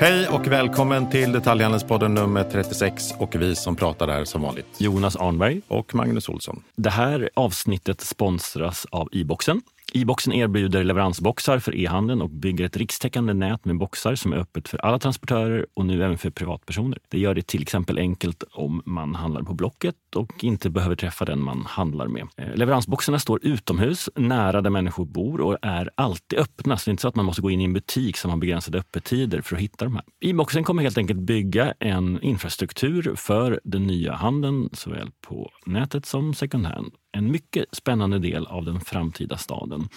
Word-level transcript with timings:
Hej 0.00 0.28
och 0.28 0.46
välkommen 0.46 1.10
till 1.10 1.32
Detaljhandelspodden 1.32 2.14
nummer 2.14 2.44
36 2.44 3.14
och 3.18 3.34
vi 3.34 3.54
som 3.54 3.76
pratar 3.76 4.06
där 4.06 4.24
som 4.24 4.42
vanligt. 4.42 4.66
Jonas 4.78 5.16
Arnberg. 5.16 5.60
Och 5.68 5.94
Magnus 5.94 6.28
Olsson. 6.28 6.62
Det 6.76 6.90
här 6.90 7.30
avsnittet 7.34 8.00
sponsras 8.00 8.86
av 8.90 9.08
e-boxen. 9.12 9.60
E-boxen 9.94 10.32
erbjuder 10.32 10.84
leveransboxar 10.84 11.58
för 11.58 11.76
e-handeln 11.76 12.22
och 12.22 12.30
bygger 12.30 12.64
ett 12.64 12.76
rikstäckande 12.76 13.34
nät 13.34 13.64
med 13.64 13.78
boxar 13.78 14.14
som 14.14 14.32
är 14.32 14.36
öppet 14.36 14.68
för 14.68 14.78
alla 14.78 14.98
transportörer 14.98 15.66
och 15.74 15.86
nu 15.86 16.04
även 16.04 16.18
för 16.18 16.30
privatpersoner. 16.30 16.98
Det 17.08 17.18
gör 17.18 17.34
det 17.34 17.46
till 17.46 17.62
exempel 17.62 17.98
enkelt 17.98 18.44
om 18.52 18.82
man 18.84 19.14
handlar 19.14 19.42
på 19.42 19.54
Blocket 19.54 19.94
och 20.16 20.44
inte 20.44 20.70
behöver 20.70 20.96
träffa 20.96 21.24
den 21.24 21.42
man 21.42 21.66
handlar 21.66 22.08
med. 22.08 22.28
Eh, 22.36 22.54
leveransboxarna 22.54 23.18
står 23.18 23.46
utomhus, 23.46 24.10
nära 24.16 24.60
där 24.60 24.70
människor 24.70 25.04
bor 25.04 25.40
och 25.40 25.58
är 25.62 25.90
alltid 25.94 26.38
öppna. 26.38 26.76
Så 26.76 26.84
det 26.84 26.88
är 26.88 26.92
inte 26.92 27.00
så 27.00 27.08
att 27.08 27.16
man 27.16 27.24
måste 27.24 27.42
gå 27.42 27.50
in 27.50 27.60
i 27.60 27.64
en 27.64 27.72
butik 27.72 28.16
som 28.16 28.30
har 28.30 28.38
begränsade 28.38 28.78
öppettider 28.78 29.40
för 29.40 29.56
att 29.56 29.62
hitta 29.62 29.84
de 29.84 29.94
här. 29.94 30.04
E-boxen 30.20 30.64
kommer 30.64 30.82
helt 30.82 30.98
enkelt 30.98 31.20
bygga 31.20 31.74
en 31.78 32.22
infrastruktur 32.22 33.14
för 33.16 33.60
den 33.64 33.86
nya 33.86 34.14
handeln, 34.14 34.70
såväl 34.72 35.10
på 35.20 35.50
nätet 35.66 36.06
som 36.06 36.34
second 36.34 36.66
hand 36.66 36.92
en 37.12 37.30
mycket 37.30 37.64
spännande 37.72 38.18
del 38.18 38.46
av 38.46 38.64
den 38.64 38.80
framtida 38.80 39.36
staden. 39.36 39.88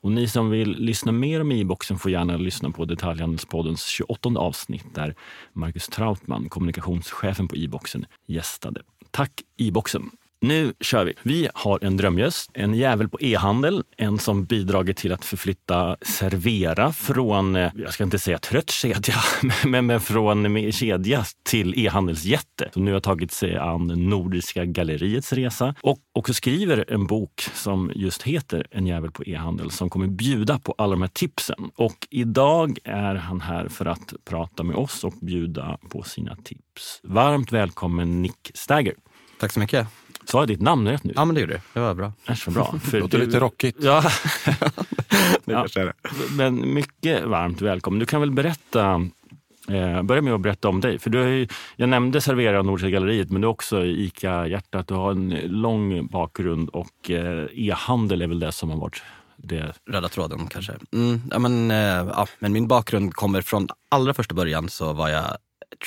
Och 0.00 0.12
ni 0.12 0.28
som 0.28 0.50
vill 0.50 0.70
lyssna 0.70 1.12
mer 1.12 1.40
om 1.40 1.52
e-boxen 1.52 1.98
får 1.98 2.10
gärna 2.10 2.36
lyssna 2.36 2.70
på 2.70 2.84
Detaljhandelspoddens 2.84 3.86
28 3.86 4.28
avsnitt 4.36 4.94
där 4.94 5.14
Marcus 5.52 5.86
Trautman, 5.86 6.48
kommunikationschefen 6.48 7.48
på 7.48 7.56
e-boxen, 7.56 8.06
gästade. 8.26 8.82
Tack 9.10 9.32
e-boxen! 9.56 10.10
Nu 10.40 10.74
kör 10.80 11.04
vi! 11.04 11.14
Vi 11.22 11.48
har 11.54 11.84
en 11.84 11.96
drömgäst, 11.96 12.50
en 12.54 12.74
jävel 12.74 13.08
på 13.08 13.20
e-handel, 13.20 13.84
en 13.96 14.18
som 14.18 14.44
bidragit 14.44 14.96
till 14.96 15.12
att 15.12 15.24
förflytta 15.24 15.96
Servera 16.00 16.92
från, 16.92 17.56
eh, 17.56 17.72
jag 17.76 17.92
ska 17.92 18.04
inte 18.04 18.18
säga 18.18 18.38
trött 18.38 18.70
kedja, 18.70 19.14
men, 19.64 19.86
men 19.86 20.00
från 20.00 20.72
kedja 20.72 21.24
till 21.42 21.78
e-handelsjätte 21.78 22.70
som 22.72 22.84
nu 22.84 22.92
har 22.92 23.00
tagit 23.00 23.32
sig 23.32 23.56
an 23.56 23.86
Nordiska 23.86 24.64
galleriets 24.64 25.32
resa 25.32 25.74
och 25.80 25.98
också 26.12 26.34
skriver 26.34 26.84
en 26.88 27.06
bok 27.06 27.46
som 27.54 27.92
just 27.94 28.22
heter 28.22 28.66
En 28.70 28.86
jävel 28.86 29.10
på 29.10 29.24
e-handel 29.24 29.70
som 29.70 29.90
kommer 29.90 30.06
bjuda 30.06 30.58
på 30.58 30.74
alla 30.78 30.90
de 30.90 31.02
här 31.02 31.08
tipsen. 31.08 31.70
Och 31.76 32.06
idag 32.10 32.78
är 32.84 33.14
han 33.14 33.40
här 33.40 33.68
för 33.68 33.86
att 33.86 34.12
prata 34.24 34.62
med 34.62 34.76
oss 34.76 35.04
och 35.04 35.14
bjuda 35.20 35.78
på 35.90 36.02
sina 36.02 36.36
tips. 36.36 37.00
Varmt 37.02 37.52
välkommen 37.52 38.22
Nick 38.22 38.50
Stagger. 38.54 38.94
Tack 39.40 39.52
så 39.52 39.60
mycket. 39.60 39.86
Sa 40.30 40.38
jag 40.38 40.48
ditt 40.48 40.62
namn 40.62 40.88
rätt 40.88 41.04
nu? 41.04 41.12
Ja, 41.16 41.24
men 41.24 41.34
det 41.34 41.40
gjorde 41.40 41.52
du. 41.52 41.60
Det 41.72 41.80
var 41.80 41.94
bra. 41.94 42.12
Så 42.36 42.50
bra. 42.50 42.74
det 42.90 43.00
låter 43.00 43.18
lite 43.18 43.40
rockigt. 43.40 43.78
Ja. 43.80 44.04
ja. 45.44 45.66
Men 46.36 46.74
mycket 46.74 47.24
varmt 47.24 47.60
välkommen. 47.60 48.00
Du 48.00 48.06
kan 48.06 48.20
väl 48.20 48.30
berätta 48.30 49.08
Eh, 49.70 50.02
börja 50.02 50.22
med 50.22 50.34
att 50.34 50.40
berätta 50.40 50.68
om 50.68 50.80
dig. 50.80 50.98
För 50.98 51.10
du 51.10 51.28
ju, 51.28 51.48
jag 51.76 51.88
nämnde 51.88 52.20
Servera 52.20 52.62
Nordiska 52.62 52.90
galleriet, 52.90 53.30
men 53.30 53.40
du 53.40 53.46
är 53.46 53.50
också 53.50 53.84
ICA-hjärtat. 53.84 54.88
Du 54.88 54.94
har 54.94 55.10
en 55.10 55.28
lång 55.44 56.06
bakgrund 56.06 56.68
och 56.68 57.10
eh, 57.10 57.46
e-handel 57.52 58.22
är 58.22 58.26
väl 58.26 58.40
det 58.40 58.52
som 58.52 58.70
har 58.70 58.76
varit 58.76 59.02
det. 59.36 59.72
Röda 59.90 60.08
tråden 60.08 60.46
kanske. 60.46 60.72
Mm, 60.92 61.20
ja, 61.30 61.38
men, 61.38 61.70
eh, 61.70 62.08
ja, 62.16 62.26
men 62.38 62.52
min 62.52 62.68
bakgrund 62.68 63.14
kommer 63.14 63.42
från 63.42 63.68
allra 63.88 64.14
första 64.14 64.34
början 64.34 64.68
så 64.68 64.92
var 64.92 65.08
jag 65.08 65.36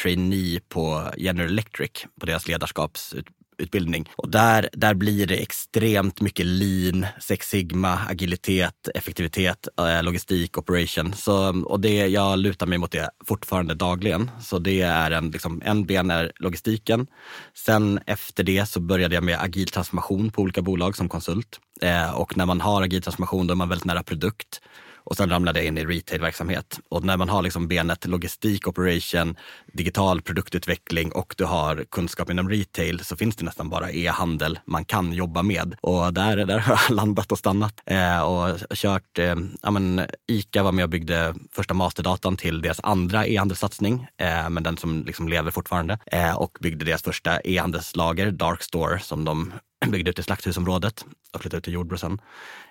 trainee 0.01 0.59
på 0.69 1.03
General 1.17 1.49
Electric 1.49 1.91
på 2.19 2.25
deras 2.25 2.47
ledarskapsutbildning 2.47 3.40
utbildning. 3.61 4.09
Och 4.15 4.29
där, 4.29 4.69
där 4.73 4.93
blir 4.93 5.27
det 5.27 5.35
extremt 5.35 6.21
mycket 6.21 6.45
lean, 6.45 7.05
Sex 7.19 7.49
Sigma, 7.49 7.99
agilitet, 8.09 8.87
effektivitet, 8.95 9.67
eh, 9.79 10.03
logistik, 10.03 10.57
operation. 10.57 11.13
Så, 11.13 11.63
och 11.65 11.79
det, 11.79 12.07
jag 12.07 12.39
lutar 12.39 12.65
mig 12.65 12.77
mot 12.77 12.91
det 12.91 13.09
fortfarande 13.25 13.73
dagligen. 13.73 14.31
Så 14.41 14.59
det 14.59 14.81
är 14.81 15.11
en, 15.11 15.31
liksom, 15.31 15.61
en 15.65 15.85
ben 15.85 16.11
är 16.11 16.31
logistiken. 16.35 17.07
Sen 17.53 17.99
efter 18.05 18.43
det 18.43 18.65
så 18.65 18.79
började 18.79 19.15
jag 19.15 19.23
med 19.23 19.41
agil 19.41 19.67
transformation 19.67 20.31
på 20.31 20.41
olika 20.41 20.61
bolag 20.61 20.97
som 20.97 21.09
konsult. 21.09 21.59
Eh, 21.81 22.11
och 22.11 22.37
när 22.37 22.45
man 22.45 22.61
har 22.61 22.81
agil 22.81 23.01
transformation 23.01 23.47
då 23.47 23.53
är 23.53 23.55
man 23.55 23.69
väldigt 23.69 23.85
nära 23.85 24.03
produkt. 24.03 24.61
Och 25.03 25.17
sen 25.17 25.29
ramlade 25.29 25.59
jag 25.59 25.67
in 25.67 25.77
i 25.77 25.85
retailverksamhet. 25.85 26.79
Och 26.89 27.03
när 27.03 27.17
man 27.17 27.29
har 27.29 27.41
liksom 27.41 27.67
benet 27.67 28.05
logistik, 28.05 28.67
operation, 28.67 29.35
digital 29.73 30.21
produktutveckling 30.21 31.11
och 31.11 31.35
du 31.37 31.45
har 31.45 31.85
kunskap 31.91 32.29
inom 32.29 32.49
retail 32.49 32.99
så 32.99 33.15
finns 33.15 33.35
det 33.35 33.45
nästan 33.45 33.69
bara 33.69 33.91
e-handel 33.91 34.59
man 34.65 34.85
kan 34.85 35.13
jobba 35.13 35.43
med. 35.43 35.75
Och 35.81 36.13
där, 36.13 36.37
där 36.37 36.59
har 36.59 36.79
jag 36.87 36.95
landat 36.95 37.31
och 37.31 37.37
stannat 37.37 37.81
eh, 37.85 38.21
och 38.21 38.57
kört, 38.73 39.19
eh, 39.19 39.35
ja 39.61 39.71
men 39.71 40.05
ICA 40.27 40.63
var 40.63 40.71
med 40.71 40.83
och 40.83 40.89
byggde 40.89 41.35
första 41.51 41.73
masterdatan 41.73 42.37
till 42.37 42.61
deras 42.61 42.79
andra 42.83 43.27
e-handelssatsning, 43.27 44.07
eh, 44.17 44.49
men 44.49 44.63
den 44.63 44.77
som 44.77 45.03
liksom 45.05 45.27
lever 45.27 45.51
fortfarande. 45.51 45.99
Eh, 46.05 46.35
och 46.37 46.57
byggde 46.61 46.85
deras 46.85 47.03
första 47.03 47.39
e-handelslager, 47.39 48.31
Dark 48.31 48.63
Store, 48.63 48.99
som 48.99 49.25
de 49.25 49.53
byggde 49.89 50.09
ut 50.11 50.19
i 50.19 50.23
slakthusområdet 50.23 51.05
och 51.33 51.41
flyttade 51.41 51.57
ut 51.57 51.63
till 51.63 51.73
Jordbro 51.73 51.97
sen. 51.97 52.21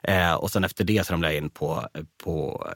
Eh, 0.03 0.34
och 0.34 0.50
sen 0.50 0.65
efter 0.65 0.84
det 0.84 1.06
så 1.06 1.12
ramlade 1.12 1.34
jag 1.34 1.43
in 1.43 1.50
på, 1.50 1.88
på 2.25 2.66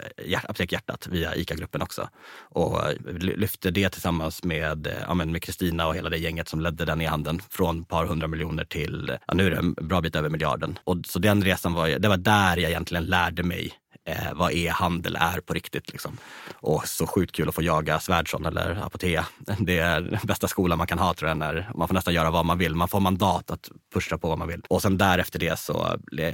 Apotek 0.44 0.72
Hjärtat 0.72 1.06
via 1.06 1.34
ICA-gruppen 1.34 1.82
också. 1.82 2.08
Och 2.38 2.80
lyfte 3.20 3.70
det 3.70 3.88
tillsammans 3.88 4.44
med 4.44 4.94
ja, 5.08 5.38
Kristina 5.40 5.86
och 5.86 5.94
hela 5.94 6.10
det 6.10 6.18
gänget 6.18 6.48
som 6.48 6.60
ledde 6.60 6.84
den 6.84 7.00
i 7.00 7.04
handeln 7.04 7.42
från 7.50 7.80
ett 7.80 7.88
par 7.88 8.06
hundra 8.06 8.28
miljoner 8.28 8.64
till, 8.64 9.18
ja, 9.26 9.34
nu 9.34 9.46
är 9.46 9.50
det 9.50 9.56
en 9.56 9.72
bra 9.74 10.00
bit 10.00 10.16
över 10.16 10.28
miljarden. 10.28 10.78
Och 10.84 10.96
så 11.06 11.18
den 11.18 11.44
resan 11.44 11.72
var, 11.72 11.88
det 11.88 12.08
var 12.08 12.16
där 12.16 12.56
jag 12.56 12.70
egentligen 12.70 13.04
lärde 13.04 13.42
mig 13.42 13.72
eh, 14.04 14.34
vad 14.34 14.52
e-handel 14.52 15.16
är 15.20 15.40
på 15.40 15.54
riktigt. 15.54 15.92
Liksom. 15.92 16.18
Och 16.54 16.88
så 16.88 17.06
sjukt 17.06 17.36
kul 17.36 17.48
att 17.48 17.54
få 17.54 17.62
jaga 17.62 18.00
Svärdson 18.00 18.46
eller 18.46 18.82
Apotea. 18.86 19.26
Det 19.58 19.78
är 19.78 20.00
den 20.00 20.20
bästa 20.22 20.48
skolan 20.48 20.78
man 20.78 20.86
kan 20.86 20.98
ha 20.98 21.14
tror 21.14 21.28
jag. 21.28 21.38
När 21.38 21.70
man 21.74 21.88
får 21.88 21.94
nästan 21.94 22.14
göra 22.14 22.30
vad 22.30 22.46
man 22.46 22.58
vill. 22.58 22.74
Man 22.74 22.88
får 22.88 23.00
mandat 23.00 23.50
att 23.50 23.70
pusha 23.94 24.18
på 24.18 24.28
vad 24.28 24.38
man 24.38 24.48
vill. 24.48 24.62
Och 24.68 24.82
sen 24.82 24.98
därefter 24.98 25.38
det 25.38 25.58
så 25.58 25.72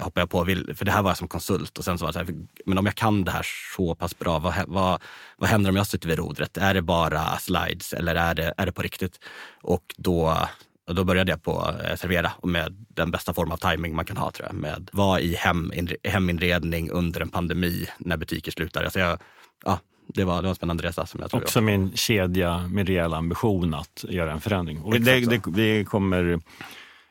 hoppade 0.01 0.21
jag 0.21 0.31
på, 0.31 0.45
för 0.75 0.85
det 0.85 0.93
här 0.93 1.03
var 1.03 1.11
jag 1.11 1.19
som 1.19 1.29
konsult. 1.29 1.79
Och 1.79 1.85
sen 1.85 1.99
så 1.99 2.05
var 2.05 2.13
det 2.13 2.19
så 2.19 2.25
här, 2.25 2.35
men 2.67 2.79
om 2.79 2.87
jag 2.87 2.95
kan 2.95 3.25
det 3.25 3.31
här 3.31 3.47
så 3.77 3.95
pass 3.95 4.19
bra, 4.19 4.39
vad, 4.39 4.55
vad, 4.67 5.03
vad 5.37 5.51
händer 5.51 5.71
om 5.71 5.77
jag 5.77 5.87
sitter 5.87 6.09
vid 6.09 6.19
rodret? 6.19 6.57
Är 6.57 6.75
det 6.75 6.83
bara 6.83 7.39
slides 7.39 7.93
eller 7.93 8.15
är 8.15 8.35
det, 8.35 8.55
är 8.57 8.67
det 8.67 8.73
på 8.73 8.83
riktigt? 8.83 9.21
Och 9.63 9.95
då 9.97 10.49
och 10.91 10.97
då 10.97 11.05
började 11.05 11.33
jag 11.33 11.43
på 11.43 11.75
eh, 11.85 11.97
Servera 11.97 12.33
och 12.37 12.49
med 12.49 12.87
den 12.89 13.11
bästa 13.11 13.35
form 13.35 13.53
av 13.53 13.57
timing 13.57 13.95
man 13.97 14.05
kan 14.05 14.17
ha 14.17 14.31
tror 14.31 14.49
jag. 14.49 14.57
Med 14.57 14.91
vara 14.93 15.21
i 15.21 15.35
hem, 15.35 15.73
heminredning 16.05 16.91
under 16.91 17.21
en 17.21 17.29
pandemi 17.29 17.87
när 17.99 18.17
butiker 18.17 18.53
slutar. 18.53 18.85
Alltså 18.85 18.99
jag, 18.99 19.19
ja, 19.65 19.79
det 20.15 20.25
var, 20.25 20.37
det 20.37 20.43
var 20.43 20.49
en 20.49 20.55
spännande 20.55 20.83
resa. 20.83 21.07
Som 21.07 21.21
jag 21.21 21.31
tror 21.31 21.43
Också 21.43 21.61
med 21.61 21.75
en 21.75 21.93
kedja 21.95 22.69
med 22.69 22.87
rejäl 22.87 23.15
ambition 23.15 23.75
att 23.75 24.05
göra 24.09 24.33
en 24.33 24.41
förändring. 24.41 24.83
Och 24.83 25.01
det, 25.01 25.27
det, 25.27 25.43
det, 25.47 25.85
kommer 25.85 26.41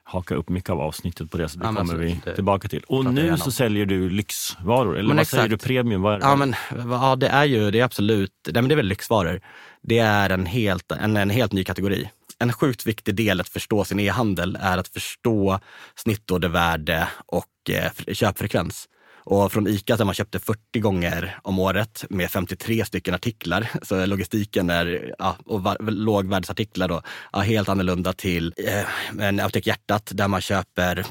haka 0.04 0.36
upp 0.36 0.50
mycket 0.50 0.70
av 0.70 0.82
avsnittet 0.82 1.32
på 1.32 1.38
det, 1.38 1.50
så 1.50 1.60
det 1.60 1.66
ja, 1.66 1.74
kommer 1.74 1.96
vi 1.96 2.22
det, 2.26 2.36
tillbaka 2.36 2.68
till. 2.68 2.84
Och 2.88 3.06
nu 3.06 3.38
så 3.38 3.52
säljer 3.52 3.86
du 3.86 4.10
lyxvaror, 4.10 4.98
eller 4.98 5.08
men 5.08 5.18
vad 5.18 5.22
exakt. 5.22 5.40
säger 5.40 5.50
du, 5.50 5.58
premium? 5.58 6.02
Vad 6.02 6.14
är 6.14 6.20
det? 6.20 6.26
Ja, 6.26 6.36
men, 6.36 6.56
ja, 6.90 7.16
det 7.16 7.28
är 7.28 7.46
ju 7.46 7.72
det 7.72 7.80
är 7.80 7.84
absolut, 7.84 8.32
nej, 8.46 8.54
men 8.54 8.68
det 8.68 8.74
är 8.74 8.78
väl 8.78 8.88
lyxvaror. 8.88 9.42
Det 9.82 10.00
är 10.00 10.30
en 10.30 10.46
helt, 10.46 10.92
en, 10.92 11.18
en 11.18 11.30
helt 11.30 11.52
ny 11.52 11.64
kategori 11.64 12.10
en 12.40 12.54
sjukt 12.54 12.86
viktig 12.86 13.16
del 13.16 13.42
att 13.42 13.50
förstå 13.50 13.86
sin 13.86 14.00
e-handel 14.00 14.58
är 14.62 14.78
att 14.78 14.88
förstå 14.88 15.60
snittordervärde 15.96 17.08
och 17.26 17.70
eh, 17.70 18.14
köpfrekvens. 18.14 18.88
Och 19.24 19.52
från 19.52 19.68
ICA 19.68 19.98
där 19.98 20.06
man 20.06 20.14
köpte 20.14 20.40
40 20.40 20.80
gånger 20.80 21.40
om 21.44 21.60
året 21.60 22.06
med 22.10 22.32
53 22.32 22.86
stycken 22.86 23.14
artiklar, 23.14 23.70
så 23.82 24.06
logistiken 24.06 24.70
är, 24.70 25.16
ja, 25.20 25.38
och 25.46 25.92
lågvärdesartiklar 25.92 26.88
då, 26.88 27.02
ja, 27.32 27.40
helt 27.40 27.70
annorlunda 27.70 28.14
till 28.14 28.54
eh, 28.58 29.26
en 29.26 29.40
Apotek 29.40 29.68
Hjärtat 29.68 30.12
där 30.14 30.28
man 30.28 30.42
köper 30.42 31.06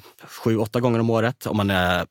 7-8 0.45 0.81
gånger 0.81 0.99
om 0.99 1.11
året. 1.11 1.47
Om 1.47 1.57
man 1.57 1.71
är 1.71 2.07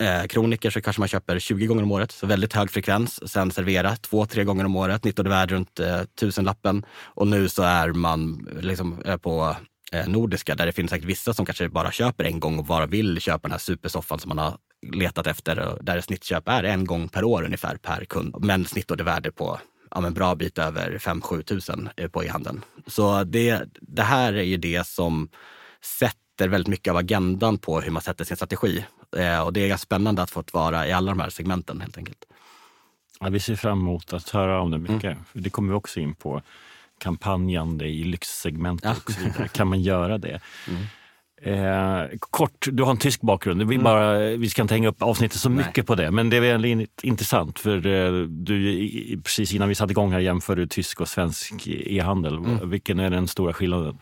eh, 0.00 0.26
kroniker 0.26 0.70
så 0.70 0.80
kanske 0.80 1.00
man 1.00 1.08
köper 1.08 1.38
20 1.38 1.66
gånger 1.66 1.82
om 1.82 1.92
året, 1.92 2.12
så 2.12 2.26
väldigt 2.26 2.52
hög 2.52 2.70
frekvens. 2.70 3.30
Sen 3.30 3.50
servera 3.50 3.96
två, 3.96 4.26
tre 4.26 4.44
gånger 4.44 4.64
om 4.64 4.76
året, 4.76 5.04
nyttovärde 5.04 5.54
runt 5.54 5.80
eh, 5.80 6.02
tusenlappen. 6.20 6.84
Och 7.04 7.26
nu 7.26 7.48
så 7.48 7.62
är 7.62 7.92
man 7.92 8.48
eh, 8.56 8.62
liksom 8.62 9.02
eh, 9.04 9.16
på 9.16 9.56
eh, 9.92 10.08
nordiska 10.08 10.54
där 10.54 10.66
det 10.66 10.72
finns 10.72 10.90
säkert 10.90 11.08
vissa 11.08 11.34
som 11.34 11.46
kanske 11.46 11.68
bara 11.68 11.92
köper 11.92 12.24
en 12.24 12.40
gång 12.40 12.58
och 12.58 12.64
bara 12.64 12.86
vill 12.86 13.20
köpa 13.20 13.42
den 13.42 13.52
här 13.52 13.58
supersoffan 13.58 14.18
som 14.18 14.28
man 14.28 14.38
har 14.38 14.56
letat 14.92 15.26
efter. 15.26 15.78
Där 15.80 16.00
snittköp 16.00 16.48
är 16.48 16.64
en 16.64 16.84
gång 16.84 17.08
per 17.08 17.24
år 17.24 17.42
ungefär 17.42 17.76
per 17.76 18.04
kund. 18.04 18.36
Men 18.38 18.64
snittordervärde 18.64 19.32
på 19.32 19.60
ja, 19.90 20.06
en 20.06 20.14
bra 20.14 20.34
bit 20.34 20.58
över 20.58 20.98
5-7 20.98 21.42
tusen 21.42 21.88
eh, 21.96 22.08
på 22.08 22.24
e-handeln. 22.24 22.64
Så 22.86 23.24
det, 23.24 23.62
det 23.80 24.02
här 24.02 24.32
är 24.32 24.42
ju 24.42 24.56
det 24.56 24.86
som 24.86 25.28
sätter 26.40 26.50
väldigt 26.50 26.68
mycket 26.68 26.90
av 26.90 26.96
agendan 26.96 27.58
på 27.58 27.80
hur 27.80 27.90
man 27.90 28.02
sätter 28.02 28.24
sin 28.24 28.36
strategi. 28.36 28.84
Eh, 29.16 29.40
och 29.40 29.52
det 29.52 29.60
är 29.60 29.68
ganska 29.68 29.84
spännande 29.84 30.22
att 30.22 30.30
få 30.30 30.44
vara 30.52 30.86
i 30.86 30.92
alla 30.92 31.10
de 31.10 31.20
här 31.20 31.30
segmenten 31.30 31.80
helt 31.80 31.98
enkelt. 31.98 32.24
Ja, 33.20 33.28
vi 33.28 33.40
ser 33.40 33.56
fram 33.56 33.80
emot 33.80 34.12
att 34.12 34.30
höra 34.30 34.60
om 34.60 34.70
det 34.70 34.78
mycket. 34.78 35.04
Mm. 35.04 35.24
Det 35.32 35.50
kommer 35.50 35.72
vi 35.72 35.78
också 35.78 36.00
in 36.00 36.14
på. 36.14 36.42
Kampanjande 36.98 37.86
i 37.88 38.04
lyxsegmentet 38.04 38.84
ja. 38.84 38.96
och 39.06 39.12
så 39.12 39.20
vidare. 39.20 39.48
Kan 39.48 39.68
man 39.68 39.80
göra 39.80 40.18
det? 40.18 40.40
Mm. 40.68 40.82
Eh, 41.42 42.08
kort, 42.20 42.66
du 42.72 42.82
har 42.82 42.90
en 42.90 42.96
tysk 42.96 43.20
bakgrund. 43.20 43.62
Vi, 43.62 43.74
Mm. 43.74 43.84
bara, 43.84 44.18
vi 44.36 44.48
ska 44.50 44.62
inte 44.62 44.74
hänga 44.74 44.88
upp 44.88 45.02
avsnittet 45.02 45.40
så 45.40 45.50
mycket 45.50 45.86
på 45.86 45.94
det, 45.94 46.10
men 46.10 46.30
det 46.30 46.36
är 46.36 46.40
väldigt 46.40 47.04
intressant 47.04 47.58
för 47.58 47.86
eh, 47.86 48.12
du, 48.22 49.20
precis 49.24 49.54
innan 49.54 49.68
vi 49.68 49.74
satte 49.74 49.92
igång 49.92 50.12
här 50.12 50.20
jämförde 50.20 50.60
du 50.62 50.66
tysk 50.66 51.00
och 51.00 51.08
svensk 51.08 51.66
e-handel. 51.66 52.34
Mm. 52.36 52.70
Vilken 52.70 53.00
är 53.00 53.10
den 53.10 53.28
stora 53.28 53.52
skillnaden? 53.52 53.98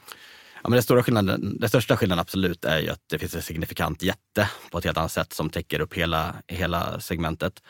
Ja, 0.62 0.68
men 0.68 0.72
den, 0.72 0.82
stora 0.82 1.02
skillnaden, 1.02 1.56
den 1.60 1.68
största 1.68 1.96
skillnaden 1.96 2.20
absolut 2.20 2.64
är 2.64 2.78
ju 2.78 2.88
att 2.88 3.02
det 3.10 3.18
finns 3.18 3.34
en 3.34 3.42
signifikant 3.42 4.02
jätte 4.02 4.50
på 4.70 4.78
ett 4.78 4.84
helt 4.84 4.98
annat 4.98 5.12
sätt 5.12 5.32
som 5.32 5.50
täcker 5.50 5.80
upp 5.80 5.94
hela, 5.94 6.34
hela 6.46 7.00
segmentet. 7.00 7.62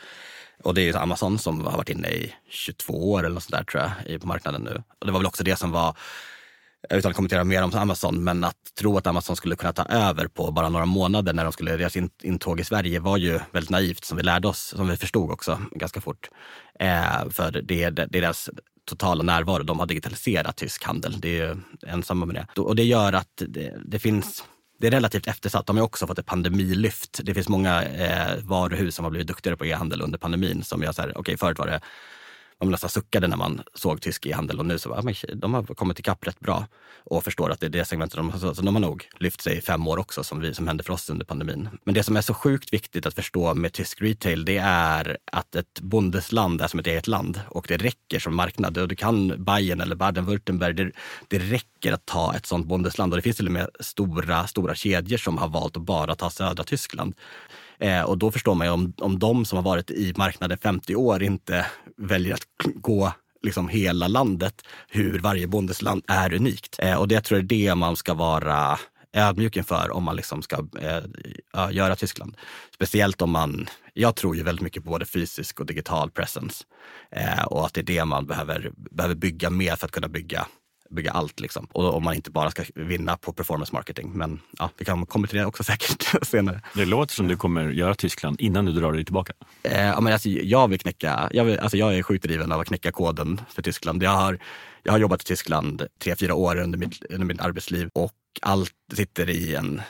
Och 0.63 0.73
det 0.73 0.81
är 0.81 0.85
ju 0.85 0.95
Amazon 0.95 1.39
som 1.39 1.65
har 1.65 1.77
varit 1.77 1.89
inne 1.89 2.07
i 2.07 2.33
22 2.49 3.11
år 3.11 3.19
eller 3.19 3.33
något 3.33 3.43
sånt 3.43 3.55
där 3.55 3.63
tror 3.63 3.91
jag 4.07 4.21
på 4.21 4.27
marknaden 4.27 4.61
nu. 4.61 4.83
Och 4.99 5.05
det 5.05 5.11
var 5.11 5.19
väl 5.19 5.27
också 5.27 5.43
det 5.43 5.55
som 5.55 5.71
var, 5.71 5.97
utan 6.89 7.09
att 7.09 7.15
kommentera 7.15 7.43
mer 7.43 7.63
om 7.63 7.71
Amazon, 7.73 8.23
men 8.23 8.43
att 8.43 8.75
tro 8.79 8.97
att 8.97 9.07
Amazon 9.07 9.35
skulle 9.35 9.55
kunna 9.55 9.73
ta 9.73 9.83
över 9.83 10.27
på 10.27 10.51
bara 10.51 10.69
några 10.69 10.85
månader 10.85 11.33
när 11.33 11.43
de 11.43 11.53
skulle 11.53 11.77
deras 11.77 11.97
intåg 12.23 12.59
i 12.59 12.63
Sverige 12.63 12.99
var 12.99 13.17
ju 13.17 13.39
väldigt 13.51 13.69
naivt 13.69 14.05
som 14.05 14.17
vi 14.17 14.23
lärde 14.23 14.47
oss, 14.47 14.73
som 14.77 14.87
vi 14.87 14.97
förstod 14.97 15.31
också 15.31 15.61
ganska 15.71 16.01
fort. 16.01 16.29
Eh, 16.79 17.29
för 17.29 17.51
det 17.51 17.61
det 17.61 17.83
är 17.83 17.91
deras 17.91 18.49
totala 18.89 19.23
närvaro. 19.23 19.63
De 19.63 19.79
har 19.79 19.85
digitaliserat 19.85 20.57
tysk 20.57 20.83
handel. 20.83 21.19
Det 21.19 21.39
är 21.39 21.57
ensamma 21.87 22.25
med 22.25 22.35
det. 22.35 22.61
Och 22.61 22.75
det 22.75 22.83
gör 22.83 23.13
att 23.13 23.43
det, 23.47 23.73
det 23.85 23.99
finns 23.99 24.43
det 24.79 24.87
är 24.87 24.91
relativt 24.91 25.27
eftersatt. 25.27 25.65
De 25.65 25.77
har 25.77 25.83
också 25.83 26.07
fått 26.07 26.19
ett 26.19 26.25
pandemilyft. 26.25 27.19
Det 27.23 27.33
finns 27.33 27.49
många 27.49 27.83
eh, 27.83 28.43
varuhus 28.43 28.95
som 28.95 29.05
har 29.05 29.09
blivit 29.09 29.27
duktigare 29.27 29.57
på 29.57 29.65
e-handel 29.65 30.01
under 30.01 30.19
pandemin. 30.19 30.63
Som 30.63 30.83
jag 30.83 30.95
säger, 30.95 31.09
okej, 31.09 31.19
okay, 31.19 31.37
förut 31.37 31.59
var 31.59 31.67
det 31.67 31.81
man 32.65 32.71
nästan 32.71 32.89
suckade 32.89 33.27
när 33.27 33.37
man 33.37 33.61
såg 33.73 34.01
tysk 34.01 34.25
e-handel 34.25 34.59
och 34.59 34.65
nu 34.65 34.79
så 34.79 34.89
bara, 34.89 34.99
ah, 34.99 35.13
de 35.35 35.53
har 35.53 35.63
kommit 35.63 35.99
ikapp 35.99 36.27
rätt 36.27 36.39
bra 36.39 36.67
och 37.03 37.23
förstår 37.23 37.49
att 37.49 37.59
det 37.59 37.65
är 37.65 37.69
det 37.69 37.85
segmentet 37.85 38.17
de 38.17 38.29
har. 38.29 38.53
Så 38.53 38.61
de 38.61 38.75
har 38.75 38.81
nog 38.81 39.07
lyft 39.19 39.41
sig 39.41 39.57
i 39.57 39.61
fem 39.61 39.87
år 39.87 39.97
också 39.97 40.23
som, 40.23 40.39
vi, 40.39 40.53
som 40.53 40.67
hände 40.67 40.83
för 40.83 40.93
oss 40.93 41.09
under 41.09 41.25
pandemin. 41.25 41.69
Men 41.83 41.93
det 41.93 42.03
som 42.03 42.17
är 42.17 42.21
så 42.21 42.33
sjukt 42.33 42.73
viktigt 42.73 43.05
att 43.05 43.13
förstå 43.13 43.53
med 43.53 43.73
tysk 43.73 44.01
retail, 44.01 44.45
det 44.45 44.57
är 44.57 45.17
att 45.31 45.55
ett 45.55 45.81
bondesland 45.81 46.61
är 46.61 46.67
som 46.67 46.79
ett 46.79 46.87
eget 46.87 47.07
land 47.07 47.41
och 47.47 47.65
det 47.67 47.77
räcker 47.77 48.19
som 48.19 48.35
marknad. 48.35 48.77
Och 48.77 48.87
du 48.87 48.95
kan 48.95 49.43
Bayern 49.43 49.81
eller 49.81 49.95
Baden-Württemberg, 49.95 50.73
det, 50.73 50.91
det 51.27 51.39
räcker 51.39 51.93
att 51.93 52.05
ta 52.05 52.35
ett 52.35 52.45
sånt 52.45 52.67
bondesland 52.67 53.13
och 53.13 53.17
det 53.17 53.21
finns 53.21 53.37
till 53.37 53.47
och 53.47 53.51
med 53.51 53.69
stora, 53.79 54.47
stora 54.47 54.75
kedjor 54.75 55.17
som 55.17 55.37
har 55.37 55.47
valt 55.47 55.77
att 55.77 55.83
bara 55.83 56.15
ta 56.15 56.29
södra 56.29 56.63
Tyskland. 56.63 57.15
Eh, 57.79 58.01
och 58.01 58.17
då 58.17 58.31
förstår 58.31 58.55
man 58.55 58.67
ju 58.67 58.73
om, 58.73 58.93
om 58.97 59.19
de 59.19 59.45
som 59.45 59.55
har 59.55 59.63
varit 59.63 59.91
i 59.91 60.13
marknaden 60.17 60.57
50 60.57 60.95
år 60.95 61.23
inte 61.23 61.65
väljer 61.99 62.33
att 62.33 62.47
gå 62.75 63.13
liksom 63.41 63.69
hela 63.69 64.07
landet, 64.07 64.61
hur 64.89 65.19
varje 65.19 65.47
bondesland 65.47 66.03
är 66.07 66.33
unikt. 66.33 66.75
Eh, 66.79 66.95
och 66.95 67.07
det 67.07 67.21
tror 67.21 67.37
jag 67.37 67.43
är 67.43 67.47
det 67.47 67.75
man 67.75 67.95
ska 67.95 68.13
vara 68.13 68.79
ödmjuk 69.13 69.57
inför 69.57 69.91
om 69.91 70.03
man 70.03 70.15
liksom 70.15 70.41
ska 70.41 70.67
eh, 70.81 71.71
göra 71.71 71.95
Tyskland. 71.95 72.37
Speciellt 72.75 73.21
om 73.21 73.31
man, 73.31 73.69
jag 73.93 74.15
tror 74.15 74.35
ju 74.35 74.43
väldigt 74.43 74.63
mycket 74.63 74.83
på 74.83 74.89
både 74.89 75.05
fysisk 75.05 75.59
och 75.59 75.65
digital 75.65 76.11
presence. 76.11 76.65
Eh, 77.11 77.43
och 77.43 77.65
att 77.65 77.73
det 77.73 77.81
är 77.81 77.83
det 77.83 78.05
man 78.05 78.25
behöver, 78.27 78.71
behöver 78.75 79.15
bygga 79.15 79.49
mer 79.49 79.75
för 79.75 79.85
att 79.85 79.91
kunna 79.91 80.07
bygga 80.07 80.47
bygga 80.89 81.11
allt. 81.11 81.39
Liksom. 81.39 81.67
Och 81.71 81.95
om 81.95 82.03
man 82.03 82.13
inte 82.13 82.31
bara 82.31 82.51
ska 82.51 82.63
vinna 82.75 83.17
på 83.17 83.33
performance 83.33 83.73
marketing. 83.73 84.11
Men 84.13 84.39
ja, 84.57 84.69
vi 84.77 84.85
kan 84.85 85.05
komma 85.05 85.27
till 85.27 85.37
det 85.37 85.45
också 85.45 85.63
säkert 85.71 86.27
senare. 86.27 86.61
Det 86.75 86.85
låter 86.85 87.15
som 87.15 87.27
du 87.27 87.37
kommer 87.37 87.69
göra 87.69 87.95
Tyskland 87.95 88.41
innan 88.41 88.65
du 88.65 88.71
drar 88.71 88.93
dig 88.93 89.05
tillbaka. 89.05 89.33
Eh, 89.63 89.85
ja, 89.85 90.01
men 90.01 90.13
alltså, 90.13 90.29
jag 90.29 90.67
vill 90.67 90.79
knäcka, 90.79 91.29
jag, 91.31 91.45
vill, 91.45 91.59
alltså, 91.59 91.77
jag 91.77 91.95
är 91.95 92.03
sjukt 92.03 92.23
driven 92.23 92.51
av 92.51 92.59
att 92.59 92.67
knäcka 92.67 92.91
koden 92.91 93.41
för 93.49 93.61
Tyskland. 93.61 94.03
Jag 94.03 94.11
har, 94.11 94.39
jag 94.83 94.91
har 94.91 94.99
jobbat 94.99 95.21
i 95.21 95.25
Tyskland 95.25 95.87
tre, 96.03 96.15
fyra 96.15 96.35
år 96.35 96.55
under 96.59 96.77
mitt, 96.79 97.03
under 97.09 97.25
mitt 97.25 97.41
arbetsliv 97.41 97.89
och 97.93 98.11
allt 98.41 98.71
sitter 98.93 99.29
i 99.29 99.55
en 99.55 99.81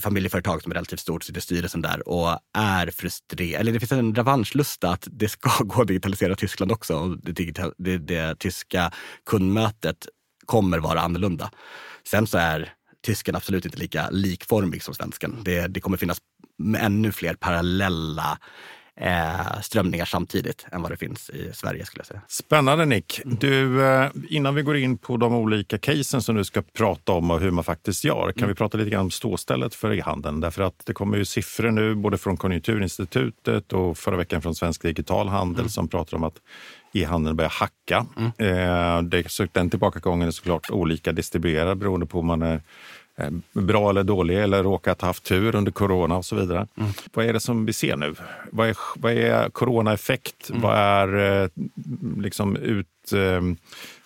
familjeföretag 0.00 0.62
som 0.62 0.72
är 0.72 0.74
relativt 0.74 1.00
stort, 1.00 1.22
sitter 1.22 1.38
i 1.38 1.42
styrelsen 1.42 1.82
där 1.82 2.08
och 2.08 2.38
är 2.58 2.90
frustrerad. 2.90 3.60
Eller 3.60 3.72
det 3.72 3.80
finns 3.80 3.92
en 3.92 4.14
revanschlusta 4.14 4.90
att 4.90 5.08
det 5.10 5.28
ska 5.28 5.50
gå 5.64 5.82
att 5.82 5.88
digitalisera 5.88 6.34
Tyskland 6.36 6.72
också. 6.72 7.08
Det, 7.08 7.32
det, 7.78 7.98
det 7.98 8.38
tyska 8.38 8.92
kundmötet 9.26 10.08
kommer 10.50 10.78
vara 10.78 11.00
annorlunda. 11.00 11.50
Sen 12.06 12.26
så 12.26 12.38
är 12.38 12.72
tysken 13.06 13.36
absolut 13.36 13.64
inte 13.64 13.78
lika 13.78 14.10
likformig 14.10 14.82
som 14.82 14.94
svensken. 14.94 15.36
Det, 15.44 15.66
det 15.66 15.80
kommer 15.80 15.96
finnas 15.96 16.18
ännu 16.78 17.12
fler 17.12 17.34
parallella 17.34 18.38
eh, 19.00 19.60
strömningar 19.62 20.04
samtidigt 20.04 20.66
än 20.72 20.82
vad 20.82 20.90
det 20.90 20.96
finns 20.96 21.30
i 21.30 21.50
Sverige 21.52 21.86
skulle 21.86 22.00
jag 22.00 22.06
säga. 22.06 22.20
Spännande 22.28 22.84
Nick. 22.84 23.20
Du, 23.24 23.84
eh, 23.84 24.10
innan 24.28 24.54
vi 24.54 24.62
går 24.62 24.76
in 24.76 24.98
på 24.98 25.16
de 25.16 25.34
olika 25.34 25.78
casen 25.78 26.22
som 26.22 26.36
du 26.36 26.44
ska 26.44 26.62
prata 26.62 27.12
om 27.12 27.30
och 27.30 27.40
hur 27.40 27.50
man 27.50 27.64
faktiskt 27.64 28.04
gör, 28.04 28.32
kan 28.32 28.48
vi 28.48 28.54
prata 28.54 28.78
lite 28.78 28.90
grann 28.90 29.00
om 29.00 29.10
ståstället 29.10 29.74
för 29.74 29.92
e-handeln? 29.92 30.40
Därför 30.40 30.62
att 30.62 30.82
det 30.84 30.92
kommer 30.92 31.18
ju 31.18 31.24
siffror 31.24 31.70
nu 31.70 31.94
både 31.94 32.18
från 32.18 32.36
Konjunkturinstitutet 32.36 33.72
och 33.72 33.98
förra 33.98 34.16
veckan 34.16 34.42
från 34.42 34.54
Svensk 34.54 34.82
Digital 34.82 35.28
Handel 35.28 35.70
som 35.70 35.88
pratar 35.88 36.16
om 36.16 36.24
att 36.24 36.36
e-handeln 36.92 37.36
börjar 37.36 37.50
hacka. 37.50 38.06
Eh, 38.38 39.02
det, 39.02 39.30
så 39.30 39.46
den 39.52 39.70
tillbakagången 39.70 40.28
är 40.28 40.32
såklart 40.32 40.70
olika 40.70 41.12
distribuerad 41.12 41.78
beroende 41.78 42.06
på 42.06 42.18
om 42.18 42.26
man 42.26 42.42
är 42.42 42.54
eh, 42.54 42.60
bra 43.52 43.90
eller 43.90 44.04
dålig 44.04 44.38
eller 44.42 44.62
råkat 44.62 45.00
ha 45.00 45.08
haft 45.08 45.24
tur 45.24 45.54
under 45.54 45.72
corona 45.72 46.16
och 46.16 46.24
så 46.24 46.36
vidare. 46.36 46.66
Vad 47.12 47.26
är 47.26 47.32
det 47.32 47.40
som 47.40 47.66
vi 47.66 47.72
ser 47.72 47.96
nu? 47.96 48.14
Vad 48.50 48.68
är, 48.68 48.76
vad 48.96 49.12
är 49.12 49.50
coronaeffekt? 49.50 50.50
Vad 50.54 50.78
är 50.78 51.42
eh, 51.42 51.48
liksom 52.16 52.56
ut... 52.56 53.12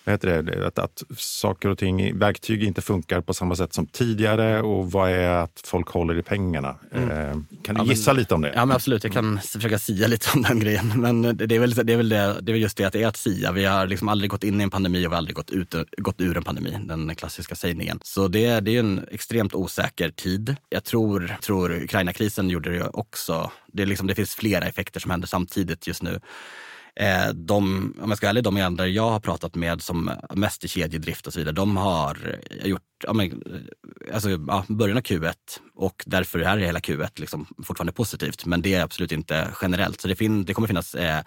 Vad 0.05 0.13
heter 0.13 0.43
det? 0.43 0.67
Att, 0.67 0.79
att 0.79 1.03
saker 1.17 1.69
och 1.69 1.77
ting, 1.77 2.19
verktyg 2.19 2.63
inte 2.63 2.81
funkar 2.81 3.21
på 3.21 3.33
samma 3.33 3.55
sätt 3.55 3.73
som 3.73 3.85
tidigare 3.85 4.61
och 4.61 4.91
vad 4.91 5.11
är 5.11 5.29
att 5.29 5.61
folk 5.65 5.87
håller 5.87 6.17
i 6.17 6.21
pengarna? 6.21 6.75
Eh, 6.91 7.37
kan 7.63 7.75
du 7.75 7.85
gissa 7.85 8.13
lite 8.13 8.35
om 8.35 8.41
det? 8.41 8.51
Ja 8.55 8.65
men 8.65 8.75
absolut, 8.75 9.03
jag 9.03 9.13
kan 9.13 9.39
försöka 9.39 9.79
sia 9.79 10.07
lite 10.07 10.27
om 10.35 10.41
den 10.41 10.59
grejen. 10.59 10.93
Men 10.95 11.21
det 11.21 11.55
är 11.55 11.59
väl, 11.59 11.73
det 11.73 11.93
är 11.93 11.97
väl, 11.97 12.09
det, 12.09 12.37
det 12.41 12.51
är 12.51 12.53
väl 12.53 12.61
just 12.61 12.77
det 12.77 12.85
att 12.85 12.93
det 12.93 13.03
är 13.03 13.07
att 13.07 13.17
sia. 13.17 13.51
Vi 13.51 13.65
har 13.65 13.87
liksom 13.87 14.09
aldrig 14.09 14.31
gått 14.31 14.43
in 14.43 14.61
i 14.61 14.63
en 14.63 14.69
pandemi 14.69 14.99
och 14.99 15.11
vi 15.11 15.13
har 15.13 15.17
aldrig 15.17 15.35
gått, 15.35 15.49
ut, 15.49 15.75
gått 15.97 16.21
ur 16.21 16.37
en 16.37 16.43
pandemi, 16.43 16.77
den 16.85 17.15
klassiska 17.15 17.55
sägningen. 17.55 17.99
Så 18.03 18.27
det, 18.27 18.59
det 18.59 18.75
är 18.75 18.79
en 18.79 19.05
extremt 19.11 19.55
osäker 19.55 20.09
tid. 20.09 20.55
Jag 20.69 20.83
tror, 20.83 21.37
tror 21.41 21.83
Ukraina-krisen 21.83 22.49
gjorde 22.49 22.77
det 22.77 22.87
också. 22.87 23.51
Det, 23.73 23.81
är 23.81 23.87
liksom, 23.87 24.07
det 24.07 24.15
finns 24.15 24.35
flera 24.35 24.65
effekter 24.65 24.99
som 24.99 25.11
händer 25.11 25.27
samtidigt 25.27 25.87
just 25.87 26.03
nu. 26.03 26.19
Eh, 26.99 27.29
de, 27.33 27.93
om 28.01 28.09
jag 28.09 28.17
ska 28.17 28.25
vara 28.25 28.29
ärlig, 28.29 28.43
de 28.43 28.57
länder 28.57 28.85
jag 28.85 29.09
har 29.09 29.19
pratat 29.19 29.55
med 29.55 29.81
som 29.81 30.11
mest 30.33 30.63
i 30.63 30.67
kedjedrift 30.67 31.27
och 31.27 31.33
så 31.33 31.39
vidare, 31.39 31.55
de 31.55 31.77
har 31.77 32.39
gjort 32.63 32.81
ja, 33.03 33.13
men, 33.13 33.31
eh, 33.31 34.15
alltså, 34.15 34.29
ja, 34.29 34.65
början 34.67 34.97
av 34.97 35.03
Q1 35.03 35.33
och 35.75 36.03
därför 36.05 36.39
är 36.39 36.57
hela 36.57 36.79
Q1 36.79 37.09
liksom 37.15 37.45
fortfarande 37.63 37.93
positivt. 37.93 38.45
Men 38.45 38.61
det 38.61 38.73
är 38.73 38.83
absolut 38.83 39.11
inte 39.11 39.47
generellt. 39.61 40.01
Så 40.01 40.07
det, 40.07 40.15
fin- 40.15 40.45
det 40.45 40.53
kommer 40.53 40.67
finnas 40.67 40.95
eh, 40.95 41.21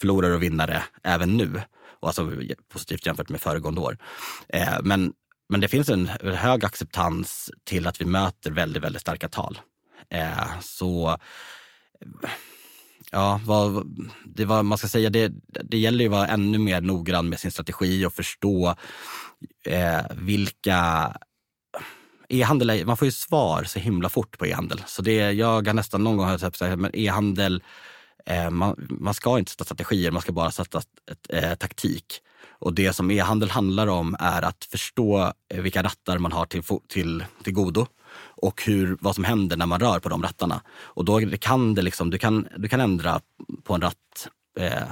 förlorare 0.00 0.34
och 0.34 0.42
vinnare 0.42 0.82
även 1.02 1.36
nu. 1.36 1.62
Och 2.00 2.08
alltså 2.08 2.30
positivt 2.72 3.06
jämfört 3.06 3.28
med 3.28 3.40
föregående 3.40 3.80
år. 3.80 3.98
Eh, 4.48 4.76
men, 4.82 5.12
men 5.48 5.60
det 5.60 5.68
finns 5.68 5.88
en 5.88 6.06
hög 6.22 6.64
acceptans 6.64 7.50
till 7.64 7.86
att 7.86 8.00
vi 8.00 8.04
möter 8.04 8.50
väldigt, 8.50 8.82
väldigt 8.82 9.02
starka 9.02 9.28
tal. 9.28 9.58
Eh, 10.10 10.60
så 10.60 11.18
Ja, 13.14 13.40
vad, 13.44 13.86
det 14.24 14.44
var, 14.44 14.62
man 14.62 14.78
ska 14.78 14.88
säga, 14.88 15.10
det, 15.10 15.32
det 15.64 15.78
gäller 15.78 16.04
ju 16.04 16.06
att 16.06 16.12
vara 16.12 16.26
ännu 16.26 16.58
mer 16.58 16.80
noggrann 16.80 17.28
med 17.28 17.40
sin 17.40 17.50
strategi 17.50 18.06
och 18.06 18.12
förstå 18.12 18.74
eh, 19.66 20.00
vilka... 20.16 21.12
E-handel, 22.28 22.86
man 22.86 22.96
får 22.96 23.06
ju 23.06 23.12
svar 23.12 23.64
så 23.64 23.78
himla 23.78 24.08
fort 24.08 24.38
på 24.38 24.46
e-handel. 24.46 24.82
Så 24.86 25.02
det, 25.02 25.32
jag 25.32 25.66
har 25.66 25.74
nästan 25.74 26.04
någon 26.04 26.16
gång 26.16 26.26
hört 26.26 26.40
typ 26.40 26.62
att 26.62 26.78
men 26.78 26.96
e-handel, 26.96 27.62
eh, 28.26 28.50
man, 28.50 28.86
man 28.90 29.14
ska 29.14 29.38
inte 29.38 29.50
sätta 29.50 29.64
strategier, 29.64 30.10
man 30.10 30.22
ska 30.22 30.32
bara 30.32 30.50
sätta 30.50 30.78
ett, 30.78 31.26
eh, 31.28 31.54
taktik. 31.54 32.20
Och 32.58 32.74
det 32.74 32.92
som 32.92 33.10
e-handel 33.10 33.50
handlar 33.50 33.86
om 33.86 34.16
är 34.18 34.42
att 34.42 34.64
förstå 34.64 35.32
eh, 35.54 35.62
vilka 35.62 35.82
rattar 35.82 36.18
man 36.18 36.32
har 36.32 36.46
till, 36.46 36.62
till, 36.88 37.24
till 37.42 37.52
godo 37.52 37.86
och 38.42 38.62
hur, 38.66 38.96
vad 39.00 39.14
som 39.14 39.24
händer 39.24 39.56
när 39.56 39.66
man 39.66 39.80
rör 39.80 39.98
på 39.98 40.08
de 40.08 40.22
rattarna. 40.22 40.60
Och 40.70 41.04
då 41.04 41.20
kan 41.40 41.74
det 41.74 41.82
liksom, 41.82 42.10
du, 42.10 42.18
kan, 42.18 42.48
du 42.56 42.68
kan 42.68 42.80
ändra 42.80 43.20
på 43.62 43.74
en 43.74 43.80
ratt 43.80 44.28
eh, 44.58 44.82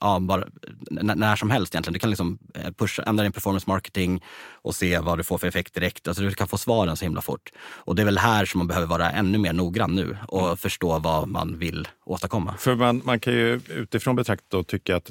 ja, 0.00 0.18
bara, 0.20 0.44
när 0.90 1.36
som 1.36 1.50
helst 1.50 1.74
egentligen. 1.74 1.92
Du 1.92 1.98
kan 1.98 2.10
liksom 2.10 2.38
eh, 2.54 2.70
pusha, 2.70 3.02
ändra 3.02 3.22
din 3.22 3.32
performance 3.32 3.64
marketing 3.68 4.22
och 4.52 4.74
se 4.74 4.98
vad 4.98 5.18
du 5.18 5.24
får 5.24 5.38
för 5.38 5.46
effekt 5.46 5.74
direkt. 5.74 6.08
Alltså 6.08 6.22
du 6.22 6.30
kan 6.30 6.48
få 6.48 6.58
svaren 6.58 6.96
så 6.96 7.04
himla 7.04 7.22
fort. 7.22 7.52
Och 7.66 7.94
det 7.94 8.02
är 8.02 8.06
väl 8.06 8.18
här 8.18 8.44
som 8.44 8.58
man 8.58 8.66
behöver 8.66 8.86
vara 8.86 9.10
ännu 9.10 9.38
mer 9.38 9.52
noggrann 9.52 9.94
nu 9.94 10.16
och 10.28 10.58
förstå 10.58 10.98
vad 10.98 11.28
man 11.28 11.58
vill 11.58 11.88
åstadkomma. 12.04 12.54
För 12.58 12.74
man, 12.74 13.02
man 13.04 13.20
kan 13.20 13.32
ju 13.32 13.60
utifrån 13.68 14.16
betrakta 14.16 14.58
och 14.58 14.66
tycka 14.66 14.96
att 14.96 15.10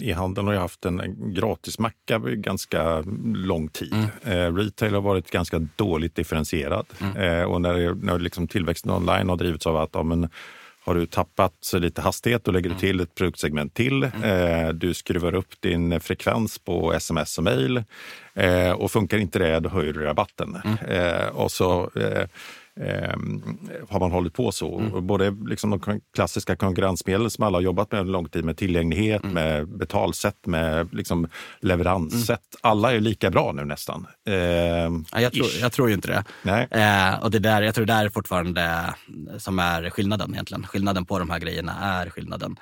e-handeln 0.00 0.46
har 0.46 0.54
ju 0.54 0.60
haft 0.60 0.84
en 0.84 1.34
gratismacka 1.34 2.18
ganska 2.18 3.00
lång 3.34 3.68
tid. 3.68 4.08
Eh, 4.22 4.54
retail 4.54 4.94
har 4.94 5.00
varit 5.00 5.30
ganska 5.30 5.58
dåligt 5.76 6.14
differentierad. 6.14 6.86
Eh, 7.16 7.42
och 7.42 7.60
när, 7.60 7.94
när 7.94 8.18
liksom 8.18 8.48
tillväxten 8.48 8.92
online 8.92 9.28
har 9.28 9.36
drivits 9.36 9.66
av 9.66 9.76
att 9.76 9.90
ja, 9.92 10.02
men, 10.02 10.28
Har 10.88 10.94
du 10.94 11.06
tappat 11.06 11.72
lite 11.74 12.00
hastighet, 12.00 12.44
då 12.44 12.50
lägger 12.50 12.70
du 12.70 12.76
till 12.76 13.00
ett 13.00 13.14
produktsegment 13.14 13.74
till. 13.74 14.02
Eh, 14.02 14.68
du 14.74 14.94
skruvar 14.94 15.34
upp 15.34 15.60
din 15.60 16.00
frekvens 16.00 16.58
på 16.58 16.92
sms 16.92 17.38
och 17.38 17.44
mejl. 17.44 17.84
Eh, 18.34 18.70
och 18.70 18.90
funkar 18.90 19.18
inte 19.18 19.38
det, 19.38 19.60
då 19.60 19.68
höjer 19.68 19.92
du 19.92 20.00
rabatten. 20.00 20.56
Eh, 20.88 21.26
och 21.26 21.52
så 21.52 21.90
eh, 22.80 23.04
eh, 23.04 23.14
har 23.88 24.00
man 24.00 24.10
hållit 24.12 24.34
på 24.34 24.52
så. 24.52 24.78
Mm. 24.78 25.06
Både 25.06 25.36
liksom 25.46 25.70
de 25.70 26.00
klassiska 26.14 26.56
konkurrensmedel 26.56 27.30
som 27.30 27.44
alla 27.44 27.56
har 27.56 27.62
jobbat 27.62 27.92
med 27.92 28.00
under 28.00 28.12
lång 28.12 28.28
tid 28.28 28.44
med 28.44 28.56
tillgänglighet, 28.56 29.22
mm. 29.22 29.34
med 29.34 29.68
betalsätt, 29.68 30.46
med 30.46 30.94
liksom 30.94 31.28
leveranssätt. 31.60 32.28
Mm. 32.28 32.60
Alla 32.60 32.94
är 32.94 33.00
lika 33.00 33.30
bra 33.30 33.52
nu 33.52 33.64
nästan. 33.64 34.06
Eh, 34.28 35.20
jag, 35.20 35.32
tror, 35.32 35.46
jag 35.60 35.72
tror 35.72 35.88
ju 35.88 35.94
inte 35.94 36.08
det. 36.08 36.24
Nej. 36.42 36.68
Eh, 36.70 37.22
och 37.22 37.30
det 37.30 37.38
där, 37.38 37.62
jag 37.62 37.74
tror 37.74 37.86
det 37.86 37.92
där 37.92 38.04
är 38.04 38.10
fortfarande 38.10 38.94
som 39.38 39.58
är 39.58 39.90
skillnaden 39.90 40.32
egentligen. 40.32 40.66
Skillnaden 40.66 41.04
på 41.04 41.18
de 41.18 41.30
här 41.30 41.38
grejerna 41.38 41.72
är 41.82 42.10
skillnaden. 42.10 42.56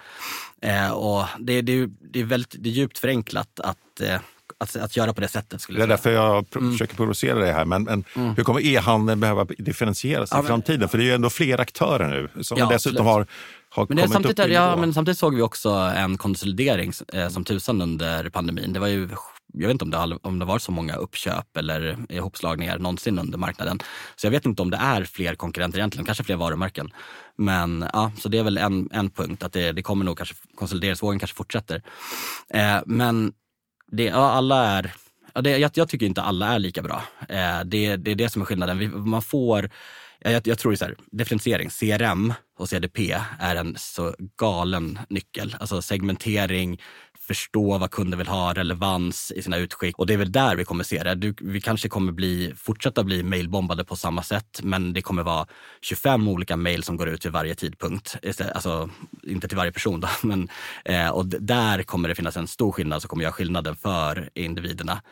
Eh, 0.63 0.91
och 0.91 1.25
det, 1.39 1.63
det, 1.63 1.87
det, 2.13 2.21
är 2.21 2.25
väldigt 2.25 2.55
det 2.59 2.69
är 2.69 2.73
djupt 2.73 2.99
förenklat 2.99 3.61
att 3.61 4.01
eh, 4.01 4.21
att, 4.59 4.77
att 4.77 4.97
göra 4.97 5.13
på 5.13 5.21
det 5.21 5.29
sättet. 5.29 5.61
Skulle 5.61 5.79
det 5.79 5.85
är 5.85 5.89
därför 5.89 6.13
jag 6.13 6.47
mm. 6.57 6.73
försöker 6.73 6.97
provocera 6.97 7.39
det 7.39 7.53
här. 7.53 7.65
Men, 7.65 7.83
men 7.83 8.05
mm. 8.15 8.35
hur 8.35 8.45
kommer 8.45 8.67
e-handeln 8.67 9.21
behöva 9.21 9.45
differentieras 9.45 10.29
ja, 10.33 10.43
i 10.43 10.47
framtiden? 10.47 10.81
Men, 10.81 10.89
För 10.89 10.99
det 10.99 11.05
är 11.05 11.07
ju 11.07 11.15
ändå 11.15 11.31
fler 11.31 11.61
aktörer 11.61 12.09
nu 12.09 12.43
som 12.43 12.59
ja, 12.59 12.69
dessutom 12.69 13.07
har 13.07 13.27
har 13.71 13.87
men 13.89 13.97
det, 13.97 14.09
samtidigt, 14.09 14.39
upp 14.39 14.49
ja, 14.49 14.77
men 14.77 14.95
samtidigt 14.95 15.19
såg 15.19 15.35
vi 15.35 15.43
också 15.43 15.71
en 15.71 16.19
konsolidering 16.19 16.93
eh, 17.13 17.29
som 17.29 17.45
tusan 17.45 17.83
under 17.83 18.29
pandemin. 18.29 18.73
Det 18.73 18.81
var 18.81 18.87
ju, 18.87 19.09
jag 19.53 19.69
vet 19.69 19.71
inte 19.71 19.85
om 19.85 19.91
det, 19.91 20.19
om 20.23 20.39
det 20.39 20.45
var 20.45 20.59
så 20.59 20.73
många 20.73 20.97
uppköp 20.97 21.57
eller 21.57 21.97
ihopslagningar 22.09 22.79
någonsin 22.79 23.19
under 23.19 23.39
marknaden. 23.39 23.79
Så 24.17 24.27
jag 24.27 24.31
vet 24.31 24.47
inte 24.47 24.63
om 24.63 24.71
det 24.71 24.77
är 24.77 25.05
fler 25.05 25.35
konkurrenter 25.35 25.79
egentligen, 25.79 26.07
kanske 26.07 26.25
fler 26.25 26.37
varumärken. 26.37 26.93
Men 27.37 27.85
ja, 27.93 28.13
så 28.19 28.29
det 28.29 28.39
är 28.39 28.43
väl 28.43 28.59
en, 28.59 28.89
en 28.93 29.11
punkt, 29.11 29.43
att 29.43 29.53
det, 29.53 29.73
det 29.73 29.83
kommer 29.83 30.05
nog 30.05 30.17
kanske, 30.17 30.35
konsolideringsvågen 30.55 31.19
kanske 31.19 31.37
fortsätter. 31.37 31.83
Eh, 32.51 32.79
men 32.87 33.33
det, 33.93 34.05
ja, 34.05 34.31
alla 34.31 34.67
är, 34.67 34.93
ja, 35.35 35.41
det, 35.41 35.59
jag, 35.59 35.71
jag, 35.75 35.89
tycker 35.89 36.07
inte 36.07 36.23
alla 36.23 36.55
är 36.55 36.59
lika 36.59 36.83
bra. 36.83 37.03
Eh, 37.29 37.61
det, 37.65 37.97
det 37.97 38.11
är 38.11 38.15
det 38.15 38.29
som 38.29 38.43
är 38.43 38.47
skillnaden. 38.47 38.79
Vi, 38.79 38.89
man 38.89 39.23
får, 39.23 39.71
jag, 40.19 40.47
jag 40.47 40.59
tror 40.59 40.75
så 40.75 40.85
här, 40.85 40.97
differentiering, 41.13 41.71
CRM 41.71 42.35
och 42.59 42.69
CDP 42.69 43.13
är 43.39 43.57
en 43.57 43.75
så 43.79 44.15
galen 44.39 44.99
nyckel. 45.09 45.57
Alltså 45.61 45.83
segmentering, 45.83 46.81
förstå 47.27 47.79
vad 47.79 47.91
kunder 47.91 48.19
vill 48.19 48.27
ha, 48.27 48.55
relevans 48.55 49.33
i 49.37 49.43
sina 49.43 49.57
utskick. 49.57 49.99
Och 49.99 50.07
det 50.07 50.15
är 50.15 50.19
väl 50.19 50.33
där 50.33 50.57
vi 50.57 50.65
kommer 50.65 50.85
se 50.85 51.03
det. 51.03 51.15
Du, 51.15 51.35
vi 51.41 51.61
kanske 51.61 51.89
kommer 51.89 52.13
bli, 52.13 52.53
fortsätta 52.57 53.05
bli 53.05 53.23
mailbombade 53.23 53.85
på 53.85 53.97
samma 53.97 54.23
sätt, 54.23 54.61
men 54.63 54.93
det 54.93 55.03
kommer 55.03 55.23
vara 55.23 55.47
25 55.81 56.29
olika 56.29 56.57
mail 56.57 56.83
som 56.83 56.97
går 56.97 57.09
ut 57.09 57.27
vid 57.27 57.33
varje 57.33 57.55
tidpunkt. 57.55 58.17
Alltså 58.55 58.91
inte 59.23 59.49
till 59.49 59.57
varje 59.57 59.73
person 59.73 60.01
då, 60.01 60.09
men 60.23 60.49
eh, 60.85 61.09
och 61.09 61.27
där 61.27 61.83
kommer 61.83 62.09
det 62.09 62.15
finnas 62.15 62.37
en 62.37 62.47
stor 62.47 62.73
skillnad 62.73 63.03
som 63.03 63.09
kommer 63.09 63.23
göra 63.23 63.33
skillnaden 63.33 63.77
för 63.77 64.31
individerna. 64.35 65.03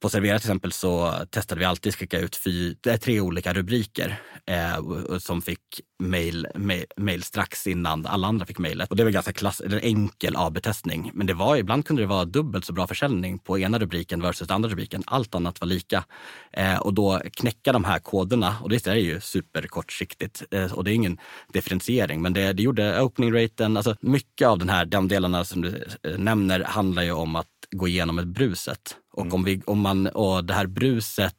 På 0.00 0.08
Servera 0.08 0.38
till 0.38 0.46
exempel 0.46 0.72
så 0.72 1.12
testade 1.30 1.58
vi 1.58 1.64
alltid 1.64 1.90
att 1.90 1.96
skicka 1.96 2.18
ut 2.18 2.36
fy, 2.36 2.74
tre 2.74 3.20
olika 3.20 3.52
rubriker 3.52 4.20
eh, 4.46 5.18
som 5.18 5.42
fick 5.42 5.60
mail, 6.02 6.46
mail, 6.54 6.84
mail, 6.96 7.22
strax 7.22 7.66
innan 7.66 8.06
alla 8.06 8.26
andra 8.26 8.46
fick 8.46 8.58
mejlet. 8.58 8.90
Och 8.90 8.96
det 8.96 9.04
var 9.04 9.10
ganska 9.10 9.32
klass, 9.32 9.60
eller 9.60 9.80
enkel 9.80 10.36
AB-testning. 10.36 11.10
Men 11.14 11.26
det 11.26 11.34
var, 11.34 11.56
ibland 11.56 11.86
kunde 11.86 12.02
det 12.02 12.06
vara 12.06 12.24
dubbelt 12.24 12.64
så 12.64 12.72
bra 12.72 12.86
försäljning 12.86 13.38
på 13.38 13.58
ena 13.58 13.78
rubriken 13.78 14.22
versus 14.22 14.50
andra 14.50 14.70
rubriken. 14.70 15.02
Allt 15.06 15.34
annat 15.34 15.60
var 15.60 15.68
lika. 15.68 16.04
Eh, 16.52 16.76
och 16.76 16.94
då 16.94 17.20
knäcka 17.34 17.72
de 17.72 17.84
här 17.84 17.98
koderna, 17.98 18.56
och 18.62 18.68
det 18.68 18.86
är 18.86 18.94
ju 18.94 19.20
superkortsiktigt 19.20 20.42
eh, 20.50 20.72
och 20.72 20.84
det 20.84 20.92
är 20.92 20.94
ingen 20.94 21.18
differentiering, 21.52 22.22
men 22.22 22.32
det, 22.32 22.52
det 22.52 22.62
gjorde 22.62 23.02
opening 23.02 23.34
raten, 23.34 23.76
alltså 23.76 23.96
mycket 24.00 24.48
av 24.48 24.58
den 24.58 24.68
här, 24.68 24.84
de 24.84 25.08
delarna 25.08 25.44
som 25.44 25.62
du 25.62 25.84
eh, 26.02 26.18
nämner 26.18 26.64
handlar 26.64 27.02
ju 27.02 27.12
om 27.12 27.36
att 27.36 27.46
gå 27.76 27.88
igenom 27.88 28.18
ett 28.18 28.26
bruset. 28.26 28.96
Och, 29.12 29.22
mm. 29.22 29.34
om 29.34 29.44
vi, 29.44 29.62
om 29.66 29.80
man, 29.80 30.06
och 30.06 30.44
det 30.44 30.54
här 30.54 30.66
bruset 30.66 31.34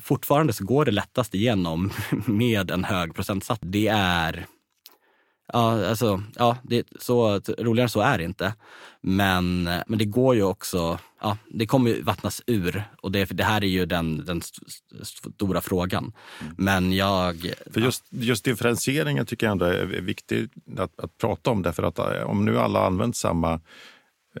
fortfarande 0.00 0.52
så 0.52 0.64
går 0.64 0.84
det 0.84 0.90
lättast 0.90 1.34
igenom 1.34 1.90
med 2.26 2.70
en 2.70 2.84
hög 2.84 3.14
procentsats. 3.14 3.60
Det 3.64 3.88
är 3.88 4.46
Ja, 5.52 5.88
alltså, 5.88 6.22
ja 6.36 6.56
det, 6.62 6.86
så, 6.98 7.40
roligare 7.58 7.88
så 7.88 8.00
är 8.00 8.18
det 8.18 8.24
inte. 8.24 8.54
Men, 9.00 9.62
men 9.62 9.98
det 9.98 10.04
går 10.04 10.34
ju 10.34 10.42
också, 10.42 10.98
ja, 11.20 11.36
det 11.50 11.66
kommer 11.66 11.90
ju 11.90 12.02
vattnas 12.02 12.42
ur. 12.46 12.84
Och 13.02 13.12
det, 13.12 13.24
det 13.24 13.44
här 13.44 13.64
är 13.64 13.68
ju 13.68 13.86
den, 13.86 14.24
den 14.24 14.42
stora 15.02 15.60
frågan. 15.60 16.12
Mm. 16.40 16.54
Men 16.58 16.92
jag... 16.92 17.52
För 17.70 17.80
just, 17.80 18.04
just 18.10 18.44
differentieringen 18.44 19.26
tycker 19.26 19.46
jag 19.46 19.52
ändå 19.52 19.64
är 19.64 19.84
viktigt 19.84 20.52
att, 20.78 21.00
att 21.00 21.18
prata 21.18 21.50
om. 21.50 21.62
Därför 21.62 21.82
att 21.82 21.98
eh, 21.98 22.22
om 22.22 22.44
nu 22.44 22.58
alla 22.58 22.86
använt 22.86 23.16
samma 23.16 23.60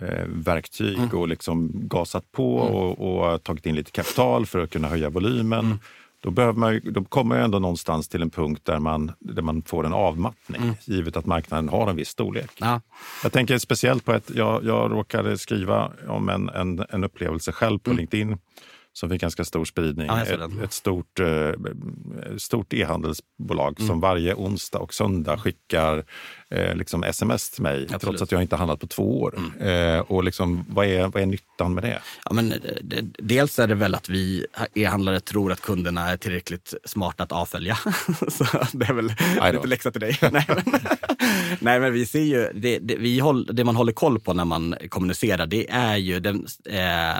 eh, 0.00 0.26
verktyg 0.26 0.98
mm. 0.98 1.10
och 1.10 1.28
liksom 1.28 1.70
gasat 1.74 2.32
på 2.32 2.60
mm. 2.60 2.74
och, 2.74 3.32
och, 3.32 3.42
tagit 3.42 3.66
in 3.66 3.74
lite 3.74 3.90
kapital 3.90 4.46
för 4.46 4.58
att 4.58 4.70
kunna 4.70 4.88
höja 4.88 5.10
volymen. 5.10 5.64
Mm. 5.64 5.78
Då, 6.20 6.30
behöver 6.30 6.58
man, 6.58 6.80
då 6.84 7.04
kommer 7.04 7.34
man 7.34 7.44
ändå 7.44 7.58
någonstans 7.58 8.08
till 8.08 8.22
en 8.22 8.30
punkt 8.30 8.60
där 8.64 8.78
man, 8.78 9.12
där 9.18 9.42
man 9.42 9.62
får 9.62 9.86
en 9.86 9.92
avmattning, 9.92 10.62
mm. 10.62 10.74
givet 10.84 11.16
att 11.16 11.26
marknaden 11.26 11.68
har 11.68 11.90
en 11.90 11.96
viss 11.96 12.08
storlek. 12.08 12.50
Ja. 12.56 12.80
Jag 13.22 13.32
tänker 13.32 13.58
speciellt 13.58 14.04
på 14.04 14.12
att 14.12 14.30
jag, 14.30 14.64
jag 14.64 14.92
råkade 14.92 15.38
skriva 15.38 15.92
om 16.08 16.28
en, 16.28 16.48
en, 16.48 16.84
en 16.88 17.04
upplevelse 17.04 17.52
själv 17.52 17.78
på 17.78 17.90
mm. 17.90 17.98
LinkedIn 17.98 18.38
som 18.92 19.10
fick 19.10 19.20
ganska 19.20 19.44
stor 19.44 19.64
spridning. 19.64 20.06
Ja, 20.06 20.22
ett, 20.22 20.62
ett, 20.64 20.72
stort, 20.72 21.20
eh, 21.20 21.50
stort 22.38 22.72
e-handelsbolag 22.72 23.74
mm. 23.78 23.88
som 23.88 24.00
varje 24.00 24.34
onsdag 24.34 24.78
och 24.78 24.94
söndag 24.94 25.38
skickar 25.38 26.04
eh, 26.50 26.74
liksom 26.76 27.04
sms 27.04 27.50
till 27.50 27.62
mig, 27.62 27.82
Absolut. 27.82 28.00
trots 28.00 28.22
att 28.22 28.32
jag 28.32 28.42
inte 28.42 28.56
handlat 28.56 28.80
på 28.80 28.86
två 28.86 29.20
år. 29.20 29.34
Mm. 29.36 29.96
Eh, 29.96 30.00
och 30.00 30.24
liksom, 30.24 30.64
vad, 30.68 30.86
är, 30.86 31.08
vad 31.08 31.22
är 31.22 31.26
nyttan 31.26 31.74
med 31.74 31.84
det? 31.84 32.02
Ja, 32.24 32.32
men, 32.32 32.54
det, 32.82 33.02
dels 33.18 33.58
är 33.58 33.68
det 33.68 33.74
väl 33.74 33.94
att 33.94 34.08
vi 34.08 34.46
e-handlare 34.74 35.20
tror 35.20 35.52
att 35.52 35.60
kunderna 35.60 36.10
är 36.10 36.16
tillräckligt 36.16 36.74
smarta 36.84 37.22
att 37.22 37.32
avfölja. 37.32 37.74
Så 38.28 38.44
det 38.72 38.86
är 38.86 38.92
väl 38.92 39.12
lite 39.52 39.66
läxa 39.66 39.90
till 39.90 40.00
dig. 40.00 40.18
Nej, 40.32 40.44
men, 40.48 40.62
nej, 41.60 41.80
men 41.80 41.92
vi 41.92 42.06
ser 42.06 42.22
ju, 42.22 42.48
det, 42.54 42.78
det, 42.78 42.96
vi 42.96 43.18
håll, 43.18 43.48
det 43.52 43.64
man 43.64 43.76
håller 43.76 43.92
koll 43.92 44.20
på 44.20 44.34
när 44.34 44.44
man 44.44 44.74
kommunicerar, 44.88 45.46
det 45.46 45.70
är 45.70 45.96
ju 45.96 46.20
den, 46.20 46.46
eh, 46.64 47.16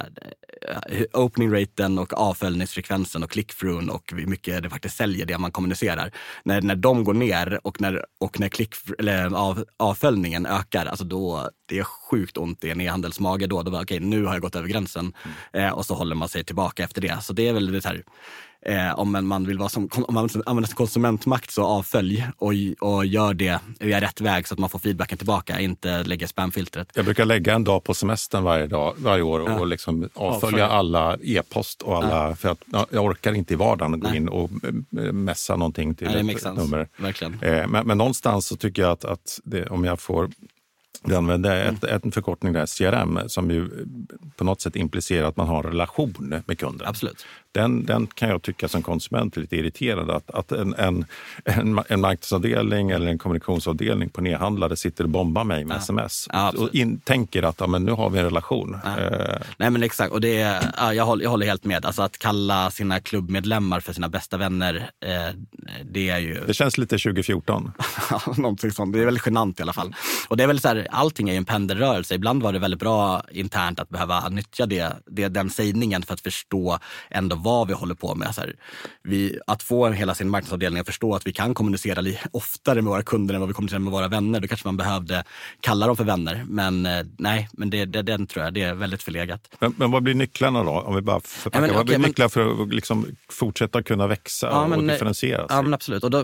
opening 1.13 1.53
raten 1.55 1.99
och 1.99 2.13
avföljningsfrekvensen 2.13 3.23
och 3.23 3.31
click-through 3.31 3.89
och 3.89 4.13
hur 4.17 4.27
mycket 4.27 4.63
det 4.63 4.71
faktiskt 4.71 4.97
säljer 4.97 5.27
det 5.27 5.39
man 5.39 5.53
kommunicerar. 5.53 6.13
När, 6.45 6.63
när 6.63 6.77
de 6.77 7.05
går 7.05 7.15
ner 7.15 7.61
och 7.65 7.81
när, 7.81 8.05
och 8.21 8.41
när 8.41 8.49
click, 8.49 8.75
eller 8.99 9.23
Eh, 9.23 9.35
av, 9.35 9.65
avföljningen 9.77 10.47
ökar, 10.47 10.87
alltså 10.87 11.05
då, 11.05 11.51
det 11.69 11.79
är 11.79 11.85
sjukt 11.85 12.37
ont 12.37 12.65
i 12.65 12.71
en 12.71 12.81
e-handelsmage 12.81 13.49
då. 13.49 13.63
då 13.63 13.71
okej, 13.71 13.83
okay, 13.83 14.01
nu 14.01 14.25
har 14.25 14.33
jag 14.33 14.43
gått 14.43 14.57
över 14.57 14.69
gränsen 14.69 15.13
mm. 15.53 15.67
eh, 15.67 15.73
och 15.73 15.87
så 15.87 15.95
håller 15.95 16.15
man 16.15 16.29
sig 16.29 16.45
tillbaka 16.45 16.85
efter 16.85 17.01
det. 17.01 17.23
Så 17.23 17.33
det 17.33 17.49
är 17.49 17.53
väl 17.53 17.73
det 17.73 17.85
här, 17.85 18.03
Eh, 18.65 18.99
om 18.99 19.29
man 19.29 19.47
vill 19.47 19.59
vara 19.59 19.69
som, 19.69 19.89
om 19.93 20.15
man 20.15 20.29
använder 20.47 20.75
konsumentmakt 20.75 21.51
så 21.51 21.65
avfölj 21.65 22.27
och, 22.37 22.53
och 22.81 23.07
gör 23.07 23.35
det 23.35 23.59
via 23.81 24.01
rätt 24.01 24.21
väg 24.21 24.49
så 24.49 24.55
att 24.55 24.59
man 24.59 24.71
får 24.71 24.79
feedbacken 24.79 25.19
tillbaka, 25.19 25.61
inte 25.61 26.03
lägga 26.03 26.29
spamfiltret. 26.29 26.89
Jag 26.95 27.05
brukar 27.05 27.25
lägga 27.25 27.55
en 27.55 27.65
dag 27.65 27.85
på 27.85 27.95
semestern 27.95 28.45
varje, 28.45 28.67
dag, 28.67 28.95
varje 28.97 29.23
år 29.23 29.41
och, 29.41 29.51
ja. 29.51 29.61
och 29.61 29.67
liksom 29.67 30.09
avfölja 30.15 30.69
alla 30.69 31.17
e-post 31.23 31.83
och 31.83 31.97
alla, 31.97 32.29
ja. 32.29 32.35
för 32.35 32.49
att 32.49 32.65
jag 32.91 33.05
orkar 33.05 33.33
inte 33.33 33.53
i 33.53 33.57
vardagen 33.57 34.01
gå 34.01 34.09
Nej. 34.09 34.17
in 34.17 34.29
och 34.29 34.51
eh, 34.97 35.13
mässa 35.13 35.57
någonting 35.57 35.95
till 35.95 36.07
Nej, 36.07 36.35
ett 36.35 36.57
nummer. 36.57 36.89
Verkligen. 36.97 37.39
Eh, 37.43 37.67
men, 37.69 37.87
men 37.87 37.99
någonstans 37.99 38.47
så 38.47 38.57
tycker 38.57 38.83
jag 38.83 38.91
att, 38.91 39.05
att 39.05 39.41
det, 39.45 39.67
om 39.67 39.85
jag 39.85 40.01
får 40.01 40.31
vi 41.05 41.15
använder 41.15 41.65
ett, 41.65 41.85
mm. 41.85 42.01
en 42.05 42.13
förkortning 42.13 42.53
där, 42.53 42.67
CRM, 42.67 43.19
som 43.27 43.51
ju 43.51 43.87
på 44.37 44.45
något 44.45 44.61
sätt 44.61 44.77
implicerar 44.77 45.29
att 45.29 45.37
man 45.37 45.49
har 45.49 45.65
en 45.65 45.71
relation 45.71 46.43
med 46.47 46.59
kunden. 46.59 46.89
Absolut 46.89 47.27
den, 47.53 47.87
den 47.87 48.07
kan 48.07 48.29
jag 48.29 48.43
tycka 48.43 48.69
som 48.69 48.83
konsument 48.83 49.37
är 49.37 49.41
lite 49.41 49.57
irriterande. 49.57 50.15
Att, 50.15 50.31
att 50.31 50.53
en, 50.53 50.75
en, 50.75 51.05
en, 51.45 51.81
en 51.89 52.01
marknadsavdelning 52.01 52.91
eller 52.91 53.07
en 53.07 53.19
kommunikationsavdelning 53.19 54.09
på 54.09 54.21
nedhandlare 54.21 54.77
sitter 54.77 55.05
och 55.05 55.11
bombar 55.11 55.45
mig 55.45 55.65
med 55.65 55.75
ja. 55.75 55.79
sms 55.79 56.29
ja, 56.33 56.53
och 56.59 56.75
in, 56.75 57.01
tänker 57.01 57.43
att 57.43 57.61
ja, 57.61 57.67
men 57.67 57.85
nu 57.85 57.93
har 57.93 58.11
vi 58.11 58.19
en 58.19 58.25
relation. 58.25 58.75
Eh. 58.75 59.37
Nej 59.57 59.71
men 59.71 59.83
exakt, 59.83 60.13
och 60.13 60.21
det 60.21 60.41
är, 60.41 60.93
jag, 60.93 61.05
håller, 61.05 61.25
jag 61.25 61.31
håller 61.31 61.47
helt 61.47 61.65
med. 61.65 61.87
Alltså 61.87 62.03
att 62.03 62.19
kalla 62.19 62.71
sina 62.71 63.01
klubbmedlemmar 63.01 63.81
för 63.81 63.93
sina 63.93 64.09
bästa 64.09 64.37
vänner, 64.37 64.91
eh, 65.05 65.35
det 65.85 66.11
är 66.11 66.19
ju... 66.19 66.45
Det 66.47 66.55
känns 66.55 66.79
lite 66.79 66.99
2014. 66.99 67.73
Någonting 68.37 68.71
sånt. 68.71 68.93
Det 68.93 69.01
är 69.01 69.05
väldigt 69.05 69.27
genant 69.27 69.61
i 69.61 69.63
alla 69.63 69.73
fall. 69.73 69.95
Och 70.29 70.37
det 70.37 70.43
är 70.43 70.47
väl 70.47 70.61
så 70.61 70.69
här, 70.69 70.87
allting 70.91 71.29
är 71.29 71.33
ju 71.33 71.39
en 71.39 71.45
pendelrörelse. 71.45 72.15
Ibland 72.15 72.43
var 72.43 72.53
det 72.53 72.59
väldigt 72.59 72.81
bra 72.81 73.23
internt 73.31 73.81
att 73.81 73.89
behöva 73.89 74.29
nyttja 74.29 74.67
det, 74.67 74.93
det, 75.07 75.29
den 75.29 75.51
sägningen 75.51 76.03
för 76.03 76.15
att 76.15 76.21
förstå 76.21 76.79
ändå 77.11 77.37
vad 77.43 77.69
vi 77.69 77.75
håller 77.75 77.95
på 77.95 78.15
med. 78.15 78.35
Så 78.35 78.41
här, 78.41 78.57
vi, 79.03 79.39
att 79.47 79.63
få 79.63 79.89
hela 79.89 80.15
sin 80.15 80.29
marknadsavdelning 80.29 80.81
att 80.81 80.87
förstå 80.87 81.15
att 81.15 81.27
vi 81.27 81.33
kan 81.33 81.55
kommunicera 81.55 82.05
oftare 82.31 82.83
med 82.83 82.91
våra 82.91 83.03
kunder 83.03 83.35
än 83.35 83.41
vad 83.41 83.49
vi 83.49 83.55
kommunicerar 83.55 83.81
med 83.81 83.93
våra 83.93 84.09
vänner. 84.09 84.41
Då 84.41 84.49
kanske 84.49 84.69
man 84.69 84.77
behövde 84.77 85.25
kalla 85.61 85.87
dem 85.87 85.97
för 85.97 86.05
vänner. 86.05 86.45
Men 86.49 86.87
eh, 86.87 87.07
nej, 87.19 87.49
men 87.53 87.71
det, 87.71 87.85
det, 87.85 88.03
den 88.03 88.27
tror 88.27 88.45
jag, 88.45 88.55
det 88.55 88.63
är 88.63 88.75
väldigt 88.75 89.03
förlegat. 89.03 89.49
Men, 89.59 89.75
men 89.77 89.91
vad 89.91 90.03
blir 90.03 90.15
nycklarna 90.15 90.65
då? 90.65 90.71
Om 90.71 90.95
vi 90.95 91.01
bara 91.01 91.21
förpackar. 91.21 91.61
Ja, 91.61 91.67
men, 91.67 91.77
vad 91.77 91.87
blir 91.87 91.99
nycklarna 91.99 92.29
för 92.29 92.63
att 92.63 92.75
liksom 92.75 93.07
fortsätta 93.31 93.83
kunna 93.83 94.07
växa 94.07 94.47
ja, 94.47 94.67
men, 94.67 94.79
och 94.79 94.87
differentiera 94.87 95.49
sig? 95.49 95.57
Ja, 95.57 95.75
absolut. 95.75 96.05
Och 96.05 96.11
då, 96.11 96.21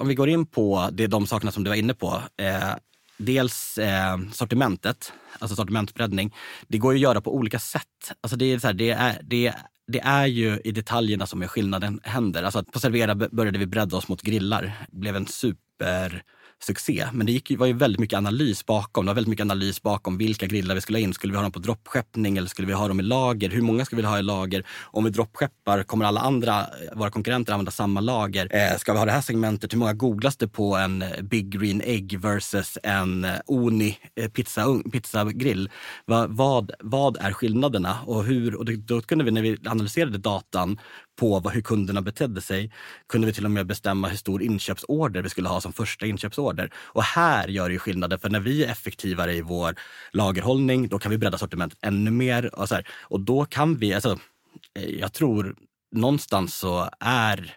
om, 0.00 0.08
vi, 0.08 0.14
går 0.14 0.28
in 0.28 0.46
på 0.46 0.88
det, 0.92 1.06
de 1.06 1.26
sakerna 1.26 1.52
som 1.52 1.64
du 1.64 1.70
var 1.70 1.76
inne 1.76 1.94
på. 1.94 2.22
Eh, 2.36 2.74
dels 3.16 3.78
eh, 3.78 4.18
sortimentet, 4.32 5.12
alltså 5.38 5.56
sortimentbreddning. 5.56 6.34
Det 6.68 6.78
går 6.78 6.92
ju 6.92 6.98
att 6.98 7.02
göra 7.02 7.20
på 7.20 7.34
olika 7.34 7.58
sätt. 7.58 8.12
Alltså 8.20 8.36
det, 8.36 8.44
är 8.44 8.58
så 8.58 8.66
här, 8.66 8.74
det, 8.74 8.90
är, 8.90 9.20
det, 9.22 9.54
det 9.86 10.00
är 10.00 10.26
ju 10.26 10.60
i 10.64 10.72
detaljerna 10.72 11.26
som 11.26 11.48
skillnaden 11.48 12.00
händer. 12.02 12.42
Alltså 12.42 12.64
på 12.64 12.80
Servera 12.80 13.14
började 13.14 13.58
vi 13.58 13.66
bredda 13.66 13.96
oss 13.96 14.08
mot 14.08 14.22
grillar. 14.22 14.86
Det 14.90 14.98
blev 14.98 15.16
en 15.16 15.26
super 15.26 16.22
succé. 16.64 17.08
Men 17.12 17.26
det 17.26 17.32
gick, 17.32 17.58
var 17.58 17.66
ju 17.66 17.72
väldigt 17.72 18.00
mycket 18.00 18.16
analys 18.16 18.66
bakom. 18.66 19.04
Det 19.04 19.10
var 19.10 19.14
väldigt 19.14 19.30
mycket 19.30 19.44
analys 19.44 19.82
bakom 19.82 20.18
vilka 20.18 20.46
grillar 20.46 20.74
vi 20.74 20.80
skulle 20.80 20.98
ha 20.98 21.02
in. 21.02 21.14
Skulle 21.14 21.32
vi 21.32 21.36
ha 21.36 21.42
dem 21.42 21.52
på 21.52 21.58
droppskeppning 21.58 22.36
eller 22.36 22.48
skulle 22.48 22.68
vi 22.68 22.74
ha 22.74 22.88
dem 22.88 23.00
i 23.00 23.02
lager? 23.02 23.50
Hur 23.50 23.62
många 23.62 23.84
ska 23.84 23.96
vi 23.96 24.02
ha 24.02 24.18
i 24.18 24.22
lager? 24.22 24.66
Om 24.82 25.04
vi 25.04 25.10
droppskeppar, 25.10 25.82
kommer 25.82 26.04
alla 26.04 26.20
andra, 26.20 26.60
eh, 26.60 26.66
våra 26.98 27.10
konkurrenter 27.10 27.52
använda 27.52 27.70
samma 27.70 28.00
lager? 28.00 28.48
Eh, 28.50 28.78
ska 28.78 28.92
vi 28.92 28.98
ha 28.98 29.06
det 29.06 29.12
här 29.12 29.20
segmentet? 29.20 29.72
Hur 29.72 29.78
många 29.78 29.92
googlas 29.92 30.36
det 30.36 30.48
på 30.48 30.76
en 30.76 31.02
eh, 31.02 31.22
Big 31.22 31.60
Green 31.60 31.82
Egg 31.84 32.18
versus 32.20 32.78
en 32.82 33.24
eh, 33.24 33.30
Oni 33.46 33.98
pizza, 34.32 34.80
pizzagrill? 34.92 35.70
Va, 36.06 36.26
vad, 36.28 36.72
vad 36.80 37.16
är 37.16 37.32
skillnaderna? 37.32 37.98
Och, 38.06 38.24
hur, 38.24 38.54
och 38.54 38.64
då 38.64 39.00
kunde 39.00 39.24
vi, 39.24 39.30
när 39.30 39.42
vi 39.42 39.58
analyserade 39.66 40.18
datan, 40.18 40.78
på 41.16 41.40
vad, 41.40 41.52
hur 41.52 41.62
kunderna 41.62 42.02
betedde 42.02 42.40
sig 42.40 42.72
kunde 43.08 43.26
vi 43.26 43.32
till 43.32 43.44
och 43.44 43.50
med 43.50 43.66
bestämma 43.66 44.08
hur 44.08 44.16
stor 44.16 44.42
inköpsorder 44.42 45.22
vi 45.22 45.28
skulle 45.28 45.48
ha 45.48 45.60
som 45.60 45.72
första 45.72 46.06
inköpsorder. 46.06 46.70
Och 46.76 47.02
här 47.02 47.48
gör 47.48 47.68
det 47.68 47.72
ju 47.72 47.78
skillnaden, 47.78 48.18
för 48.18 48.30
när 48.30 48.40
vi 48.40 48.64
är 48.64 48.70
effektivare 48.70 49.34
i 49.34 49.42
vår 49.42 49.74
lagerhållning, 50.12 50.88
då 50.88 50.98
kan 50.98 51.10
vi 51.10 51.18
bredda 51.18 51.38
sortimentet 51.38 51.78
ännu 51.82 52.10
mer. 52.10 52.54
Och, 52.54 52.68
så 52.68 52.74
här, 52.74 52.88
och 53.02 53.20
då 53.20 53.44
kan 53.44 53.76
vi, 53.76 53.94
alltså, 53.94 54.18
eh, 54.74 54.90
jag 54.90 55.12
tror 55.12 55.56
någonstans 55.92 56.54
så 56.54 56.88
är 57.00 57.56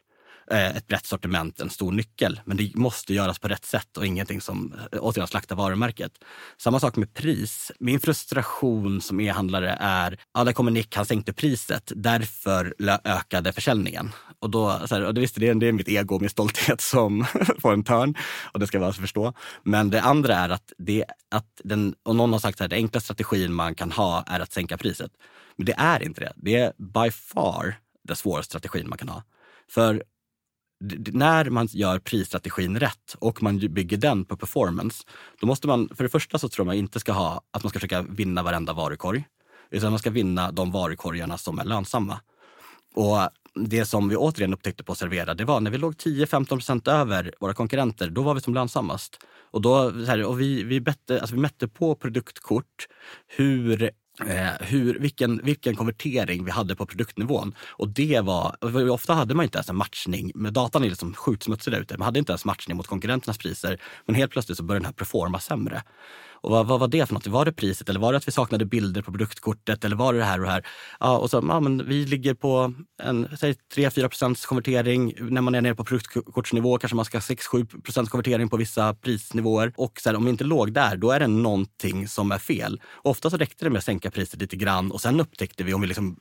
Eh, 0.52 0.78
ett 0.78 0.88
brett 0.88 1.06
sortiment 1.06 1.60
en 1.60 1.70
stor 1.70 1.92
nyckel. 1.92 2.42
Men 2.46 2.58
det 2.58 2.76
måste 2.76 3.14
göras 3.14 3.40
på 3.40 3.48
rätt 3.48 3.66
sätt 3.66 3.98
och 3.98 4.06
ingenting 4.06 4.42
som 4.42 4.74
eh, 4.92 5.00
återigen 5.02 5.28
slaktar 5.28 5.56
varumärket. 5.56 6.12
Samma 6.58 6.80
sak 6.80 6.96
med 6.96 7.14
pris. 7.14 7.72
Min 7.80 8.00
frustration 8.00 9.02
som 9.02 9.20
e-handlare 9.20 9.78
är, 9.80 10.20
ja 10.34 10.44
där 10.44 10.54
kommer 10.54 10.72
Nick, 10.72 10.96
han 10.96 11.06
sänkte 11.06 11.34
priset, 11.34 11.92
därför 11.96 12.76
ökade 13.04 13.54
försäljningen. 13.54 14.12
Och 14.40 14.50
då, 14.50 14.80
så 14.86 14.96
här, 14.96 15.06
och 15.06 15.14
det, 15.14 15.22
visst, 15.22 15.36
det, 15.36 15.50
är, 15.50 15.56
det 15.56 15.68
är 15.68 15.72
mitt 15.72 15.90
ego, 15.90 16.20
min 16.20 16.30
stolthet 16.30 16.82
som 16.82 17.26
får 17.62 17.74
en 17.74 17.84
törn. 17.84 18.16
Och 18.54 18.60
det 18.60 18.68
ska 18.68 18.80
man 18.80 18.88
alltså 18.88 19.02
förstå. 19.02 19.34
Men 19.64 19.90
det 19.90 20.02
andra 20.02 20.36
är 20.36 20.50
att, 20.50 20.74
det, 20.78 21.06
att 21.32 21.62
den, 21.64 21.96
och 22.04 22.16
någon 22.16 22.32
har 22.32 22.40
sagt 22.40 22.62
att 22.62 22.70
den 22.70 22.78
enkla 22.78 23.02
strategin 23.02 23.54
man 23.54 23.76
kan 23.76 23.92
ha 23.92 24.24
är 24.28 24.40
att 24.40 24.54
sänka 24.54 24.78
priset. 24.78 25.12
Men 25.56 25.66
det 25.66 25.76
är 25.78 26.04
inte 26.04 26.22
det. 26.22 26.34
Det 26.36 26.56
är 26.56 26.74
by 26.78 27.12
far 27.12 27.76
den 28.04 28.16
svåraste 28.16 28.50
strategin 28.50 28.90
man 28.90 28.98
kan 28.98 29.10
ha. 29.10 29.24
För 29.70 30.04
när 31.12 31.50
man 31.50 31.68
gör 31.72 32.00
prisstrategin 32.00 32.80
rätt 32.80 33.16
och 33.20 33.44
man 33.44 33.60
bygger 33.60 33.98
den 33.98 34.26
på 34.26 34.38
performance, 34.38 35.04
då 35.42 35.48
måste 35.48 35.68
man, 35.68 35.90
för 35.96 36.04
det 36.04 36.10
första 36.10 36.38
så 36.38 36.50
tror 36.50 36.66
man 36.66 36.76
inte 36.76 37.00
ska 37.00 37.12
ha 37.12 37.42
att 37.52 37.64
man 37.64 37.70
ska 37.70 37.80
försöka 37.80 38.02
vinna 38.02 38.44
varenda 38.44 38.74
varukorg, 38.74 39.24
utan 39.72 39.90
man 39.90 40.00
ska 40.00 40.10
vinna 40.10 40.52
de 40.52 40.72
varukorgarna 40.72 41.38
som 41.38 41.60
är 41.60 41.64
lönsamma. 41.64 42.20
Och 42.96 43.30
det 43.56 43.86
som 43.86 44.10
vi 44.10 44.16
återigen 44.16 44.54
upptäckte 44.54 44.84
på 44.84 44.96
Servera, 44.96 45.34
det 45.34 45.46
var 45.46 45.60
när 45.60 45.72
vi 45.72 45.78
låg 45.78 45.94
10-15 45.94 46.90
över 46.90 47.34
våra 47.40 47.54
konkurrenter, 47.54 48.10
då 48.10 48.22
var 48.22 48.34
vi 48.34 48.42
som 48.42 48.54
lönsammast. 48.54 49.20
Och 49.52 49.62
då, 49.62 49.90
här, 49.90 50.24
och 50.24 50.42
vi, 50.42 50.64
vi, 50.64 50.82
bette, 50.82 51.20
alltså 51.22 51.36
vi 51.36 51.42
mätte 51.42 51.68
på 51.68 51.96
produktkort 51.96 52.88
hur 53.28 53.92
Eh, 54.20 54.66
hur, 54.68 55.00
vilken, 55.00 55.42
vilken 55.44 55.76
konvertering 55.76 56.46
vi 56.46 56.52
hade 56.52 56.76
på 56.76 56.86
produktnivån. 56.86 57.56
Och 57.70 57.90
det 57.90 58.20
var, 58.20 58.90
ofta 58.90 59.14
hade 59.14 59.36
man 59.36 59.44
inte 59.44 59.58
ens 59.58 59.70
en 59.70 59.76
matchning, 59.76 60.32
med 60.36 60.54
datan 60.54 60.84
är 60.84 60.90
liksom 60.90 61.14
sjukt 61.14 61.44
smutsig 61.44 61.74
där 61.74 61.82
ute, 61.82 61.98
man 61.98 62.06
hade 62.06 62.20
inte 62.20 62.32
ens 62.32 62.46
matchning 62.46 62.78
mot 62.78 62.88
konkurrenternas 62.88 63.38
priser. 63.38 63.82
Men 64.06 64.16
helt 64.16 64.32
plötsligt 64.32 64.58
så 64.58 64.64
började 64.64 64.80
den 64.80 64.86
här 64.86 64.94
performa 64.94 65.40
sämre. 65.40 65.84
Och 66.46 66.52
vad, 66.52 66.68
vad, 66.68 66.80
var 66.80 66.88
det 66.88 67.06
för 67.06 67.14
något? 67.14 67.28
Var 67.28 67.46
det 67.46 67.54
priset 67.54 67.90
eller 67.90 68.00
var 68.00 68.14
det 68.14 68.18
att 68.18 68.28
vi 68.28 68.32
saknade 68.32 68.66
bilder 68.66 69.02
på 69.02 69.12
produktkortet 69.12 69.86
eller 69.86 69.96
var 69.96 70.14
det 70.14 70.20
det 70.20 70.26
här 70.26 70.40
och 70.40 70.46
det 70.46 70.52
här? 70.52 70.68
Ja, 71.00 71.18
och 71.18 71.30
så, 71.30 71.44
ja, 71.48 71.60
men 71.60 71.88
vi 71.88 72.06
ligger 72.06 72.34
på 72.34 72.74
en 73.04 73.28
3-4 73.28 74.08
procents 74.08 74.46
konvertering. 74.46 75.14
När 75.20 75.42
man 75.42 75.56
är 75.56 75.62
nere 75.62 75.76
på 75.76 75.84
produktkortsnivå 75.84 76.78
kanske 76.78 76.96
man 76.96 77.06
ska 77.06 77.18
ha 77.18 77.22
6-7 77.22 77.82
procents 77.82 78.12
konvertering 78.12 78.50
på 78.50 78.58
vissa 78.58 78.94
prisnivåer. 78.94 79.74
Och 79.78 80.00
så 80.00 80.10
här, 80.10 80.16
om 80.16 80.26
vi 80.26 80.32
inte 80.32 80.44
låg 80.44 80.74
där, 80.74 80.98
då 80.98 81.12
är 81.12 81.20
det 81.20 81.28
någonting 81.28 82.08
som 82.08 82.32
är 82.32 82.38
fel. 82.38 82.82
ofta 83.04 83.30
så 83.30 83.38
räckte 83.38 83.66
det 83.66 83.70
med 83.70 83.78
att 83.78 83.86
sänka 83.86 84.12
priset 84.12 84.42
lite 84.42 84.56
grann 84.56 84.92
och 84.92 85.02
sen 85.02 85.20
upptäckte 85.20 85.64
vi, 85.64 85.74
om 85.74 85.82
vi 85.82 85.88
liksom 85.88 86.18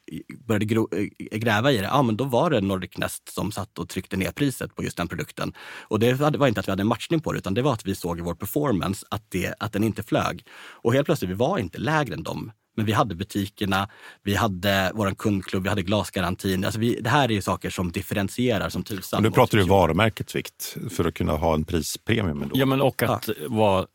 började 0.46 0.74
eh, 0.74 1.38
gräva 1.38 1.72
i 1.72 1.76
det, 1.76 1.84
ja 1.84 2.02
men 2.02 2.16
då 2.16 2.24
var 2.24 2.50
det 2.50 2.60
Nordic 2.60 2.98
Nest 2.98 3.34
som 3.34 3.52
satt 3.52 3.78
och 3.78 3.88
tryckte 3.88 4.16
ner 4.16 4.30
priset 4.30 4.74
på 4.74 4.84
just 4.84 4.96
den 4.96 5.08
produkten. 5.08 5.52
Och 5.82 5.98
det 5.98 6.12
var 6.14 6.46
inte 6.48 6.60
att 6.60 6.68
vi 6.68 6.72
hade 6.72 6.82
en 6.82 6.86
matchning 6.86 7.20
på 7.20 7.32
det, 7.32 7.38
utan 7.38 7.54
det 7.54 7.62
var 7.62 7.72
att 7.72 7.86
vi 7.86 7.94
såg 7.94 8.18
i 8.18 8.22
vår 8.22 8.34
performance 8.34 9.06
att, 9.10 9.22
det, 9.28 9.54
att 9.58 9.72
den 9.72 9.84
inte 9.84 10.02
flög. 10.14 10.44
Och 10.82 10.92
helt 10.92 11.06
plötsligt, 11.06 11.30
vi 11.30 11.34
var 11.34 11.58
inte 11.58 11.78
lägre 11.78 12.14
än 12.14 12.22
dem. 12.22 12.52
Men 12.76 12.86
vi 12.86 12.92
hade 12.92 13.14
butikerna, 13.14 13.88
vi 14.22 14.34
hade 14.34 14.92
vår 14.94 15.14
kundklubb, 15.14 15.62
vi 15.62 15.68
hade 15.68 15.82
glasgarantin. 15.82 16.64
Alltså 16.64 16.80
vi, 16.80 17.00
det 17.00 17.10
här 17.10 17.28
är 17.28 17.32
ju 17.32 17.42
saker 17.42 17.70
som 17.70 17.92
differentierar 17.92 18.68
som 18.68 18.82
tusan. 18.82 19.22
Men 19.22 19.30
nu 19.30 19.34
pratar 19.34 19.58
du 19.58 19.64
varumärkets 19.64 20.36
vikt 20.36 20.76
för 20.90 21.04
att 21.04 21.14
kunna 21.14 21.32
ha 21.32 21.54
en 21.54 21.64
prispremium. 21.64 22.42
Ändå. 22.42 22.58
Ja, 22.58 22.66
men 22.66 22.80
och 22.80 23.02
att 23.02 23.28
ja. 23.28 23.34
vara 23.48 23.86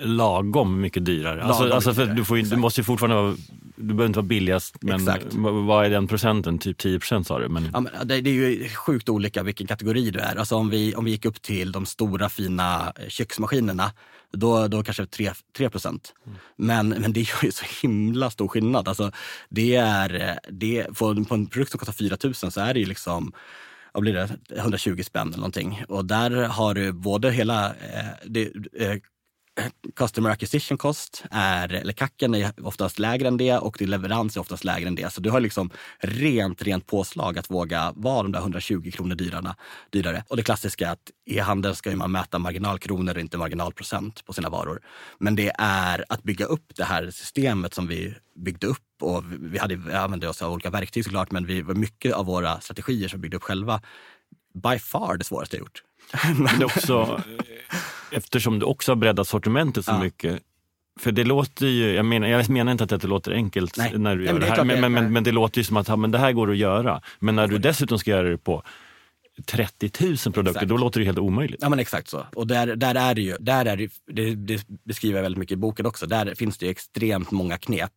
lagom 0.00 0.80
mycket 0.80 1.04
dyrare. 1.04 1.36
Lagom 1.36 1.50
alltså, 1.50 1.74
alltså 1.74 1.94
för 1.94 2.06
du, 2.06 2.24
får, 2.24 2.36
du 2.36 2.56
måste 2.56 2.80
ju 2.80 2.84
fortfarande 2.84 3.16
vara 3.16 3.36
du 3.76 3.84
behöver 3.84 4.06
inte 4.06 4.18
vara 4.18 4.26
billigast, 4.26 4.76
men 4.80 5.08
Exakt. 5.08 5.26
vad 5.66 5.86
är 5.86 5.90
den 5.90 6.06
procenten? 6.06 6.58
Typ 6.58 6.78
10 6.78 6.98
procent 6.98 7.26
sa 7.26 7.38
du? 7.38 7.48
Men... 7.48 7.70
Ja, 7.72 7.80
men 7.80 8.08
det, 8.08 8.20
det, 8.20 8.30
är 8.30 8.34
ju 8.34 8.68
sjukt 8.68 9.08
olika 9.08 9.42
vilken 9.42 9.66
kategori 9.66 10.10
du 10.10 10.18
är. 10.18 10.36
Alltså 10.36 10.56
om 10.56 10.70
vi, 10.70 10.94
om 10.94 11.04
vi 11.04 11.10
gick 11.10 11.24
upp 11.24 11.42
till 11.42 11.72
de 11.72 11.86
stora 11.86 12.28
fina 12.28 12.92
köksmaskinerna 13.08 13.92
då, 14.32 14.68
då 14.68 14.82
kanske 14.82 15.06
3, 15.06 15.32
3 15.56 15.70
procent. 15.70 16.14
Mm. 16.26 16.38
Men, 16.56 16.88
men 16.88 17.12
det 17.12 17.20
är 17.20 17.44
ju 17.44 17.52
så 17.52 17.64
himla 17.82 18.30
stor 18.30 18.48
skillnad. 18.48 18.88
Alltså, 18.88 19.12
det 19.48 19.76
är, 19.76 20.38
det, 20.50 20.84
på, 20.84 21.24
på 21.24 21.34
en 21.34 21.46
produkt 21.46 21.70
som 21.70 21.78
kostar 21.78 21.92
4 21.92 22.16
000 22.24 22.34
så 22.34 22.60
är 22.60 22.74
det 22.74 22.80
ju 22.80 22.86
liksom 22.86 23.32
vad 23.92 24.02
blir 24.02 24.14
det, 24.14 24.28
120 24.56 25.02
spänn 25.02 25.28
eller 25.28 25.36
någonting. 25.36 25.84
Och 25.88 26.04
där 26.04 26.30
har 26.30 26.74
du 26.74 26.92
både 26.92 27.30
hela 27.30 27.66
eh, 27.66 28.06
det, 28.26 28.50
eh, 28.78 28.96
Customer 29.96 30.30
acquisition 30.30 30.78
cost, 30.78 31.24
är, 31.30 31.72
eller 31.72 31.92
kacken 31.92 32.34
är 32.34 32.66
oftast 32.66 32.98
lägre 32.98 33.28
än 33.28 33.36
det 33.36 33.58
och 33.58 33.76
din 33.78 33.90
leverans 33.90 34.36
är 34.36 34.40
oftast 34.40 34.64
lägre 34.64 34.88
än 34.88 34.94
det. 34.94 35.12
Så 35.12 35.20
du 35.20 35.30
har 35.30 35.40
liksom 35.40 35.70
rent, 35.98 36.62
rent 36.62 36.86
påslag 36.86 37.38
att 37.38 37.50
våga 37.50 37.92
vara 37.96 38.22
de 38.22 38.32
där 38.32 38.40
120 38.40 38.90
kronor 38.90 39.14
dyrarna, 39.14 39.56
dyrare. 39.90 40.24
Och 40.28 40.36
det 40.36 40.42
klassiska 40.42 40.86
är 40.88 40.92
att 40.92 41.10
i 41.26 41.38
handel 41.38 41.76
ska 41.76 41.96
man 41.96 42.12
mäta 42.12 42.38
marginalkronor 42.38 43.14
och 43.14 43.20
inte 43.20 43.38
marginalprocent 43.38 44.24
på 44.24 44.32
sina 44.32 44.48
varor. 44.48 44.80
Men 45.18 45.36
det 45.36 45.52
är 45.58 46.04
att 46.08 46.22
bygga 46.22 46.44
upp 46.44 46.72
det 46.76 46.84
här 46.84 47.10
systemet 47.10 47.74
som 47.74 47.86
vi 47.86 48.14
byggde 48.36 48.66
upp 48.66 48.78
och 49.02 49.24
vi, 49.40 49.58
hade, 49.58 49.76
vi 49.76 49.92
använde 49.92 50.28
oss 50.28 50.42
av 50.42 50.52
olika 50.52 50.70
verktyg 50.70 51.04
såklart, 51.04 51.30
men 51.30 51.46
vi, 51.46 51.62
mycket 51.62 52.14
av 52.14 52.26
våra 52.26 52.60
strategier 52.60 53.08
som 53.08 53.20
vi 53.20 53.22
byggde 53.22 53.36
upp 53.36 53.42
själva, 53.42 53.80
by 54.54 54.78
far 54.78 55.16
det 55.16 55.24
svåraste 55.24 55.56
jag 55.56 55.60
gjort. 55.60 55.82
Men 56.38 56.64
också, 56.64 57.22
eftersom 58.16 58.58
du 58.58 58.66
också 58.66 58.92
har 58.92 58.96
breddat 58.96 59.28
sortimentet 59.28 59.84
så 59.84 59.90
ja. 59.90 59.98
mycket. 59.98 60.42
För 61.00 61.12
det 61.12 61.24
låter 61.24 61.66
ju, 61.66 61.92
jag 61.92 62.04
menar, 62.04 62.28
jag 62.28 62.50
menar 62.50 62.72
inte 62.72 62.84
att 62.84 63.00
det 63.00 63.06
låter 63.08 63.32
enkelt 63.32 63.76
Nej. 63.76 63.92
när 63.98 64.16
du 64.16 64.24
gör 64.24 64.38
det, 64.38 64.46
här, 64.46 64.64
men, 64.64 64.80
men, 64.80 64.92
men, 64.92 65.12
men, 65.12 65.24
det 65.24 65.32
låter 65.32 65.58
ju 65.58 65.64
som 65.64 65.76
att 65.76 65.98
men 65.98 66.10
det 66.10 66.18
här 66.18 66.32
går 66.32 66.50
att 66.50 66.56
göra. 66.56 67.00
Men 67.18 67.36
när 67.36 67.46
du 67.46 67.58
dessutom 67.58 67.98
ska 67.98 68.10
göra 68.10 68.28
det 68.28 68.38
på 68.38 68.62
30 69.46 69.90
000 70.00 70.16
produkter, 70.16 70.50
exakt. 70.50 70.68
då 70.68 70.76
låter 70.76 71.00
det 71.00 71.06
helt 71.06 71.18
omöjligt. 71.18 71.60
Ja 71.62 71.68
men 71.68 71.78
exakt 71.78 72.08
så. 72.08 72.26
Och 72.34 72.46
där, 72.46 72.76
där 72.76 72.94
är 72.94 73.14
det 73.14 73.20
ju, 73.20 73.36
där 73.40 73.64
är 73.66 73.76
det, 73.76 73.90
det, 74.12 74.34
det 74.34 74.66
beskriver 74.84 75.18
jag 75.18 75.22
väldigt 75.22 75.38
mycket 75.38 75.52
i 75.52 75.56
boken 75.56 75.86
också, 75.86 76.06
där 76.06 76.34
finns 76.34 76.58
det 76.58 76.68
extremt 76.68 77.30
många 77.30 77.58
knep. 77.58 77.92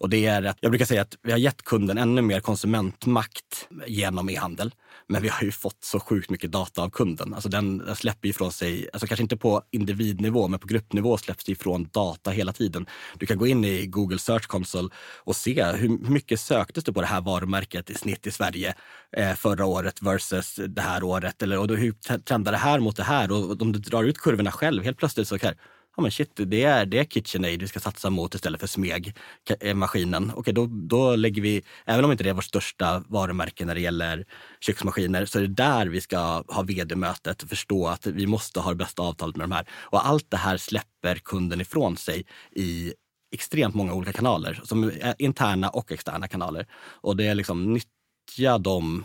Och 0.00 0.10
det 0.10 0.26
är 0.26 0.42
att, 0.42 0.58
jag 0.60 0.70
brukar 0.70 0.86
säga 0.86 1.02
att 1.02 1.16
vi 1.22 1.32
har 1.32 1.38
gett 1.38 1.62
kunden 1.62 1.98
ännu 1.98 2.22
mer 2.22 2.40
konsumentmakt 2.40 3.68
genom 3.86 4.30
e-handel. 4.30 4.74
Men 5.08 5.22
vi 5.22 5.28
har 5.28 5.42
ju 5.42 5.52
fått 5.52 5.84
så 5.84 6.00
sjukt 6.00 6.30
mycket 6.30 6.52
data 6.52 6.82
av 6.82 6.90
kunden. 6.90 7.34
Alltså 7.34 7.48
den, 7.48 7.78
den 7.78 7.96
släpper 7.96 8.28
ifrån 8.28 8.52
sig, 8.52 8.88
alltså 8.92 9.06
kanske 9.06 9.22
inte 9.22 9.36
på 9.36 9.62
individnivå, 9.70 10.48
men 10.48 10.60
på 10.60 10.66
gruppnivå 10.66 11.16
släpps 11.16 11.44
det 11.44 11.52
ifrån 11.52 11.88
data 11.92 12.30
hela 12.30 12.52
tiden. 12.52 12.86
Du 13.18 13.26
kan 13.26 13.38
gå 13.38 13.46
in 13.46 13.64
i 13.64 13.86
Google 13.86 14.18
Search 14.18 14.46
Console 14.46 14.88
och 15.16 15.36
se 15.36 15.64
hur 15.64 15.88
mycket 15.88 16.40
söktes 16.40 16.84
det 16.84 16.92
på 16.92 17.00
det 17.00 17.06
här 17.06 17.20
varumärket 17.20 17.90
i 17.90 17.94
snitt 17.94 18.26
i 18.26 18.30
Sverige 18.30 18.74
eh, 19.16 19.34
förra 19.34 19.66
året 19.66 20.02
versus 20.02 20.60
det 20.80 20.88
här 20.88 21.02
året. 21.02 21.42
Eller, 21.42 21.58
och 21.58 21.68
då, 21.68 21.74
hur 21.74 21.92
trendar 22.18 22.52
det 22.52 22.58
här 22.58 22.80
mot 22.80 22.96
det 22.96 23.02
här? 23.02 23.32
Och 23.32 23.62
om 23.62 23.72
du 23.72 23.78
drar 23.78 24.04
ut 24.04 24.18
kurvorna 24.18 24.52
själv, 24.52 24.84
helt 24.84 24.98
plötsligt 24.98 25.28
så 25.28 25.38
kan 25.38 25.54
ja 25.96 26.02
men 26.02 26.10
shit, 26.10 26.30
det 26.34 26.64
är, 26.64 26.86
det 26.86 26.98
är 26.98 27.04
KitchenAid 27.04 27.60
vi 27.60 27.68
ska 27.68 27.80
satsa 27.80 28.10
mot 28.10 28.34
istället 28.34 28.60
för 28.60 28.66
Smeg-maskinen. 28.66 30.28
Eh, 30.28 30.38
Okej, 30.38 30.54
då, 30.54 30.66
då 30.66 31.16
lägger 31.16 31.42
vi, 31.42 31.62
även 31.86 32.04
om 32.04 32.12
inte 32.12 32.24
det 32.24 32.30
är 32.30 32.34
vårt 32.34 32.44
största 32.44 33.04
varumärke 33.08 33.64
när 33.64 33.74
det 33.74 33.80
gäller 33.80 34.24
köksmaskiner, 34.60 35.24
så 35.26 35.38
är 35.38 35.42
det 35.42 35.48
där 35.48 35.86
vi 35.86 36.00
ska 36.00 36.18
ha 36.48 36.62
vd-mötet 36.62 37.42
och 37.42 37.48
förstå 37.48 37.88
att 37.88 38.06
vi 38.06 38.26
måste 38.26 38.60
ha 38.60 38.70
det 38.70 38.76
bästa 38.76 39.02
avtalet 39.02 39.36
med 39.36 39.48
de 39.48 39.52
här. 39.52 39.68
Och 39.72 40.06
allt 40.06 40.30
det 40.30 40.36
här 40.36 40.56
släpper 40.56 41.14
kunden 41.14 41.60
ifrån 41.60 41.96
sig 41.96 42.26
i 42.52 42.94
extremt 43.32 43.74
många 43.74 43.94
olika 43.94 44.12
kanaler, 44.12 44.60
som 44.64 44.84
är 44.84 45.14
interna 45.18 45.68
och 45.68 45.92
externa 45.92 46.28
kanaler. 46.28 46.66
Och 47.00 47.16
det 47.16 47.26
är 47.26 47.34
liksom 47.34 47.72
nyttja 47.72 48.58
dem 48.58 49.04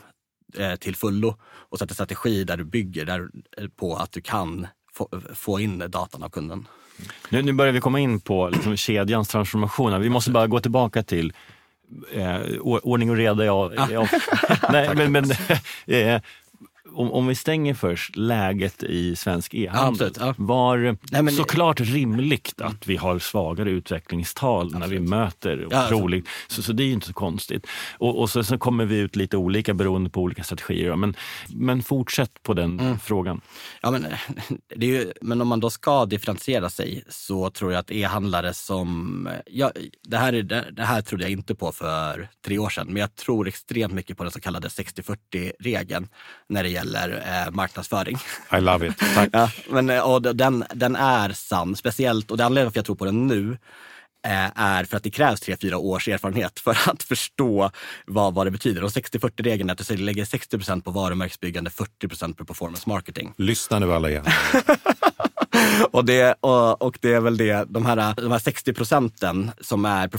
till 0.79 0.95
fullo 0.95 1.35
och 1.43 1.79
sätta 1.79 1.93
strategi 1.93 2.43
där 2.43 2.57
du 2.57 2.63
bygger 2.63 3.05
där, 3.05 3.29
på 3.75 3.95
att 3.95 4.11
du 4.11 4.21
kan 4.21 4.67
få, 4.93 5.09
få 5.33 5.59
in 5.59 5.83
datan 5.89 6.23
av 6.23 6.29
kunden. 6.29 6.67
Nu, 7.29 7.41
nu 7.41 7.53
börjar 7.53 7.73
vi 7.73 7.79
komma 7.79 7.99
in 7.99 8.19
på 8.19 8.49
liksom, 8.49 8.77
kedjans 8.77 9.27
transformation. 9.27 10.01
Vi 10.01 10.09
måste 10.09 10.31
bara 10.31 10.47
gå 10.47 10.59
tillbaka 10.59 11.03
till 11.03 11.33
eh, 12.11 12.39
ordning 12.61 13.09
och 13.09 13.15
reda. 13.15 13.45
Ja, 13.45 13.71
ja. 13.91 14.07
Nej, 14.71 14.89
men, 14.95 15.11
men 15.11 15.31
eh, 15.85 16.21
om, 16.93 17.11
om 17.11 17.27
vi 17.27 17.35
stänger 17.35 17.73
först, 17.73 18.15
läget 18.15 18.83
i 18.83 19.15
svensk 19.15 19.53
e-handel. 19.53 20.11
Ja. 20.19 20.33
Var 20.37 20.97
Nej, 21.11 21.23
men, 21.23 21.33
såklart 21.33 21.79
rimligt 21.79 22.61
att 22.61 22.87
vi 22.87 22.97
har 22.97 23.19
svagare 23.19 23.69
utvecklingstal 23.69 24.65
absolut. 24.65 24.79
när 24.79 24.87
vi 24.87 24.99
möter 24.99 25.67
ja, 25.71 25.87
roligt. 25.91 26.27
Så, 26.47 26.63
så 26.63 26.73
det 26.73 26.83
är 26.83 26.91
inte 26.91 27.07
så 27.07 27.13
konstigt. 27.13 27.67
Och, 27.97 28.19
och 28.19 28.29
så, 28.29 28.43
så, 28.43 28.57
kommer 28.57 28.85
vi 28.85 28.97
ut 28.97 29.15
lite 29.15 29.37
olika 29.37 29.73
beroende 29.73 30.09
på 30.09 30.21
olika 30.21 30.43
strategier. 30.43 30.95
Men, 30.95 31.15
men 31.47 31.83
fortsätt 31.83 32.43
på 32.43 32.53
den 32.53 32.79
mm. 32.79 32.99
frågan. 32.99 33.41
Ja, 33.81 33.91
men, 33.91 34.07
det 34.75 34.85
är 34.85 34.89
ju, 34.89 35.11
men 35.21 35.41
om 35.41 35.47
man 35.47 35.59
då 35.59 35.69
ska 35.69 36.05
differentiera 36.05 36.69
sig 36.69 37.03
så 37.09 37.49
tror 37.49 37.71
jag 37.71 37.79
att 37.79 37.91
e-handlare 37.91 38.53
som... 38.53 39.29
Ja, 39.45 39.71
det, 40.03 40.17
här 40.17 40.33
är, 40.33 40.71
det 40.71 40.83
här 40.83 41.01
trodde 41.01 41.23
jag 41.23 41.31
inte 41.31 41.55
på 41.55 41.71
för 41.71 42.29
tre 42.45 42.57
år 42.57 42.69
sedan, 42.69 42.87
men 42.87 42.97
jag 42.97 43.15
tror 43.15 43.47
extremt 43.47 43.93
mycket 43.93 44.17
på 44.17 44.23
den 44.23 44.31
så 44.31 44.41
kallade 44.41 44.67
60-40-regeln 44.67 46.07
när 46.47 46.63
det 46.63 46.74
gäller 46.75 47.23
eh, 47.45 47.51
marknadsföring. 47.51 48.17
I 48.57 48.61
love 48.61 48.87
it, 48.87 48.97
tack. 49.15 49.29
ja, 49.33 49.51
men, 49.69 49.89
eh, 49.89 50.11
och 50.11 50.21
den, 50.21 50.63
den 50.73 50.95
är 50.95 51.29
sann, 51.29 51.75
speciellt, 51.75 52.31
och 52.31 52.37
det 52.37 52.45
anledningen 52.45 52.65
varför 52.65 52.77
jag 52.77 52.85
tror 52.85 52.95
på 52.95 53.05
den 53.05 53.27
nu 53.27 53.57
eh, 54.25 54.51
är 54.55 54.83
för 54.83 54.97
att 54.97 55.03
det 55.03 55.09
krävs 55.09 55.39
tre, 55.39 55.55
fyra 55.61 55.77
års 55.77 56.07
erfarenhet 56.07 56.59
för 56.59 56.77
att 56.89 57.03
förstå 57.09 57.71
vad, 58.05 58.33
vad 58.33 58.47
det 58.47 58.51
betyder. 58.51 58.83
Och 58.83 58.89
60-40-regeln 58.89 59.69
är 59.69 59.73
att 59.73 59.87
du 59.87 59.97
lägger 59.97 60.25
60 60.25 60.57
procent 60.57 60.85
på 60.85 60.91
varumärkesbyggande, 60.91 61.69
40 61.69 62.07
procent 62.07 62.37
på 62.37 62.45
performance 62.45 62.89
marketing. 62.89 63.33
Lyssna 63.37 63.79
nu 63.79 63.93
alla 63.93 64.09
igen. 64.09 64.25
och, 65.91 66.05
det, 66.05 66.35
och, 66.39 66.81
och 66.81 66.97
det 67.01 67.13
är 67.13 67.19
väl 67.19 67.37
det, 67.37 67.65
de 67.69 67.85
här, 67.85 68.13
de 68.21 68.31
här 68.31 68.39
60 68.39 68.73
procenten 68.73 69.51
som 69.61 69.85
är, 69.85 70.09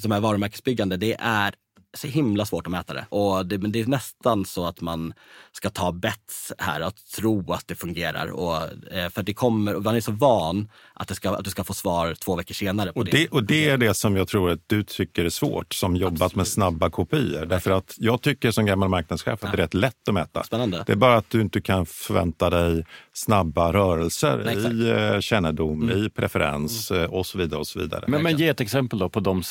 som 0.00 0.12
är 0.12 0.20
varumärkesbyggande, 0.20 0.96
det 0.96 1.16
är 1.18 1.54
så 1.94 2.06
himla 2.06 2.46
svårt 2.46 2.66
att 2.66 2.70
mäta 2.70 2.94
det. 2.94 3.06
Och 3.08 3.46
det, 3.46 3.58
men 3.58 3.72
det 3.72 3.80
är 3.80 3.86
nästan 3.86 4.44
så 4.44 4.66
att 4.66 4.80
man 4.80 5.14
ska 5.52 5.70
ta 5.70 5.92
bets 5.92 6.52
här, 6.58 6.80
att 6.80 6.96
tro 7.16 7.52
att 7.52 7.68
det 7.68 7.74
fungerar. 7.74 8.26
Och, 8.26 8.62
eh, 8.92 9.08
för 9.08 9.22
det 9.22 9.34
kommer, 9.34 9.74
man 9.74 9.96
är 9.96 10.00
så 10.00 10.12
van 10.12 10.68
att, 10.94 11.08
det 11.08 11.14
ska, 11.14 11.30
att 11.30 11.44
du 11.44 11.50
ska 11.50 11.64
få 11.64 11.74
svar 11.74 12.14
två 12.14 12.36
veckor 12.36 12.54
senare. 12.54 12.90
och, 12.90 13.04
det. 13.04 13.10
det. 13.10 13.28
och 13.28 13.44
det 13.44 13.68
är 13.68 13.78
det 13.78 13.94
som 13.94 14.16
jag 14.16 14.28
tror 14.28 14.50
att 14.50 14.60
du 14.66 14.82
tycker 14.82 15.24
är 15.24 15.30
svårt 15.30 15.74
som 15.74 15.96
jobbat 15.96 16.14
Absolut. 16.14 16.36
med 16.36 16.46
snabba 16.46 16.90
kopior. 16.90 17.46
Därför 17.46 17.70
att 17.70 17.94
jag 17.98 18.22
tycker 18.22 18.50
som 18.50 18.66
gammal 18.66 18.88
marknadschef 18.88 19.32
att 19.32 19.42
ja. 19.42 19.48
det 19.50 19.56
är 19.56 19.56
rätt 19.56 19.74
lätt 19.74 20.08
att 20.08 20.14
mäta. 20.14 20.44
Spännande. 20.44 20.84
Det 20.86 20.92
är 20.92 20.96
bara 20.96 21.16
att 21.16 21.30
du 21.30 21.40
inte 21.40 21.60
kan 21.60 21.86
förvänta 21.86 22.50
dig 22.50 22.84
snabba 23.16 23.72
rörelser 23.72 24.42
Nej, 24.44 24.56
i 24.56 24.90
eh, 24.90 25.20
kännedom, 25.20 25.82
mm. 25.82 26.04
i 26.04 26.10
preferens 26.10 26.90
mm. 26.90 27.04
Eh, 27.04 27.10
och 27.10 27.26
så 27.26 27.38
vidare. 27.38 27.60
och 27.60 27.66
så 27.66 27.78
vidare. 27.78 28.04
Men, 28.08 28.22
men 28.22 28.36
ge 28.36 28.48
ett 28.48 28.60
exempel 28.60 28.98
då 28.98 29.08
på 29.08 29.20
de, 29.20 29.42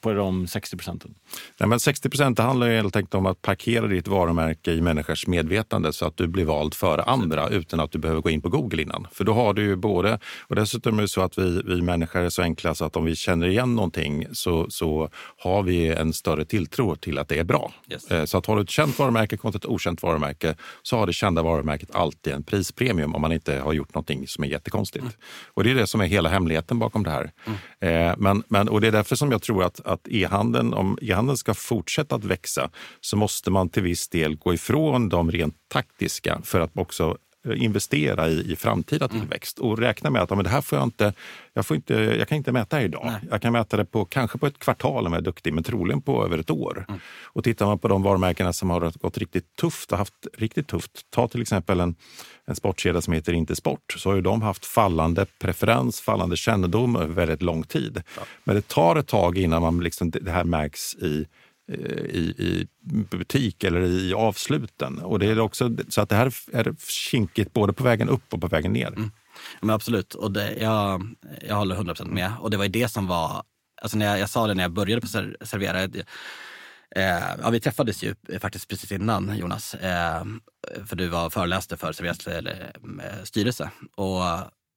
på 0.00 0.12
de 0.12 0.46
60 0.46 0.76
procenten. 0.76 1.14
Nej, 1.60 1.68
men 1.68 1.80
60 1.80 2.10
procent 2.10 2.38
handlar 2.38 2.68
helt 2.68 2.96
enkelt 2.96 3.14
om 3.14 3.26
att 3.26 3.42
parkera 3.42 3.86
ditt 3.86 4.08
varumärke 4.08 4.72
i 4.72 4.80
människors 4.80 5.26
medvetande 5.26 5.92
så 5.92 6.06
att 6.06 6.16
du 6.16 6.26
blir 6.26 6.44
vald 6.44 6.74
före 6.74 7.02
andra 7.02 7.48
utan 7.48 7.80
att 7.80 7.92
du 7.92 7.98
behöver 7.98 8.20
gå 8.20 8.30
in 8.30 8.40
på 8.40 8.48
Google 8.48 8.82
innan. 8.82 9.06
För 9.12 9.24
då 9.24 9.32
har 9.32 9.54
du 9.54 9.62
ju 9.62 9.76
både, 9.76 10.18
och 10.42 10.56
dessutom 10.56 10.98
är 10.98 11.02
det 11.02 11.08
så 11.08 11.20
att 11.20 11.38
vi, 11.38 11.62
vi 11.66 11.82
människor 11.82 12.20
är 12.20 12.28
så 12.28 12.42
enkla 12.42 12.74
så 12.74 12.84
att 12.84 12.96
om 12.96 13.04
vi 13.04 13.16
känner 13.16 13.46
igen 13.46 13.74
någonting 13.74 14.26
så, 14.32 14.66
så 14.70 15.08
har 15.38 15.62
vi 15.62 15.88
en 15.88 16.12
större 16.12 16.44
tilltro 16.44 16.96
till 16.96 17.18
att 17.18 17.28
det 17.28 17.38
är 17.38 17.44
bra. 17.44 17.72
Yes. 17.90 18.10
Eh, 18.10 18.24
så 18.24 18.38
att 18.38 18.46
har 18.46 18.56
du 18.56 18.62
ett 18.62 18.70
känt 18.70 18.98
varumärke 18.98 19.36
kontra 19.36 19.58
ett 19.58 19.66
okänt 19.66 20.02
varumärke 20.02 20.54
så 20.82 20.96
har 20.96 21.06
det 21.06 21.12
kända 21.12 21.42
varumärket 21.42 21.94
alltid 21.94 22.32
en 22.32 22.42
prispremium 22.92 23.14
om 23.14 23.20
man 23.20 23.32
inte 23.32 23.58
har 23.58 23.72
gjort 23.72 23.94
någonting 23.94 24.28
som 24.28 24.44
är 24.44 24.48
jättekonstigt. 24.48 25.02
Mm. 25.02 25.14
Och 25.54 25.64
det 25.64 25.70
är 25.70 25.74
det 25.74 25.86
som 25.86 26.00
är 26.00 26.06
hela 26.06 26.28
hemligheten 26.28 26.78
bakom 26.78 27.02
det 27.02 27.10
här. 27.10 27.32
Mm. 27.80 28.18
Men, 28.18 28.42
men, 28.48 28.68
och 28.68 28.80
det 28.80 28.86
är 28.86 28.92
därför 28.92 29.16
som 29.16 29.30
jag 29.30 29.42
tror 29.42 29.64
att, 29.64 29.80
att 29.80 30.08
e-handeln, 30.08 30.74
om 30.74 30.98
e-handeln 31.02 31.36
ska 31.36 31.54
fortsätta 31.54 32.16
att 32.16 32.24
växa 32.24 32.70
så 33.00 33.16
måste 33.16 33.50
man 33.50 33.68
till 33.68 33.82
viss 33.82 34.08
del 34.08 34.36
gå 34.36 34.54
ifrån 34.54 35.08
de 35.08 35.30
rent 35.30 35.54
taktiska 35.68 36.40
för 36.44 36.60
att 36.60 36.70
också 36.74 37.04
eh, 37.04 37.16
investera 37.44 38.28
i, 38.28 38.52
i 38.52 38.56
framtida 38.56 39.04
mm. 39.04 39.20
tillväxt 39.20 39.58
och 39.58 39.78
räkna 39.78 40.10
med 40.10 40.22
att 40.22 40.30
ja, 40.30 40.36
men 40.36 40.44
det 40.44 40.50
här 40.50 40.60
får 40.60 40.78
jag 40.78 40.86
inte, 40.86 41.12
jag, 41.52 41.66
får 41.66 41.76
inte, 41.76 41.94
jag 41.94 42.28
kan 42.28 42.38
inte 42.38 42.52
mäta 42.52 42.82
idag. 42.82 43.02
Nej. 43.04 43.20
Jag 43.30 43.42
kan 43.42 43.52
mäta 43.52 43.76
det 43.76 43.84
på 43.84 44.04
kanske 44.04 44.38
på 44.38 44.46
ett 44.46 44.58
kvartal 44.58 45.06
om 45.06 45.12
jag 45.12 45.20
är 45.20 45.24
duktig, 45.24 45.54
men 45.54 45.64
troligen 45.64 46.02
på 46.02 46.24
över 46.24 46.38
ett 46.38 46.50
år. 46.50 46.84
Mm. 46.88 47.00
Och 47.24 47.44
tittar 47.44 47.66
man 47.66 47.78
på 47.78 47.88
de 47.88 48.02
varumärkena 48.02 48.52
som 48.52 48.70
har 48.70 48.92
gått 49.00 49.18
riktigt 49.18 49.56
tufft 49.56 49.92
och 49.92 49.98
haft 49.98 50.26
riktigt 50.34 50.68
tufft, 50.68 51.10
ta 51.10 51.28
till 51.28 51.42
exempel 51.42 51.80
en, 51.80 51.94
en 52.46 52.56
sportkedja 52.56 53.00
som 53.00 53.12
heter 53.12 53.32
Intersport, 53.32 53.92
så 53.98 54.08
har 54.08 54.16
ju 54.16 54.22
de 54.22 54.42
haft 54.42 54.66
fallande 54.66 55.26
preferens, 55.38 56.00
fallande 56.00 56.36
kännedom 56.36 56.96
över 56.96 57.14
väldigt 57.14 57.42
lång 57.42 57.62
tid. 57.62 58.02
Ja. 58.16 58.22
Men 58.44 58.56
det 58.56 58.68
tar 58.68 58.96
ett 58.96 59.08
tag 59.08 59.38
innan 59.38 59.62
man 59.62 59.80
liksom, 59.80 60.10
det 60.10 60.30
här 60.30 60.44
märks 60.44 60.94
i 60.94 61.18
Eh, 61.20 61.26
i, 61.68 62.34
i 62.38 62.68
butik 63.10 63.64
eller 63.64 63.80
i 63.80 64.14
avsluten. 64.14 64.98
Och 64.98 65.18
det 65.18 65.26
är 65.26 65.40
också, 65.40 65.70
så 65.88 66.00
att 66.00 66.08
det 66.08 66.16
här 66.16 66.32
är 66.52 66.74
kinkigt 66.88 67.52
både 67.52 67.72
på 67.72 67.84
vägen 67.84 68.08
upp 68.08 68.34
och 68.34 68.40
på 68.40 68.46
vägen 68.46 68.72
ner. 68.72 68.86
Mm. 68.86 69.10
Men 69.60 69.70
absolut, 69.70 70.14
och 70.14 70.32
det, 70.32 70.56
jag, 70.60 71.14
jag 71.48 71.56
håller 71.56 71.74
100 71.74 71.94
procent 71.94 72.12
med. 72.12 72.32
Och 72.40 72.50
det 72.50 72.56
var 72.56 72.64
ju 72.64 72.70
det 72.70 72.88
som 72.88 73.06
var, 73.06 73.42
alltså 73.82 73.98
när 73.98 74.06
jag, 74.06 74.18
jag 74.18 74.30
sa 74.30 74.46
det 74.46 74.54
när 74.54 74.64
jag 74.64 74.72
började 74.72 75.00
på 75.00 75.06
Servera, 75.06 75.88
Eh, 76.96 77.36
ja, 77.42 77.50
vi 77.50 77.60
träffades 77.60 78.02
ju 78.02 78.14
faktiskt 78.40 78.68
precis 78.68 78.92
innan 78.92 79.36
Jonas, 79.36 79.74
eh, 79.74 80.24
för 80.86 80.96
du 80.96 81.08
var 81.08 81.30
föreläste 81.30 81.76
för 81.76 81.92
Serveras 81.92 82.26
eh, 82.26 83.24
styrelse. 83.24 83.70
Och, 83.96 84.22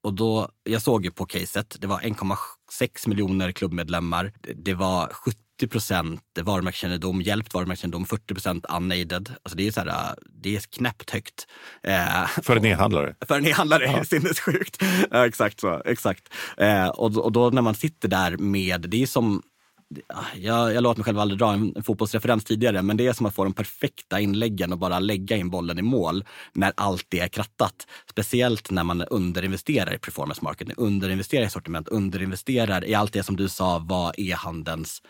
och 0.03 0.13
då, 0.13 0.49
jag 0.63 0.81
såg 0.81 1.05
ju 1.05 1.11
på 1.11 1.25
caset, 1.25 1.75
det 1.79 1.87
var 1.87 1.99
1,6 1.99 3.09
miljoner 3.09 3.51
klubbmedlemmar. 3.51 4.33
Det 4.55 4.73
var 4.73 5.07
70 5.07 5.39
80 5.55 5.67
procent 5.67 6.21
varumärkeskännedom, 6.41 7.21
hjälpt 7.21 7.53
varumärkeskännedom, 7.53 8.05
40 8.05 8.33
procent 8.33 8.65
unaided. 8.69 9.33
Alltså 9.43 9.57
det 9.57 9.67
är, 9.67 9.71
så 9.71 9.81
här, 9.81 10.15
det 10.43 10.55
är 10.55 10.59
knäppt 10.59 11.09
högt. 11.09 11.47
Eh, 11.83 12.27
för 12.27 12.55
en 12.55 12.65
e-handlare? 12.65 13.15
För 13.27 13.37
en 13.37 13.45
e-handlare, 13.45 13.83
ja. 13.83 14.03
sinnessjukt. 14.03 14.83
Ja, 15.11 15.25
exakt 15.25 15.59
så. 15.59 15.81
Exakt. 15.85 16.33
Eh, 16.57 16.87
och, 16.87 17.17
och 17.17 17.31
då 17.31 17.49
när 17.49 17.61
man 17.61 17.75
sitter 17.75 18.07
där 18.07 18.37
med, 18.37 18.81
det 18.89 19.03
är 19.03 19.07
som 19.07 19.41
jag, 20.35 20.73
jag 20.73 20.83
låter 20.83 20.99
mig 20.99 21.05
själv 21.05 21.19
aldrig 21.19 21.39
dra 21.39 21.53
en, 21.53 21.73
en 21.75 21.83
fotbollsreferens 21.83 22.43
tidigare, 22.43 22.81
men 22.81 22.97
det 22.97 23.07
är 23.07 23.13
som 23.13 23.25
att 23.25 23.35
få 23.35 23.43
de 23.43 23.53
perfekta 23.53 24.19
inläggen 24.19 24.71
och 24.71 24.77
bara 24.77 24.99
lägga 24.99 25.37
in 25.37 25.49
bollen 25.49 25.79
i 25.79 25.81
mål 25.81 26.25
när 26.53 26.73
allt 26.77 27.13
är 27.13 27.27
krattat. 27.27 27.87
Speciellt 28.09 28.71
när 28.71 28.83
man 28.83 29.01
underinvesterar 29.01 29.93
i 29.93 29.97
performance 29.97 30.43
marketing, 30.43 30.75
underinvesterar 30.77 31.45
i 31.45 31.49
sortiment, 31.49 31.87
underinvesterar 31.87 32.85
i 32.85 32.95
allt 32.95 33.13
det 33.13 33.23
som 33.23 33.35
du 33.35 33.49
sa 33.49 33.79
var 33.79 34.13
e-handelns 34.17 35.01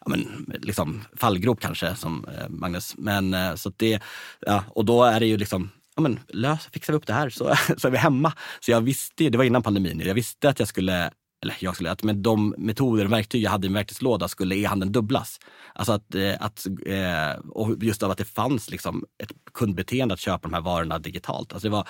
ja, 0.00 0.10
men, 0.10 0.54
liksom 0.62 1.04
fallgrop 1.16 1.60
kanske, 1.60 1.94
som 1.94 2.24
eh, 2.24 2.48
Magnus. 2.48 2.94
Men 2.98 3.34
eh, 3.34 3.54
så 3.54 3.72
det, 3.76 4.02
ja, 4.40 4.64
och 4.68 4.84
då 4.84 5.04
är 5.04 5.20
det 5.20 5.26
ju 5.26 5.36
liksom, 5.36 5.70
ja 5.96 6.02
men 6.02 6.20
lös, 6.28 6.68
fixar 6.72 6.92
vi 6.92 6.96
upp 6.96 7.06
det 7.06 7.12
här 7.12 7.30
så, 7.30 7.54
så 7.76 7.88
är 7.88 7.92
vi 7.92 7.98
hemma. 7.98 8.32
Så 8.60 8.70
jag 8.70 8.80
visste, 8.80 9.28
det 9.28 9.38
var 9.38 9.44
innan 9.44 9.62
pandemin, 9.62 10.00
jag 10.00 10.14
visste 10.14 10.48
att 10.48 10.58
jag 10.58 10.68
skulle 10.68 11.10
eller 11.42 11.56
jag 11.58 11.74
skulle, 11.74 11.90
att 11.90 12.02
med 12.02 12.16
de 12.16 12.54
metoder 12.58 13.04
och 13.04 13.12
verktyg 13.12 13.42
jag 13.42 13.50
hade 13.50 13.66
i 13.66 13.70
min 13.70 13.74
verktygslåda 13.74 14.28
skulle 14.28 14.56
e-handeln 14.56 14.92
dubblas. 14.92 15.40
Alltså 15.74 15.92
att, 15.92 16.14
eh, 16.14 16.34
att, 16.40 16.66
eh, 16.86 17.40
och 17.50 17.84
just 17.84 18.02
av 18.02 18.10
att 18.10 18.18
det 18.18 18.24
fanns 18.24 18.70
liksom 18.70 19.04
ett 19.22 19.32
kundbeteende 19.54 20.14
att 20.14 20.20
köpa 20.20 20.48
de 20.48 20.54
här 20.54 20.60
varorna 20.60 20.98
digitalt. 20.98 21.52
Alltså 21.52 21.68
det, 21.68 21.72
var, 21.72 21.88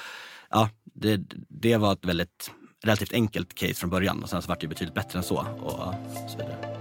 ja, 0.51 0.71
det, 0.85 1.21
det 1.49 1.77
var 1.77 1.92
ett 1.92 2.05
väldigt 2.05 2.51
relativt 2.85 3.12
enkelt 3.12 3.55
case 3.55 3.75
från 3.75 3.90
början 3.90 4.23
och 4.23 4.31
sen 4.31 4.42
så 4.42 4.49
var 4.49 4.57
det 4.61 4.68
betydligt 4.68 4.94
bättre 4.94 5.18
än 5.18 5.25
så. 5.25 5.47
Och 5.61 5.94
så 6.31 6.38
vidare. 6.38 6.78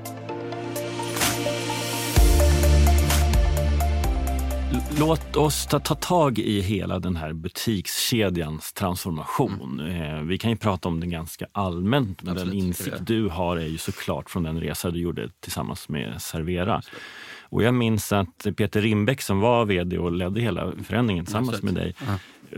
Låt 5.00 5.36
oss 5.36 5.68
ta, 5.68 5.80
ta 5.80 5.96
tag 5.96 6.40
i 6.40 6.62
hela 6.62 7.00
den 7.00 7.16
här 7.16 7.34
butikskedjans 7.34 8.74
transformation. 8.74 9.80
Mm. 9.80 10.02
Eh, 10.02 10.22
vi 10.22 10.38
kan 10.38 10.52
ju 10.52 10.58
prata 10.58 10.90
om 10.90 11.00
den 11.00 11.10
ganska 11.10 11.48
allmänt, 11.52 12.24
men 12.24 12.34
Absolut, 12.34 12.54
den 12.54 12.64
insikt 12.64 12.98
du 13.00 13.30
har 13.30 13.58
är 13.58 13.68
ju 13.68 13.78
såklart 13.78 14.30
från 14.30 14.44
den 14.44 14.60
resa 14.60 14.92
du 14.92 15.00
gjorde 15.00 15.30
tillsammans 15.40 15.90
med 15.90 16.22
Servera. 16.22 16.76
Absolut. 16.76 17.02
Och 17.50 17.64
jag 17.64 17.74
minns 17.74 18.12
att 18.12 18.48
Peter 18.58 18.82
Rimbeck 18.82 19.22
som 19.22 19.40
var 19.40 19.66
vd 19.66 19.98
och 19.98 20.12
ledde 20.12 20.42
hela 20.42 20.72
förändringen 20.84 21.26
tillsammans 21.26 21.50
Absolut. 21.50 21.74
med 21.74 21.84
dig, 21.84 21.96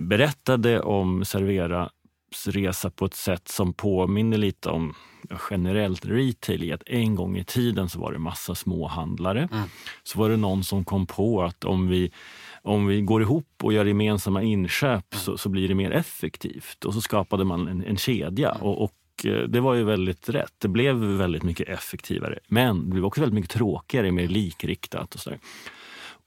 berättade 0.02 0.82
om 0.82 1.26
Servera 1.26 1.90
kunskapsresa 2.30 2.90
på 2.90 3.06
ett 3.06 3.14
sätt 3.14 3.48
som 3.48 3.74
påminner 3.74 4.38
lite 4.38 4.70
om 4.70 4.94
generellt 5.50 6.06
retail 6.06 6.64
i 6.64 6.72
att 6.72 6.84
en 6.86 7.16
gång 7.16 7.38
i 7.38 7.44
tiden 7.44 7.90
så 7.90 8.00
var 8.00 8.12
det 8.12 8.20
massa 8.20 8.56
småhandlare. 8.56 9.50
Mm. 9.52 9.70
Så 10.04 10.20
var 10.20 10.30
det 10.30 10.38
någon 10.38 10.64
som 10.64 10.86
kom 10.86 11.06
på 11.06 11.44
att 11.44 11.64
om 11.64 11.88
vi, 11.88 12.12
om 12.62 12.88
vi 12.88 13.02
går 13.02 13.22
ihop 13.22 13.48
och 13.64 13.74
gör 13.74 13.86
gemensamma 13.86 14.44
inköp 14.44 15.14
mm. 15.14 15.24
så, 15.24 15.38
så 15.38 15.50
blir 15.50 15.68
det 15.68 15.76
mer 15.76 15.92
effektivt. 15.92 16.86
Och 16.86 16.94
så 16.94 17.02
skapade 17.02 17.44
man 17.44 17.68
en, 17.68 17.84
en 17.84 17.98
kedja. 17.98 18.52
Mm. 18.52 18.62
Och, 18.62 18.84
och 18.84 19.26
eh, 19.26 19.44
det 19.48 19.60
var 19.60 19.74
ju 19.74 19.84
väldigt 19.84 20.30
rätt. 20.30 20.54
Det 20.58 20.68
blev 20.68 20.96
väldigt 20.96 21.44
mycket 21.44 21.70
effektivare. 21.70 22.40
Men 22.48 22.86
det 22.86 22.92
blev 22.92 23.06
också 23.06 23.22
väldigt 23.22 23.36
mycket 23.36 23.52
tråkigare, 23.52 24.12
mer 24.12 24.28
likriktat 24.28 25.16
och 25.16 25.20
sådär. 25.20 25.40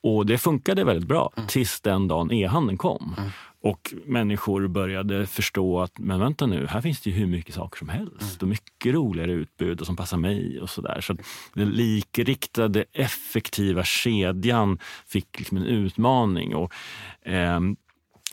Och 0.02 0.26
det 0.26 0.38
funkade 0.38 0.84
väldigt 0.84 1.08
bra 1.08 1.32
mm. 1.36 1.46
tills 1.46 1.80
den 1.80 2.08
dagen 2.08 2.32
e-handeln 2.32 2.78
kom. 2.78 3.14
Mm. 3.18 3.30
Och 3.62 3.94
människor 4.06 4.68
började 4.68 5.26
förstå 5.26 5.80
att 5.80 5.98
men 5.98 6.20
vänta 6.20 6.46
nu, 6.46 6.66
här 6.66 6.80
finns 6.80 7.00
det 7.00 7.10
ju 7.10 7.16
hur 7.16 7.26
mycket 7.26 7.54
saker 7.54 7.78
som 7.78 7.88
helst 7.88 8.20
mm. 8.20 8.38
och 8.40 8.48
mycket 8.48 8.94
roligare 8.94 9.32
utbud 9.32 9.80
och 9.80 9.86
som 9.86 9.96
passar 9.96 10.16
mig 10.16 10.60
och 10.60 10.70
sådär. 10.70 11.00
Så 11.00 11.16
den 11.54 11.70
likriktade, 11.70 12.84
effektiva 12.92 13.84
kedjan 13.84 14.78
fick 15.06 15.38
liksom 15.38 15.56
en 15.56 15.64
utmaning. 15.66 16.54
Och, 16.54 16.72
eh, 17.26 17.60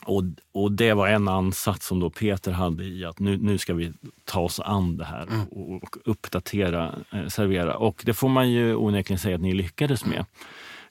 och, 0.05 0.23
och 0.51 0.71
det 0.71 0.93
var 0.93 1.07
en 1.07 1.27
ansats 1.27 1.87
som 1.87 1.99
då 1.99 2.09
Peter 2.09 2.51
hade 2.51 2.83
i 2.83 3.05
att 3.05 3.19
nu, 3.19 3.37
nu 3.37 3.57
ska 3.57 3.73
vi 3.73 3.93
ta 4.25 4.39
oss 4.39 4.59
an 4.59 4.97
det 4.97 5.05
här 5.05 5.27
mm. 5.27 5.47
och, 5.47 5.83
och, 5.83 5.97
uppdatera, 6.05 6.95
eh, 7.11 7.27
servera. 7.27 7.77
Och 7.77 8.01
det 8.05 8.13
får 8.13 8.29
man 8.29 8.51
ju 8.51 8.75
onekligen 8.75 9.19
säga 9.19 9.35
att 9.35 9.41
ni 9.41 9.53
lyckades 9.53 10.05
med. 10.05 10.25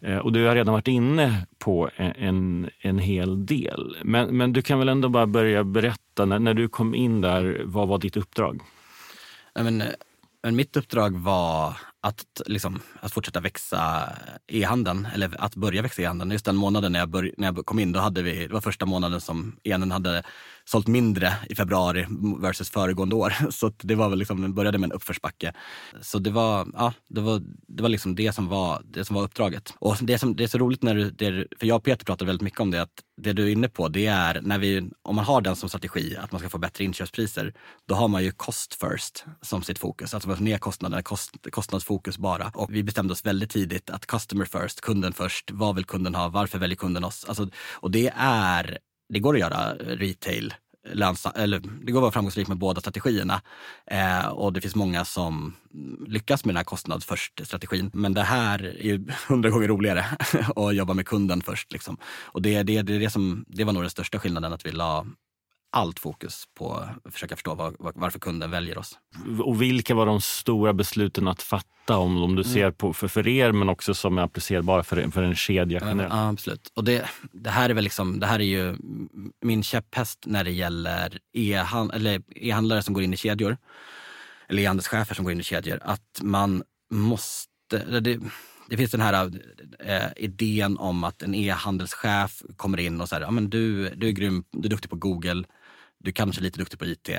Eh, 0.00 0.18
och 0.18 0.32
du 0.32 0.46
har 0.46 0.54
redan 0.54 0.72
varit 0.72 0.88
inne 0.88 1.46
på 1.58 1.90
en, 1.96 2.70
en 2.80 2.98
hel 2.98 3.46
del. 3.46 3.96
Men, 4.04 4.36
men 4.36 4.52
du 4.52 4.62
kan 4.62 4.78
väl 4.78 4.88
ändå 4.88 5.08
bara 5.08 5.26
börja 5.26 5.64
berätta, 5.64 6.24
när, 6.24 6.38
när 6.38 6.54
du 6.54 6.68
kom 6.68 6.94
in 6.94 7.20
där, 7.20 7.62
vad 7.64 7.88
var 7.88 7.98
ditt 7.98 8.16
uppdrag? 8.16 8.60
men, 9.54 9.82
men 10.42 10.56
mitt 10.56 10.76
uppdrag 10.76 11.16
var 11.16 11.76
att, 12.00 12.42
liksom, 12.46 12.80
att 13.00 13.12
fortsätta 13.12 13.40
växa 13.40 14.12
e-handeln, 14.46 15.08
eller 15.14 15.30
att 15.38 15.54
börja 15.54 15.82
växa 15.82 16.02
e-handeln. 16.02 16.30
Just 16.30 16.44
den 16.44 16.56
månaden 16.56 16.92
när 16.92 16.98
jag, 16.98 17.08
bör, 17.08 17.34
när 17.36 17.52
jag 17.52 17.66
kom 17.66 17.78
in, 17.78 17.92
då 17.92 18.00
hade 18.00 18.22
vi, 18.22 18.46
det 18.46 18.52
var 18.52 18.60
första 18.60 18.86
månaden 18.86 19.20
som 19.20 19.56
e-handeln 19.64 19.92
hade 19.92 20.22
sålt 20.70 20.86
mindre 20.86 21.32
i 21.48 21.54
februari 21.54 22.06
versus 22.40 22.70
föregående 22.70 23.14
år. 23.14 23.34
Så 23.50 23.72
det 23.78 23.94
var 23.94 24.08
väl 24.08 24.18
liksom, 24.18 24.54
började 24.54 24.78
med 24.78 24.88
en 24.88 24.92
uppförsbacke. 24.92 25.52
Så 26.00 26.18
det 26.18 26.30
var, 26.30 26.66
ja, 26.74 26.92
det 27.08 27.20
var, 27.20 27.42
det 27.68 27.82
var 27.82 27.88
liksom 27.88 28.14
det 28.14 28.32
som 28.32 28.48
var, 28.48 28.82
det 28.84 29.04
som 29.04 29.16
var 29.16 29.22
uppdraget. 29.22 29.74
Och 29.78 29.96
det, 30.00 30.18
som, 30.18 30.36
det 30.36 30.44
är 30.44 30.48
så 30.48 30.58
roligt 30.58 30.82
när 30.82 30.94
du, 30.94 31.10
det, 31.10 31.46
för 31.58 31.66
jag 31.66 31.76
och 31.76 31.84
Peter 31.84 32.04
pratar 32.04 32.26
väldigt 32.26 32.42
mycket 32.42 32.60
om 32.60 32.70
det, 32.70 32.82
att 32.82 32.90
det 33.22 33.32
du 33.32 33.44
är 33.44 33.52
inne 33.52 33.68
på, 33.68 33.88
det 33.88 34.06
är 34.06 34.40
när 34.40 34.58
vi, 34.58 34.90
om 35.02 35.16
man 35.16 35.24
har 35.24 35.40
den 35.40 35.56
som 35.56 35.68
strategi, 35.68 36.16
att 36.16 36.32
man 36.32 36.38
ska 36.40 36.48
få 36.48 36.58
bättre 36.58 36.84
inköpspriser, 36.84 37.54
då 37.88 37.94
har 37.94 38.08
man 38.08 38.24
ju 38.24 38.32
cost 38.32 38.74
first 38.74 39.24
som 39.42 39.62
sitt 39.62 39.78
fokus. 39.78 40.14
Alltså 40.14 40.28
man 40.28 40.38
ner 40.38 40.58
kostnaderna, 40.58 41.02
kost, 41.02 41.30
kostnadsfokus 41.50 42.18
bara. 42.18 42.52
Och 42.54 42.74
vi 42.74 42.82
bestämde 42.82 43.12
oss 43.12 43.26
väldigt 43.26 43.50
tidigt 43.50 43.90
att 43.90 44.06
customer 44.06 44.44
first, 44.44 44.80
kunden 44.80 45.12
först. 45.12 45.50
Vad 45.50 45.74
vill 45.74 45.84
kunden 45.84 46.14
ha? 46.14 46.28
Varför 46.28 46.58
väljer 46.58 46.76
kunden 46.76 47.04
oss? 47.04 47.24
Alltså, 47.28 47.48
och 47.74 47.90
det 47.90 48.12
är 48.16 48.78
det 49.08 49.18
går 49.18 49.34
att 49.34 49.40
göra 49.40 49.74
retail 49.74 50.54
lönsa, 50.92 51.32
eller 51.36 51.60
det 51.82 51.92
går 51.92 52.00
att 52.00 52.02
vara 52.02 52.12
framgångsrik 52.12 52.48
med 52.48 52.58
båda 52.58 52.80
strategierna. 52.80 53.40
Eh, 53.86 54.28
och 54.28 54.52
det 54.52 54.60
finns 54.60 54.74
många 54.74 55.04
som 55.04 55.54
lyckas 56.06 56.44
med 56.44 56.54
den 56.54 56.56
här 56.56 56.64
kostnad 56.64 57.04
först-strategin. 57.04 57.90
Men 57.94 58.14
det 58.14 58.22
här 58.22 58.64
är 58.64 58.84
ju 58.84 59.06
hundra 59.28 59.50
gånger 59.50 59.68
roligare 59.68 60.04
att 60.56 60.74
jobba 60.74 60.94
med 60.94 61.06
kunden 61.06 61.40
först. 61.40 61.72
Liksom. 61.72 61.96
Och 62.24 62.42
det, 62.42 62.62
det, 62.62 62.82
det, 62.82 62.98
det, 62.98 63.10
som, 63.10 63.44
det 63.48 63.64
var 63.64 63.72
nog 63.72 63.82
den 63.82 63.90
största 63.90 64.18
skillnaden, 64.18 64.52
att 64.52 64.66
vi 64.66 64.72
la 64.72 65.06
allt 65.70 65.98
fokus 65.98 66.44
på 66.54 66.72
att 67.04 67.12
försöka 67.12 67.36
förstå 67.36 67.54
var, 67.54 67.74
varför 67.78 68.18
kunden 68.18 68.50
väljer 68.50 68.78
oss. 68.78 68.98
Och 69.44 69.62
vilka 69.62 69.94
var 69.94 70.06
de 70.06 70.20
stora 70.20 70.72
besluten 70.72 71.28
att 71.28 71.42
fatta 71.42 71.98
om, 71.98 72.22
om 72.22 72.36
du 72.36 72.42
mm. 72.42 72.54
ser 72.54 72.70
på 72.70 72.92
för, 72.92 73.08
för 73.08 73.28
er 73.28 73.52
men 73.52 73.68
också 73.68 73.94
som 73.94 74.18
är 74.18 74.22
applicerbara 74.22 74.82
för, 74.82 75.10
för 75.10 75.22
en 75.22 75.34
kedja 75.34 75.80
generellt? 75.82 76.14
Ja, 76.14 76.28
absolut. 76.28 76.72
Och 76.74 76.84
det, 76.84 77.08
det, 77.32 77.50
här 77.50 77.70
är 77.70 77.74
väl 77.74 77.84
liksom, 77.84 78.20
det 78.20 78.26
här 78.26 78.40
är 78.40 78.44
ju 78.44 78.76
min 79.42 79.62
käpphäst 79.62 80.18
när 80.26 80.44
det 80.44 80.50
gäller 80.50 81.18
e-handlare 81.32 82.82
som 82.82 82.94
går 82.94 83.02
in 83.02 83.14
i 83.14 83.16
kedjor. 83.16 83.56
Eller 84.48 84.62
e-handelschefer 84.62 85.14
som 85.14 85.24
går 85.24 85.32
in 85.32 85.40
i 85.40 85.44
kedjor. 85.44 85.78
Att 85.82 86.20
man 86.22 86.62
måste... 86.90 88.00
Det, 88.00 88.20
det 88.68 88.76
finns 88.76 88.90
den 88.90 89.00
här 89.00 89.30
äh, 89.78 90.08
idén 90.16 90.78
om 90.78 91.04
att 91.04 91.22
en 91.22 91.34
e-handelschef 91.34 92.42
kommer 92.56 92.80
in 92.80 93.00
och 93.00 93.08
säger 93.08 93.22
ja, 93.22 93.30
men 93.30 93.50
du, 93.50 93.90
du 93.94 94.08
är 94.08 94.12
grym, 94.12 94.44
du 94.50 94.66
är 94.66 94.70
duktig 94.70 94.90
på 94.90 94.96
Google, 94.96 95.44
du 95.98 96.12
kanske 96.12 96.40
är 96.40 96.42
lite 96.42 96.58
duktig 96.58 96.78
på 96.78 96.86
IT 96.86 97.10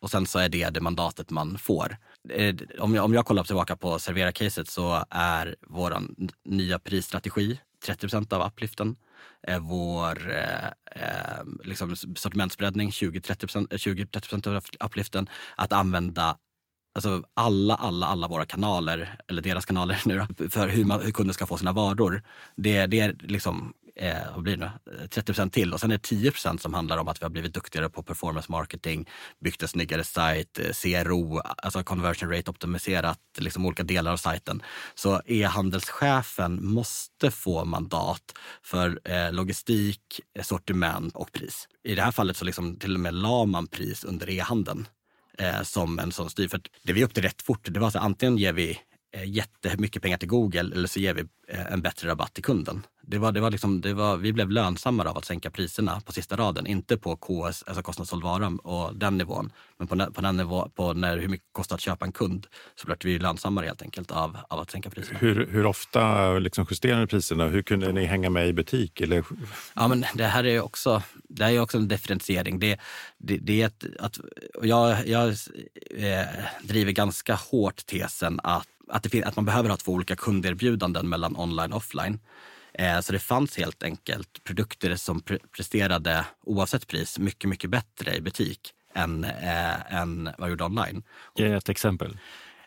och 0.00 0.10
sen 0.10 0.26
så 0.26 0.38
är 0.38 0.48
det 0.48 0.70
det 0.70 0.80
mandatet 0.80 1.30
man 1.30 1.58
får. 1.58 1.96
Eh, 2.28 2.54
om 2.78 2.94
jag, 2.94 3.04
om 3.04 3.14
jag 3.14 3.26
kollar 3.26 3.44
tillbaka 3.44 3.76
på 3.76 3.98
Servera-caset 3.98 4.68
så 4.68 5.04
är 5.10 5.56
vår 5.66 5.98
nya 6.44 6.78
prisstrategi 6.78 7.60
30% 7.86 8.34
av 8.34 8.46
upliften. 8.46 8.96
Eh, 9.48 9.58
vår 9.58 10.30
eh, 10.30 10.66
eh 10.66 11.44
liksom 11.64 11.96
sortimentsbreddning 11.96 12.90
20-30 12.90 14.48
av 14.48 14.64
upliften. 14.84 15.28
Att 15.56 15.72
använda 15.72 16.38
alltså 16.94 17.22
alla, 17.34 17.74
alla, 17.74 18.06
alla 18.06 18.28
våra 18.28 18.44
kanaler, 18.46 19.18
eller 19.28 19.42
deras 19.42 19.64
kanaler 19.64 20.02
nu 20.06 20.18
då, 20.18 20.50
för 20.50 20.68
hur, 20.68 20.84
man, 20.84 21.00
hur 21.02 21.12
kunden 21.12 21.34
ska 21.34 21.46
få 21.46 21.58
sina 21.58 21.72
varor. 21.72 22.22
Det, 22.56 22.86
det 22.86 23.00
är 23.00 23.16
liksom 23.20 23.74
eh, 23.96 24.34
vad 24.34 24.42
blir 24.42 24.56
det, 24.56 24.72
30 25.00 25.20
eh, 25.20 25.24
procent 25.24 25.52
till 25.52 25.72
och 25.72 25.80
sen 25.80 25.90
är 25.90 25.94
det 25.94 26.02
10 26.02 26.30
procent 26.30 26.62
som 26.62 26.74
handlar 26.74 26.98
om 26.98 27.08
att 27.08 27.20
vi 27.20 27.24
har 27.24 27.30
blivit 27.30 27.54
duktigare 27.54 27.88
på 27.88 28.02
performance 28.02 28.52
marketing, 28.52 29.08
byggt 29.40 29.62
en 29.62 29.68
snyggare 29.68 30.04
sajt, 30.04 30.58
eh, 30.58 30.72
CRO, 30.72 31.38
alltså 31.38 31.82
conversion 31.84 32.30
rate 32.30 32.50
optimiserat 32.50 33.20
liksom 33.38 33.66
olika 33.66 33.82
delar 33.82 34.12
av 34.12 34.16
sajten. 34.16 34.62
Så 34.94 35.22
e-handelschefen 35.26 36.66
måste 36.66 37.30
få 37.30 37.64
mandat 37.64 38.34
för 38.62 39.00
eh, 39.04 39.32
logistik, 39.32 40.20
sortiment 40.42 41.16
och 41.16 41.32
pris. 41.32 41.68
I 41.84 41.94
det 41.94 42.02
här 42.02 42.12
fallet 42.12 42.36
så 42.36 42.44
liksom 42.44 42.76
till 42.76 42.94
och 42.94 43.00
med 43.00 43.14
la 43.14 43.44
man 43.44 43.66
pris 43.66 44.04
under 44.04 44.30
e-handeln 44.30 44.88
eh, 45.38 45.62
som 45.62 45.98
en 45.98 46.12
sån 46.12 46.30
styr. 46.30 46.48
För 46.48 46.60
det 46.82 46.92
vi 46.92 47.04
upp 47.04 47.14
till 47.14 47.22
rätt 47.22 47.42
fort, 47.42 47.68
det 47.70 47.80
var 47.80 47.90
så 47.90 47.98
antingen 47.98 48.38
ger 48.38 48.52
vi 48.52 48.80
jättemycket 49.24 50.02
pengar 50.02 50.18
till 50.18 50.28
Google 50.28 50.60
eller 50.60 50.88
så 50.88 51.00
ger 51.00 51.14
vi 51.14 51.24
eh, 51.48 51.72
en 51.72 51.82
bättre 51.82 52.08
rabatt 52.08 52.34
till 52.34 52.44
kunden. 52.44 52.86
Det 53.08 53.18
var, 53.18 53.32
det 53.32 53.40
var 53.40 53.50
liksom, 53.50 53.80
det 53.80 53.94
var, 53.94 54.16
vi 54.16 54.32
blev 54.32 54.50
lönsammare 54.50 55.10
av 55.10 55.18
att 55.18 55.24
sänka 55.24 55.50
priserna 55.50 56.00
på 56.00 56.12
sista 56.12 56.36
raden, 56.36 56.66
inte 56.66 56.96
på 56.96 57.16
KS, 57.16 57.64
alltså 57.66 57.82
kostnadssåld 57.82 58.22
vara 58.22 58.48
och 58.48 58.96
den 58.96 59.18
nivån. 59.18 59.52
Men 59.78 59.88
på, 59.88 60.12
på 60.12 60.20
den 60.20 60.36
nivå, 60.36 60.68
på 60.74 60.92
när, 60.92 61.18
hur 61.18 61.28
mycket 61.28 61.46
kostar 61.52 61.76
att 61.76 61.80
köpa 61.80 62.04
en 62.04 62.12
kund 62.12 62.46
så 62.74 62.86
blev 62.86 62.98
vi 63.04 63.18
lönsammare 63.18 63.66
helt 63.66 63.82
enkelt 63.82 64.10
av, 64.10 64.38
av 64.48 64.60
att 64.60 64.70
sänka 64.70 64.90
priserna. 64.90 65.18
Hur, 65.18 65.46
hur 65.46 65.66
ofta 65.66 66.32
liksom 66.38 66.66
justerade 66.70 67.00
ni 67.00 67.06
priserna? 67.06 67.46
Hur 67.46 67.62
kunde 67.62 67.92
ni 67.92 68.04
hänga 68.04 68.30
med 68.30 68.48
i 68.48 68.52
butik? 68.52 69.00
Eller? 69.00 69.24
Ja, 69.74 69.88
men 69.88 70.04
det 70.14 70.24
här 70.24 70.46
är 70.46 70.60
också, 70.60 71.02
det 71.28 71.44
är 71.44 71.60
också 71.60 71.78
en 71.78 71.88
differentiering. 71.88 72.58
Det, 72.58 72.80
det, 73.18 73.36
det 73.36 73.62
är 73.62 73.66
ett, 73.66 73.84
att, 73.98 74.20
jag, 74.62 75.08
jag 75.08 75.28
eh, 75.90 76.26
driver 76.62 76.92
ganska 76.92 77.34
hårt 77.34 77.86
tesen 77.86 78.40
att 78.42 78.68
att, 78.90 79.02
det, 79.02 79.24
att 79.24 79.36
man 79.36 79.44
behöver 79.44 79.68
ha 79.68 79.76
två 79.76 79.92
olika 79.92 80.16
kunderbjudanden 80.16 81.08
mellan 81.08 81.36
online 81.36 81.72
och 81.72 81.76
offline. 81.76 82.20
Eh, 82.74 83.00
så 83.00 83.12
det 83.12 83.18
fanns 83.18 83.56
helt 83.56 83.82
enkelt 83.82 84.44
produkter 84.44 84.96
som 84.96 85.22
presterade, 85.56 86.24
oavsett 86.46 86.86
pris, 86.86 87.18
mycket, 87.18 87.50
mycket 87.50 87.70
bättre 87.70 88.16
i 88.16 88.20
butik 88.20 88.72
än, 88.94 89.24
äh, 89.24 89.94
än 89.94 90.30
vad 90.38 90.50
gjorde 90.50 90.64
online. 90.64 91.02
Ge 91.36 91.52
ett 91.52 91.68
exempel. 91.68 92.18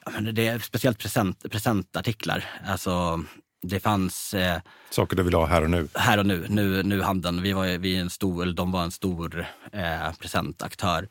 Ja, 0.05 0.11
men 0.11 0.35
det 0.35 0.47
är 0.47 0.59
speciellt 0.59 0.97
present, 0.97 1.51
presentartiklar. 1.51 2.45
Alltså, 2.67 3.23
det 3.61 3.79
fanns... 3.79 4.33
Eh, 4.33 4.61
Saker 4.89 5.17
du 5.17 5.23
vill 5.23 5.33
ha 5.33 5.45
här 5.45 5.63
och 5.63 5.69
nu? 5.69 5.87
Här 5.93 6.17
och 6.17 6.25
nu. 6.25 6.45
Nu, 6.49 6.83
nu 6.83 7.01
handeln. 7.01 7.41
Vi 7.41 7.53
var, 7.53 7.77
vi 7.77 7.95
en 7.95 8.09
stor, 8.09 8.45
de 8.45 8.71
var 8.71 8.83
en 8.83 8.91
stor 8.91 9.45
eh, 9.71 10.13
presentaktör. 10.19 11.09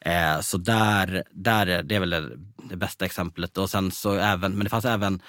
Eh, 0.00 0.40
så 0.40 0.58
där, 0.58 1.22
där, 1.30 1.82
det 1.82 1.94
är 1.94 2.00
väl 2.00 2.10
det, 2.10 2.30
det, 2.70 2.76
bästa 2.76 3.04
exemplet. 3.04 3.58
Och 3.58 3.70
sen 3.70 3.90
så 3.90 4.14
även, 4.14 4.52
men 4.52 4.64
det 4.64 4.70
fanns 4.70 4.84
även 4.84 5.22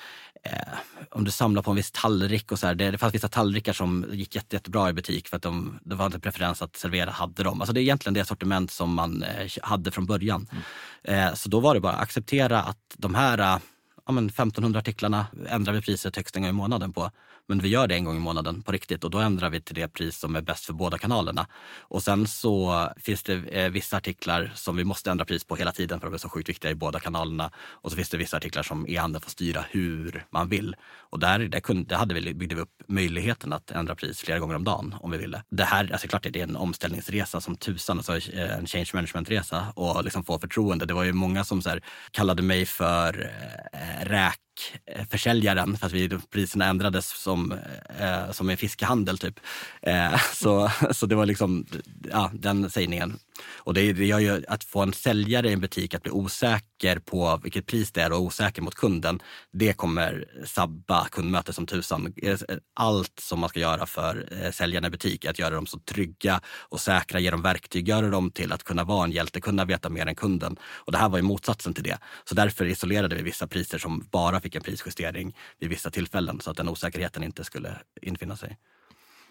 eh, 0.43 0.73
om 1.11 1.23
du 1.23 1.31
samlar 1.31 1.61
på 1.61 1.71
en 1.71 1.77
viss 1.77 1.91
tallrik 1.91 2.51
och 2.51 2.59
så 2.59 2.67
här, 2.67 2.75
det, 2.75 2.91
det 2.91 2.97
fanns 2.97 3.13
vissa 3.13 3.27
tallrikar 3.27 3.73
som 3.73 4.05
gick 4.11 4.35
jätte, 4.35 4.55
jättebra 4.55 4.89
i 4.89 4.93
butik 4.93 5.27
för 5.27 5.37
att 5.37 5.43
de, 5.43 5.79
det 5.83 5.95
var 5.95 6.05
inte 6.05 6.19
preferens 6.19 6.61
att 6.61 6.75
servera 6.75 7.11
hade 7.11 7.43
dem. 7.43 7.61
Alltså 7.61 7.73
det 7.73 7.79
är 7.79 7.81
egentligen 7.81 8.13
det 8.13 8.25
sortiment 8.25 8.71
som 8.71 8.93
man 8.93 9.23
eh, 9.23 9.51
hade 9.61 9.91
från 9.91 10.05
början. 10.05 10.47
Mm. 10.51 11.29
Eh, 11.29 11.33
så 11.33 11.49
då 11.49 11.59
var 11.59 11.73
det 11.73 11.79
bara 11.79 11.93
att 11.93 12.01
acceptera 12.01 12.61
att 12.61 12.95
de 12.97 13.15
här 13.15 13.59
ja, 14.05 14.11
men 14.11 14.25
1500 14.25 14.79
artiklarna 14.79 15.27
ändrar 15.49 15.73
vi 15.73 15.81
priset 15.81 16.15
högst 16.15 16.35
en 16.35 16.41
gång 16.41 16.49
i 16.49 16.53
månaden 16.53 16.93
på. 16.93 17.11
Men 17.49 17.59
vi 17.59 17.69
gör 17.69 17.87
det 17.87 17.95
en 17.95 18.03
gång 18.03 18.17
i 18.17 18.19
månaden 18.19 18.61
på 18.61 18.71
riktigt 18.71 19.03
och 19.03 19.11
då 19.11 19.17
ändrar 19.17 19.49
vi 19.49 19.61
till 19.61 19.75
det 19.75 19.87
pris 19.87 20.17
som 20.17 20.35
är 20.35 20.41
bäst 20.41 20.65
för 20.65 20.73
båda 20.73 20.97
kanalerna. 20.97 21.47
Och 21.79 22.03
sen 22.03 22.27
så 22.27 22.87
finns 22.97 23.23
det 23.23 23.33
eh, 23.33 23.69
vissa 23.69 23.97
artiklar 23.97 24.51
som 24.55 24.75
vi 24.75 24.83
måste 24.83 25.11
ändra 25.11 25.25
pris 25.25 25.43
på 25.43 25.55
hela 25.55 25.71
tiden 25.71 25.99
för 25.99 26.07
att 26.07 26.11
de 26.11 26.15
är 26.15 26.19
så 26.19 26.29
sjukt 26.29 26.49
viktiga 26.49 26.71
i 26.71 26.75
båda 26.75 26.99
kanalerna. 26.99 27.51
Och 27.57 27.91
så 27.91 27.95
finns 27.95 28.09
det 28.09 28.17
vissa 28.17 28.37
artiklar 28.37 28.63
som 28.63 28.87
e-handeln 28.87 29.21
får 29.21 29.31
styra 29.31 29.65
hur 29.69 30.25
man 30.29 30.49
vill. 30.49 30.75
Och 31.11 31.19
där, 31.19 31.39
där, 31.39 31.59
kunde, 31.59 31.83
där 31.83 31.95
hade 31.95 32.13
vi, 32.13 32.33
byggde 32.33 32.55
vi 32.55 32.61
upp 32.61 32.83
möjligheten 32.87 33.53
att 33.53 33.71
ändra 33.71 33.95
pris 33.95 34.21
flera 34.21 34.39
gånger 34.39 34.55
om 34.55 34.63
dagen 34.63 34.95
om 34.99 35.11
vi 35.11 35.17
ville. 35.17 35.43
Det 35.49 35.63
här, 35.63 35.91
alltså 35.91 36.07
klart 36.07 36.23
det 36.23 36.39
är 36.39 36.43
en 36.43 36.55
omställningsresa 36.55 37.41
som 37.41 37.55
tusan, 37.55 37.97
alltså 37.97 38.17
eh, 38.17 38.57
en 38.57 38.67
change 38.67 38.89
management-resa 38.93 39.73
och 39.75 40.03
liksom 40.03 40.23
få 40.23 40.39
förtroende. 40.39 40.85
Det 40.85 40.93
var 40.93 41.03
ju 41.03 41.13
många 41.13 41.43
som 41.43 41.61
så 41.61 41.69
här, 41.69 41.83
kallade 42.11 42.41
mig 42.41 42.65
för 42.65 43.31
eh, 43.73 44.05
räk 44.05 44.39
Eh, 44.85 45.05
försäljaren 45.05 45.77
för 45.77 45.85
att 45.85 45.93
vi, 45.93 46.09
priserna 46.31 46.65
ändrades 46.65 47.07
som, 47.07 47.51
eh, 47.99 48.31
som 48.31 48.49
en 48.49 48.57
fiskehandel 48.57 49.17
typ. 49.17 49.39
Eh, 49.81 50.21
så, 50.33 50.71
så 50.91 51.05
det 51.05 51.15
var 51.15 51.25
liksom 51.25 51.65
ja, 52.11 52.31
den 52.33 52.69
sägningen. 52.69 53.19
Och 53.57 53.73
det, 53.73 53.93
det 53.93 54.05
gör 54.05 54.19
ju 54.19 54.43
att 54.47 54.63
få 54.63 54.81
en 54.81 54.93
säljare 54.93 55.49
i 55.49 55.53
en 55.53 55.61
butik 55.61 55.93
att 55.93 56.03
bli 56.03 56.11
osäker 56.11 56.99
på 56.99 57.39
vilket 57.43 57.65
pris 57.65 57.91
det 57.91 58.01
är 58.01 58.11
och 58.11 58.21
osäker 58.21 58.61
mot 58.61 58.75
kunden. 58.75 59.19
Det 59.51 59.73
kommer 59.73 60.25
sabba 60.45 61.07
kundmötet 61.11 61.55
som 61.55 61.65
tusan. 61.65 62.13
Eh, 62.17 62.37
allt 62.75 63.19
som 63.19 63.39
man 63.39 63.49
ska 63.49 63.59
göra 63.59 63.85
för 63.85 64.29
eh, 64.31 64.51
säljarna 64.51 64.87
i 64.87 64.91
butik 64.91 65.25
är 65.25 65.29
att 65.29 65.39
göra 65.39 65.55
dem 65.55 65.65
så 65.65 65.79
trygga 65.79 66.41
och 66.47 66.79
säkra, 66.79 67.19
ge 67.19 67.31
dem 67.31 67.41
verktyg, 67.41 67.87
göra 67.87 68.09
dem 68.09 68.31
till 68.31 68.51
att 68.51 68.63
kunna 68.63 68.83
vara 68.83 69.03
en 69.03 69.11
hjälte, 69.11 69.41
kunna 69.41 69.65
veta 69.65 69.89
mer 69.89 70.05
än 70.05 70.15
kunden. 70.15 70.55
Och 70.61 70.91
det 70.91 70.97
här 70.97 71.09
var 71.09 71.17
ju 71.17 71.23
motsatsen 71.23 71.73
till 71.73 71.83
det. 71.83 71.97
Så 72.25 72.35
därför 72.35 72.65
isolerade 72.65 73.15
vi 73.15 73.21
vissa 73.21 73.47
priser 73.47 73.77
som 73.77 74.07
bara 74.11 74.41
fick 74.41 74.48
en 74.55 74.61
prisjustering 74.61 75.35
vid 75.59 75.69
vissa 75.69 75.89
tillfällen 75.89 76.39
så 76.41 76.51
att 76.51 76.57
den 76.57 76.69
osäkerheten 76.69 77.23
inte 77.23 77.43
skulle 77.43 77.75
infinna 78.01 78.35
sig. 78.35 78.57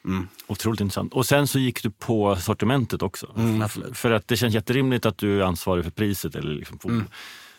Mm. 0.04 0.28
Otroligt 0.46 0.81
intressant. 0.81 1.12
Och 1.12 1.26
sen 1.26 1.46
så 1.46 1.59
gick 1.59 1.83
du 1.83 1.90
på 1.90 2.37
sortimentet 2.37 3.02
också. 3.02 3.35
Mm, 3.37 3.68
för 3.94 4.11
att 4.11 4.28
det 4.28 4.37
känns 4.37 4.54
jätterimligt 4.54 5.07
att 5.07 5.18
du 5.18 5.40
är 5.40 5.44
ansvarig 5.44 5.85
för 5.85 5.90
priset. 5.90 6.35
Eller 6.35 6.54
liksom 6.54 6.78
mm. 6.85 7.04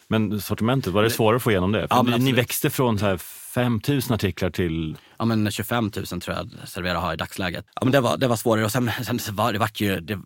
Men 0.07 0.41
sortimentet, 0.41 0.93
var 0.93 1.03
det 1.03 1.09
svårare 1.09 1.35
att 1.35 1.43
få 1.43 1.51
igenom 1.51 1.71
det? 1.71 1.87
Ja, 1.89 2.01
ni 2.01 2.31
växte 2.31 2.69
från 2.69 2.99
så 2.99 3.05
här 3.05 3.17
5 3.17 3.81
000 3.87 4.01
artiklar 4.09 4.49
till... 4.49 4.97
Ja 5.17 5.25
men 5.25 5.51
25 5.51 5.91
000 5.95 6.05
tror 6.05 6.37
jag 6.37 6.49
Servera 6.65 6.99
har 6.99 7.13
i 7.13 7.15
dagsläget. 7.15 7.65
Ja 7.75 7.81
men 7.83 7.91
det 7.91 7.99
var, 7.99 8.17
det 8.17 8.27
var 8.27 8.35
svårare 8.35 8.65
och 8.65 8.71
sen, 8.71 8.91
sen 9.03 9.35
var 9.35 9.53
det 9.53 9.59
vart 9.59 9.81
ju... 9.81 9.99
Det, 9.99 10.19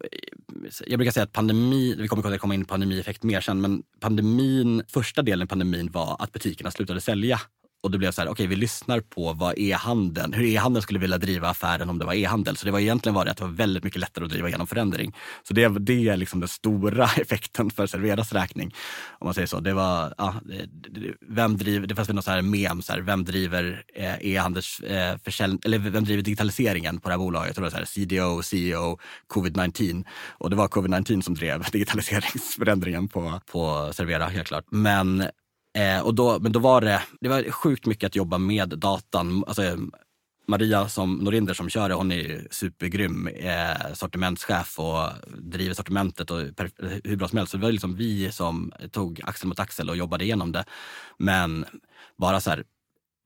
jag 0.88 0.99
brukar 0.99 1.12
säga 1.12 1.23
att 1.23 1.32
pandemin, 1.32 1.95
vi 2.02 2.08
kommer 2.08 2.38
komma 2.38 2.54
in 2.54 2.65
på 2.65 2.69
pandemieffekt 2.69 3.23
mer 3.23 3.41
sen, 3.41 3.62
men 3.62 3.84
pandemin, 3.99 4.84
första 4.88 5.21
delen 5.21 5.45
i 5.45 5.47
pandemin 5.47 5.91
var 5.91 6.15
att 6.19 6.32
butikerna 6.32 6.71
slutade 6.71 7.02
sälja 7.02 7.39
och 7.84 7.91
det 7.91 7.98
blev 7.98 8.12
så 8.12 8.22
här, 8.22 8.28
okej 8.28 8.32
okay, 8.32 8.48
vi 8.48 8.56
lyssnar 8.56 9.00
på 9.00 9.34
vad 9.34 9.54
e-handeln, 9.58 10.34
hur 10.34 10.46
e-handeln 10.46 10.82
skulle 10.82 11.00
vilja 11.00 11.17
driva 11.17 11.50
affären 11.50 11.89
om 11.89 12.00
det 12.00 12.06
var 12.06 12.13
e-handel. 12.13 12.58
Så 12.58 12.65
det 12.65 12.72
var 12.72 12.80
egentligen 12.80 13.13
var 13.13 13.26
det 13.26 13.32
att 13.32 13.38
det 13.38 13.43
var 13.43 13.52
väldigt 13.52 13.84
mycket 13.84 14.02
lättare 14.02 14.26
att 14.26 14.32
driva 14.32 14.48
igenom 14.48 14.67
förändring. 14.67 15.15
Så 15.48 15.54
det, 15.54 15.67
det 15.80 16.10
är 16.10 16.17
liksom 16.17 16.39
den 16.39 16.50
stora 16.50 17.04
effekten 17.17 17.69
för 17.69 17.88
Serveras 17.88 18.34
räkning. 18.34 18.76
Om 19.19 19.26
man 19.28 19.34
säger 19.34 19.48
så. 19.48 19.60
Det 19.60 19.74
var, 19.74 20.13
ja, 20.17 20.36
vem 21.30 21.58
driver, 21.58 21.88
det 21.88 21.96
fanns 21.96 22.10
väl 22.10 22.15
något 22.15 22.26
så 22.26 22.32
här 22.32 22.41
mem, 22.41 22.82
så 22.82 22.93
här, 22.93 23.00
vem 23.00 23.26
driver 23.26 23.84
eh, 23.96 24.28
e-handels 24.28 24.80
eh, 24.80 25.17
eller 25.65 25.78
vem 25.78 26.04
driver 26.04 26.24
digitaliseringen 26.24 27.00
på 27.00 27.10
det 27.10 27.13
här 27.13 27.19
bolaget? 27.19 27.56
Det 27.56 27.62
var 27.62 27.69
så 27.69 27.78
här, 27.78 27.86
CDO, 27.86 28.41
CEO, 28.43 29.00
covid-19. 29.34 30.06
Och 30.30 30.50
det 30.50 30.56
var 30.56 30.67
covid-19 30.67 31.22
som 31.22 31.36
drev 31.36 31.63
digitaliseringsförändringen 31.72 33.08
på, 33.08 33.41
på 33.52 33.93
Servera 33.93 34.26
helt 34.26 34.48
klart. 34.48 34.65
Men 34.69 35.24
Eh, 35.73 35.99
och 36.01 36.15
då, 36.15 36.39
men 36.39 36.51
då 36.51 36.59
var 36.59 36.81
det, 36.81 37.01
det 37.21 37.29
var 37.29 37.51
sjukt 37.51 37.86
mycket 37.86 38.07
att 38.07 38.15
jobba 38.15 38.38
med 38.38 38.69
datan. 38.69 39.43
Alltså, 39.47 39.77
Maria 40.47 40.89
som 40.89 41.15
Norinder 41.15 41.53
som 41.53 41.69
kör 41.69 41.89
det, 41.89 41.95
hon 41.95 42.12
är 42.12 42.47
supergrym 42.51 43.27
eh, 43.27 43.93
sortimentschef 43.93 44.79
och 44.79 45.09
driver 45.38 45.73
sortimentet 45.73 46.31
och 46.31 46.39
hur 47.03 47.15
bra 47.15 47.27
som 47.27 47.38
helst. 47.38 47.51
Så 47.51 47.57
det 47.57 47.63
var 47.63 47.71
liksom 47.71 47.95
vi 47.95 48.31
som 48.31 48.71
tog 48.91 49.21
axel 49.23 49.47
mot 49.47 49.59
axel 49.59 49.89
och 49.89 49.97
jobbade 49.97 50.23
igenom 50.23 50.51
det. 50.51 50.65
Men 51.17 51.65
bara 52.17 52.41
så 52.41 52.49
här, 52.49 52.63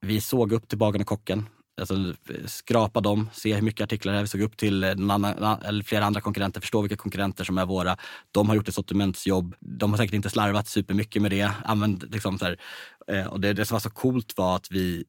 vi 0.02 0.22
såg 0.22 0.52
upp 0.52 0.68
till 0.68 0.78
bagaren 0.78 1.02
och 1.02 1.08
kocken 1.08 1.46
alltså, 1.80 2.14
skrapa 2.46 3.02
dem, 3.02 3.30
se 3.34 3.56
hur 3.56 3.62
mycket 3.62 3.84
artiklar 3.84 4.14
det 4.14 4.20
är. 4.20 4.24
Vi 4.24 4.28
såg 4.28 4.42
upp 4.42 4.58
till 4.58 4.84
eh, 4.84 4.90
annan, 4.90 5.26
eller 5.64 5.84
flera 5.84 6.06
andra 6.06 6.22
konkurrenter, 6.22 6.62
förstå 6.62 6.82
vilka 6.82 6.96
konkurrenter 6.96 7.44
som 7.44 7.58
är 7.58 7.66
våra. 7.66 7.98
De 8.32 8.50
har 8.50 8.56
gjort 8.56 8.68
ett 8.68 8.76
sortimentsjobb. 8.76 9.56
De 9.60 9.92
har 9.92 9.98
säkert 9.98 10.14
inte 10.14 10.30
slarvat 10.30 10.68
supermycket 10.68 11.22
med 11.22 11.32
det. 11.32 11.52
Använd, 11.66 12.12
liksom, 12.12 12.40
så 12.40 12.46
här, 12.46 12.60
eh, 13.08 13.28
och 13.28 13.40
det, 13.40 13.54
det 13.54 13.66
som 13.66 13.76
var 13.76 13.80
så 13.80 13.90
coolt 13.90 14.38
var 14.38 14.56
att 14.56 14.72
vi, 14.72 15.06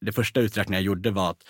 det 0.00 0.12
första 0.12 0.40
uträkningen 0.40 0.82
jag 0.82 0.86
gjorde 0.86 1.10
var 1.10 1.30
att 1.30 1.42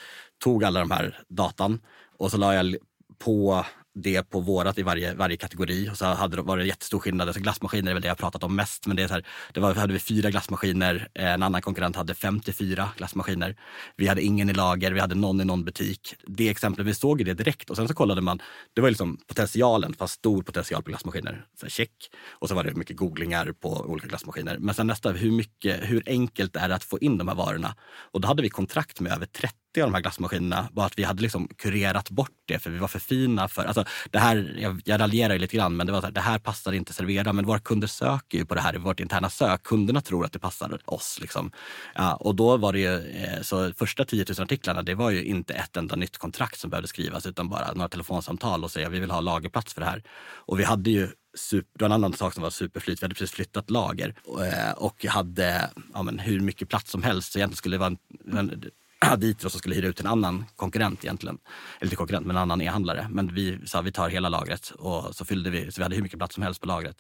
tog 0.45 0.65
alla 0.65 0.81
de 0.81 0.91
här 0.91 1.19
datan 1.29 1.81
och 2.19 2.31
så 2.31 2.37
la 2.37 2.55
jag 2.55 2.77
på 3.19 3.65
det 3.97 4.23
på 4.23 4.41
vårat 4.41 4.79
i 4.79 4.83
varje, 4.83 5.15
varje 5.15 5.37
kategori. 5.37 5.91
Och 5.91 5.99
så 5.99 6.05
hade, 6.05 6.43
var 6.43 6.57
det 6.57 6.67
jättestor 6.67 6.99
skillnad. 6.99 7.29
Alltså 7.29 7.43
glassmaskiner 7.43 7.91
är 7.91 7.95
väl 7.95 8.03
det 8.03 8.09
jag 8.09 8.19
pratat 8.19 8.45
om 8.45 8.57
mest. 8.57 8.87
Men 8.87 8.97
det 8.97 9.03
är 9.03 9.09
så 9.09 9.15
här, 9.15 9.27
det 9.53 9.61
var, 9.61 9.75
hade 9.75 9.93
vi 9.93 9.99
fyra 9.99 10.31
glassmaskiner. 10.31 11.09
Eh, 11.15 11.33
en 11.33 11.43
annan 11.43 11.63
konkurrent 11.63 11.97
hade 11.97 12.15
54 12.15 12.89
glassmaskiner. 12.97 13.57
Vi 13.97 14.07
hade 14.07 14.23
ingen 14.23 14.51
i 14.51 14.53
lager, 14.53 14.93
vi 14.93 15.01
hade 15.01 15.15
någon 15.15 15.41
i 15.41 15.45
någon 15.45 15.65
butik. 15.65 16.15
Det 16.27 16.49
exemplet, 16.49 16.87
vi 16.87 16.95
såg 16.95 17.25
det 17.25 17.35
direkt. 17.35 17.71
Och 17.71 17.77
sen 17.77 17.89
så 17.89 17.95
kollade 17.95 18.21
man, 18.21 18.41
det 18.75 18.81
var 18.81 18.89
liksom 18.89 19.17
potentialen, 19.27 19.95
fast 19.95 20.15
stor 20.15 20.43
potential 20.43 20.83
på 20.83 20.91
glassmaskiner. 20.91 21.47
Så 21.61 21.67
här, 21.67 21.71
check. 21.71 22.11
Och 22.31 22.49
så 22.49 22.55
var 22.55 22.65
det 22.65 22.75
mycket 22.75 22.97
googlingar 22.97 23.53
på 23.53 23.69
olika 23.69 24.09
glassmaskiner. 24.09 24.59
Men 24.59 24.75
sen 24.75 24.87
nästa, 24.87 25.13
hur, 25.13 25.31
mycket, 25.31 25.81
hur 25.91 26.03
enkelt 26.07 26.57
är 26.57 26.69
det 26.69 26.75
att 26.75 26.85
få 26.85 26.99
in 26.99 27.19
de 27.19 27.29
här 27.29 27.35
varorna? 27.35 27.75
Och 28.13 28.21
då 28.21 28.29
hade 28.29 28.43
vi 28.43 28.49
kontrakt 28.49 29.01
med 29.01 29.13
över 29.13 29.27
30 29.27 29.57
av 29.83 29.91
de 29.91 29.95
här 29.95 30.03
glassmaskinerna 30.03 30.69
var 30.73 30.87
att 30.87 30.99
vi 30.99 31.03
hade 31.03 31.23
liksom 31.23 31.49
kurerat 31.49 32.11
bort 32.11 32.31
det 32.47 32.59
för 32.59 32.71
vi 32.71 32.79
var 32.79 32.89
för 32.89 32.99
fina 32.99 33.49
för... 33.49 33.65
Alltså 33.65 33.85
det 34.11 34.19
här, 34.19 34.57
jag, 34.59 34.83
jag 34.85 35.01
raljerar 35.01 35.33
ju 35.33 35.39
lite 35.39 35.57
grann, 35.57 35.77
men 35.77 35.87
det 35.87 35.93
var 35.93 36.01
så 36.01 36.07
här, 36.07 36.13
det 36.13 36.21
här 36.21 36.39
passar 36.39 36.73
inte 36.73 36.93
Servera. 36.93 37.33
Men 37.33 37.47
våra 37.47 37.59
kunder 37.59 37.89
söker 37.89 38.39
ju 38.39 38.45
på 38.45 38.55
det 38.55 38.61
här 38.61 38.75
i 38.75 38.79
vårt 38.79 39.01
interna 39.01 39.31
sök. 39.31 39.63
Kunderna 39.63 40.01
tror 40.01 40.25
att 40.25 40.33
det 40.33 40.39
passar 40.39 40.79
oss. 40.85 41.19
Liksom. 41.21 41.51
Ja, 41.95 42.15
och 42.15 42.35
då 42.35 42.57
var 42.57 42.73
det 42.73 42.79
ju, 42.79 42.95
eh, 42.95 43.43
så 43.43 43.73
första 43.73 44.05
10 44.05 44.25
000 44.29 44.45
artiklarna, 44.45 44.83
det 44.83 44.95
var 44.95 45.11
ju 45.11 45.25
inte 45.25 45.55
ett 45.55 45.77
enda 45.77 45.97
nytt 45.97 46.19
kontrakt 46.19 46.59
som 46.61 46.71
behövde 46.71 46.89
skrivas 46.89 47.27
utan 47.27 47.49
bara 47.49 47.73
några 47.73 47.89
telefonsamtal 47.89 48.65
och 48.65 48.71
säga 48.71 48.89
vi 48.89 49.01
vill 49.01 49.11
ha 49.11 49.21
lagerplats 49.21 49.75
för 49.75 49.81
det 49.81 49.87
här. 49.87 50.03
Och 50.47 50.61
vi 50.61 50.65
hade 50.65 50.91
ju 50.91 51.09
super, 51.37 51.85
en 51.85 51.93
annan 51.93 52.13
sak 52.13 52.35
som 52.35 52.43
var 52.43 52.51
superflyt. 52.51 53.03
Vi 53.03 53.05
hade 53.05 53.15
precis 53.15 53.31
flyttat 53.31 53.71
lager 53.71 54.15
och, 54.25 54.47
eh, 54.47 54.73
och 54.73 55.05
hade 55.05 55.71
ja, 55.95 56.03
men, 56.03 56.19
hur 56.19 56.41
mycket 56.41 56.69
plats 56.69 56.91
som 56.91 57.03
helst. 57.03 57.33
Så 57.33 57.39
egentligen 57.39 57.57
skulle 57.57 57.77
det 57.77 57.81
vara 57.81 57.97
en, 58.25 58.39
en 58.39 58.71
Aditro 58.99 59.51
som 59.51 59.59
skulle 59.59 59.75
hyra 59.75 59.87
ut 59.87 59.97
till 59.97 60.07
en 60.07 60.13
annan 60.13 60.45
konkurrent 60.57 61.05
egentligen. 61.05 61.39
Eller 61.79 61.87
inte 61.87 61.97
konkurrent, 61.97 62.27
men 62.27 62.37
en 62.37 62.43
annan 62.43 62.61
e-handlare. 62.61 63.09
Men 63.11 63.35
vi 63.35 63.59
sa 63.67 63.81
vi 63.81 63.93
tar 63.93 64.09
hela 64.09 64.29
lagret 64.29 64.71
och 64.71 65.17
så 65.17 65.25
fyllde 65.25 65.51
vi, 65.51 65.73
så 65.73 65.81
vi 65.81 65.83
hade 65.83 65.97
hur 65.97 66.03
mycket 66.03 66.19
plats 66.19 66.35
som 66.35 66.43
helst 66.43 66.61
på 66.61 66.67
lagret. 66.67 66.97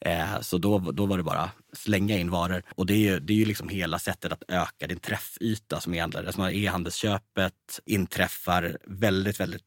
Eh, 0.00 0.40
så 0.40 0.58
då, 0.58 0.78
då 0.78 1.06
var 1.06 1.16
det 1.16 1.22
bara 1.22 1.50
slänga 1.72 2.18
in 2.18 2.30
varor. 2.30 2.62
Och 2.74 2.86
det 2.86 2.94
är 2.94 2.98
ju, 2.98 3.20
det 3.20 3.32
är 3.32 3.36
ju 3.36 3.44
liksom 3.44 3.68
hela 3.68 3.98
sättet 3.98 4.32
att 4.32 4.42
öka 4.48 4.86
din 4.86 4.98
träffyta 4.98 5.80
som 5.80 5.94
e-handlare. 5.94 6.26
Alltså 6.26 6.50
e-handelsköpet 6.50 7.80
inträffar 7.86 8.78
väldigt, 8.84 9.40
väldigt 9.40 9.64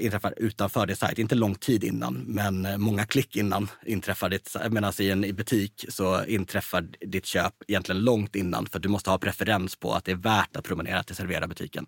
inträffar 0.00 0.34
utanför 0.36 0.86
din 0.86 0.96
sajt. 0.96 1.18
Inte 1.18 1.34
lång 1.34 1.54
tid 1.54 1.84
innan, 1.84 2.14
men 2.14 2.66
eh, 2.66 2.78
många 2.78 3.06
klick 3.06 3.36
innan 3.36 3.68
inträffar 3.86 4.28
ditt... 4.28 4.56
Medan 4.70 4.92
i 4.98 5.10
en 5.10 5.20
butik 5.20 5.84
så 5.88 6.24
inträffar 6.24 6.86
ditt 7.00 7.26
köp 7.26 7.54
egentligen 7.68 8.04
långt 8.04 8.36
innan. 8.36 8.66
För 8.66 8.78
du 8.78 8.88
måste 8.88 9.10
ha 9.10 9.18
preferens 9.18 9.76
på 9.76 9.92
att 9.92 10.04
det 10.04 10.12
är 10.12 10.16
värt 10.16 10.56
att 10.56 10.64
promenera 10.64 11.02
till 11.02 11.16
Servera-butiken. 11.16 11.86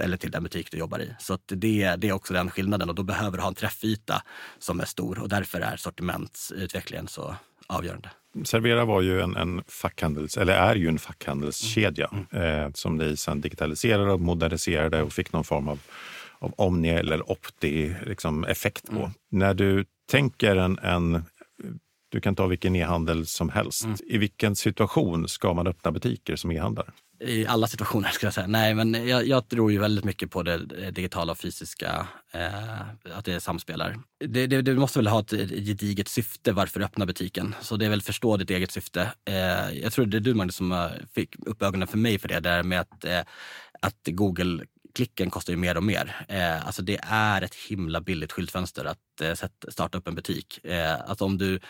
Eller 0.00 0.16
till 0.16 0.30
den 0.30 0.42
butik 0.42 0.70
du 0.70 0.78
jobbar 0.78 0.98
i. 0.98 1.14
Så 1.18 1.38
det, 1.46 1.96
det 1.96 2.08
är 2.08 2.12
också 2.12 2.34
den 2.34 2.50
skillnaden. 2.50 2.88
Och 2.88 2.94
då 2.94 3.02
behöver 3.02 3.36
du 3.36 3.42
ha 3.42 3.48
en 3.48 3.54
träffyta 3.54 4.22
som 4.58 4.80
är 4.80 4.84
stor. 4.84 5.18
Och 5.18 5.28
därför 5.28 5.60
är 5.60 5.76
sortimentsutvecklingen 5.76 7.08
så 7.08 7.36
avgörande. 7.66 8.10
Servera 8.44 8.84
var 8.84 9.02
ju 9.02 9.20
en, 9.20 9.36
en 9.36 9.62
fackhandels, 9.68 10.36
eller 10.36 10.54
är 10.54 10.74
ju 10.74 10.88
en 10.88 10.98
fackhandelskedja 10.98 12.10
mm. 12.32 12.64
eh, 12.64 12.70
som 12.74 12.96
ni 12.96 13.16
sen 13.16 13.40
digitaliserade 13.40 14.12
och 14.12 14.20
moderniserade 14.20 15.02
och 15.02 15.12
fick 15.12 15.32
någon 15.32 15.44
form 15.44 15.68
av 15.68 15.80
Omni 16.56 16.88
eller 16.88 17.30
Opti-effekt 17.30 18.08
liksom, 18.08 18.42
på. 18.90 18.96
Mm. 18.96 19.10
När 19.30 19.54
du 19.54 19.84
tänker 20.10 20.56
en, 20.56 20.78
en 20.78 21.24
du 22.08 22.20
kan 22.20 22.34
ta 22.34 22.46
vilken 22.46 22.76
e-handel 22.76 23.26
som 23.26 23.48
helst. 23.48 23.84
Mm. 23.84 23.96
I 24.06 24.18
vilken 24.18 24.56
situation 24.56 25.28
ska 25.28 25.54
man 25.54 25.66
öppna 25.66 25.90
butiker 25.90 26.36
som 26.36 26.50
e-handlare? 26.50 26.92
I 27.20 27.46
alla 27.46 27.66
situationer 27.66 28.08
skulle 28.08 28.26
jag 28.26 28.34
säga. 28.34 28.46
Nej, 28.46 28.74
men 28.74 29.08
jag, 29.08 29.26
jag 29.26 29.48
tror 29.48 29.72
ju 29.72 29.78
väldigt 29.78 30.04
mycket 30.04 30.30
på 30.30 30.42
det 30.42 30.90
digitala 30.90 31.32
och 31.32 31.38
fysiska, 31.38 32.06
eh, 32.32 32.80
att 33.18 33.24
det 33.24 33.40
samspelar. 33.40 33.98
Det, 34.24 34.46
det, 34.46 34.62
det, 34.62 34.74
måste 34.74 34.98
väl 34.98 35.06
ha 35.06 35.20
ett 35.20 35.30
gediget 35.50 36.08
syfte 36.08 36.52
varför 36.52 36.80
du 36.80 36.86
öppnar 36.86 37.06
butiken. 37.06 37.54
Så 37.60 37.76
det 37.76 37.86
är 37.86 37.90
väl 37.90 38.02
förstå 38.02 38.36
ditt 38.36 38.50
eget 38.50 38.70
syfte. 38.70 39.12
Eh, 39.24 39.78
jag 39.82 39.92
tror 39.92 40.06
det 40.06 40.16
är 40.16 40.20
du 40.20 40.34
Magnus 40.34 40.56
som 40.56 40.88
fick 41.14 41.46
upp 41.46 41.62
ögonen 41.62 41.88
för 41.88 41.98
mig 41.98 42.18
för 42.18 42.28
det 42.28 42.40
där 42.40 42.62
med 42.62 42.80
att, 42.80 43.04
eh, 43.04 43.20
att 43.80 44.00
Google 44.06 44.64
klicken 44.96 45.30
kostar 45.30 45.52
ju 45.52 45.56
mer 45.56 45.76
och 45.76 45.82
mer. 45.82 46.26
Eh, 46.28 46.66
alltså 46.66 46.82
det 46.82 46.98
är 47.02 47.42
ett 47.42 47.54
himla 47.54 48.00
billigt 48.00 48.32
skyltfönster 48.32 48.84
att 48.84 49.20
eh, 49.20 49.48
starta 49.68 49.98
upp 49.98 50.08
en 50.08 50.14
butik. 50.14 50.64
Eh, 50.64 51.00
alltså 51.10 51.24
om 51.24 51.38
du, 51.38 51.60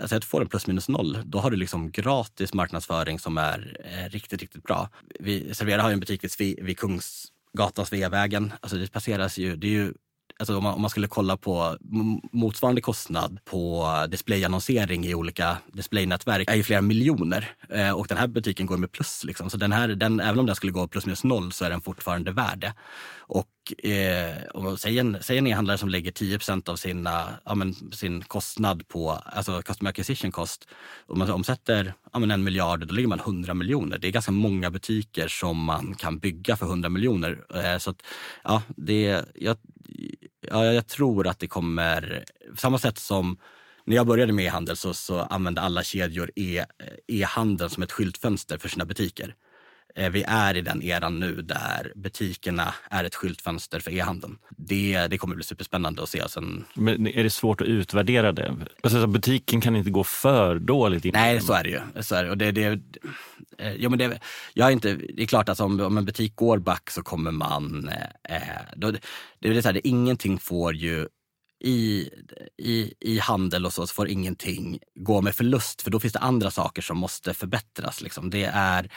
alltså 0.00 0.16
att 0.16 0.22
du 0.22 0.26
får 0.26 0.40
en 0.40 0.48
plus 0.48 0.66
minus 0.66 0.88
noll, 0.88 1.18
då 1.24 1.38
har 1.38 1.50
du 1.50 1.56
liksom 1.56 1.90
gratis 1.90 2.54
marknadsföring 2.54 3.18
som 3.18 3.38
är 3.38 3.76
eh, 3.84 4.10
riktigt, 4.10 4.40
riktigt 4.40 4.62
bra. 4.62 4.88
Vi, 5.20 5.54
Servera 5.54 5.82
har 5.82 5.88
ju 5.88 5.92
en 5.92 6.00
butik 6.00 6.40
vid, 6.40 6.64
vid 6.64 6.78
Kungsgatan, 6.78 7.86
Sveavägen. 7.86 8.52
Alltså 8.60 8.76
det 8.76 8.92
passeras 8.92 9.38
ju, 9.38 9.56
det 9.56 9.66
är 9.66 9.70
ju 9.70 9.94
Alltså 10.42 10.56
om 10.56 10.62
man, 10.64 10.74
om 10.74 10.80
man 10.80 10.90
skulle 10.90 11.08
kolla 11.08 11.36
på 11.36 11.76
motsvarande 12.32 12.80
kostnad 12.80 13.38
på 13.44 13.88
displayannonsering 14.08 15.06
i 15.06 15.14
olika 15.14 15.56
displaynätverk 15.72 16.50
är 16.50 16.54
ju 16.54 16.62
flera 16.62 16.80
miljoner. 16.80 17.54
Eh, 17.68 17.90
och 17.90 18.06
den 18.06 18.18
här 18.18 18.26
butiken 18.26 18.66
går 18.66 18.76
med 18.76 18.92
plus. 18.92 19.24
Liksom. 19.24 19.50
Så 19.50 19.56
den 19.56 19.72
här, 19.72 19.88
den, 19.88 20.20
även 20.20 20.38
om 20.38 20.46
den 20.46 20.56
skulle 20.56 20.72
gå 20.72 20.88
plus 20.88 21.06
minus 21.06 21.24
noll 21.24 21.52
så 21.52 21.64
är 21.64 21.70
den 21.70 21.80
fortfarande 21.80 22.30
värd 22.30 22.60
det. 22.60 22.74
Och 23.18 23.84
eh, 23.84 24.36
om, 24.54 24.78
säg, 24.78 24.98
en, 24.98 25.18
säg 25.20 25.38
en 25.38 25.46
e-handlare 25.46 25.78
som 25.78 25.88
lägger 25.88 26.12
10 26.12 26.38
procent 26.38 26.68
av 26.68 26.76
sina, 26.76 27.28
ja, 27.44 27.54
men, 27.54 27.74
sin 27.92 28.22
kostnad 28.22 28.88
på, 28.88 29.10
alltså 29.10 29.62
customer 29.62 29.90
acquisition 29.90 30.32
cost. 30.32 30.68
Om 31.06 31.18
man 31.18 31.30
omsätter 31.30 31.94
ja, 32.12 32.18
men 32.18 32.30
en 32.30 32.44
miljard, 32.44 32.86
då 32.86 32.94
ligger 32.94 33.08
man 33.08 33.20
100 33.20 33.54
miljoner. 33.54 33.98
Det 33.98 34.08
är 34.08 34.12
ganska 34.12 34.32
många 34.32 34.70
butiker 34.70 35.28
som 35.28 35.64
man 35.64 35.94
kan 35.94 36.18
bygga 36.18 36.56
för 36.56 36.66
100 36.66 36.88
miljoner. 36.88 37.44
Eh, 37.54 37.78
så 37.78 37.90
att, 37.90 38.02
ja, 38.44 38.62
det, 38.76 39.24
jag, 39.34 39.56
ja, 40.50 40.64
jag 40.64 40.86
tror 40.86 41.26
att 41.26 41.38
det 41.38 41.48
kommer, 41.48 42.24
samma 42.56 42.78
sätt 42.78 42.98
som 42.98 43.38
när 43.84 43.96
jag 43.96 44.06
började 44.06 44.32
med 44.32 44.44
e-handel 44.44 44.76
så, 44.76 44.94
så 44.94 45.20
använde 45.20 45.60
alla 45.60 45.82
kedjor 45.82 46.30
e, 46.36 46.64
e-handeln 47.08 47.70
som 47.70 47.82
ett 47.82 47.92
skyltfönster 47.92 48.58
för 48.58 48.68
sina 48.68 48.84
butiker. 48.84 49.34
Eh, 49.94 50.10
vi 50.10 50.24
är 50.26 50.56
i 50.56 50.60
den 50.60 50.82
eran 50.82 51.20
nu 51.20 51.42
där 51.42 51.92
butikerna 51.96 52.74
är 52.90 53.04
ett 53.04 53.14
skyltfönster 53.14 53.80
för 53.80 53.90
e-handeln. 53.90 54.38
Det, 54.56 55.06
det 55.06 55.18
kommer 55.18 55.34
bli 55.34 55.44
superspännande 55.44 56.02
att 56.02 56.08
se. 56.08 56.28
Sen... 56.28 56.64
Men 56.74 57.06
är 57.06 57.24
det 57.24 57.30
svårt 57.30 57.60
att 57.60 57.66
utvärdera 57.66 58.32
det? 58.32 58.56
Alltså, 58.82 59.06
butiken 59.06 59.60
kan 59.60 59.76
inte 59.76 59.90
gå 59.90 60.04
för 60.04 60.58
dåligt? 60.58 61.04
Nej, 61.12 61.40
så 61.40 61.52
är 61.52 61.64
det 61.64 61.70
ju. 61.70 61.80
Så 62.02 62.14
är 62.14 62.24
det. 62.24 62.30
Och 62.30 62.38
det, 62.38 62.52
det, 62.52 62.80
eh, 63.58 63.72
ja, 63.72 63.88
men 63.88 63.98
det, 63.98 64.18
jag 64.54 64.68
är 64.68 64.72
inte, 64.72 64.94
det 64.94 65.22
är 65.22 65.26
klart 65.26 65.48
att 65.48 65.60
om, 65.60 65.80
om 65.80 65.98
en 65.98 66.04
butik 66.04 66.36
går 66.36 66.58
back 66.58 66.90
så 66.90 67.02
kommer 67.02 67.30
man... 67.30 67.90
Eh, 68.28 68.38
då, 68.76 68.92
det, 69.38 69.48
är 69.48 69.62
så 69.62 69.68
här, 69.68 69.72
det, 69.72 69.88
ingenting 69.88 70.38
får 70.38 70.74
ju 70.74 71.08
i, 71.64 72.10
i, 72.58 72.94
i 73.00 73.18
handel 73.18 73.66
och 73.66 73.72
så, 73.72 73.86
så 73.86 73.94
får 73.94 74.08
ingenting 74.08 74.78
gå 74.94 75.20
med 75.20 75.34
förlust 75.34 75.82
för 75.82 75.90
då 75.90 76.00
finns 76.00 76.12
det 76.12 76.18
andra 76.18 76.50
saker 76.50 76.82
som 76.82 76.98
måste 76.98 77.34
förbättras. 77.34 78.00
Liksom. 78.00 78.30
Det, 78.30 78.44
är, 78.44 78.84
eh, 78.84 78.90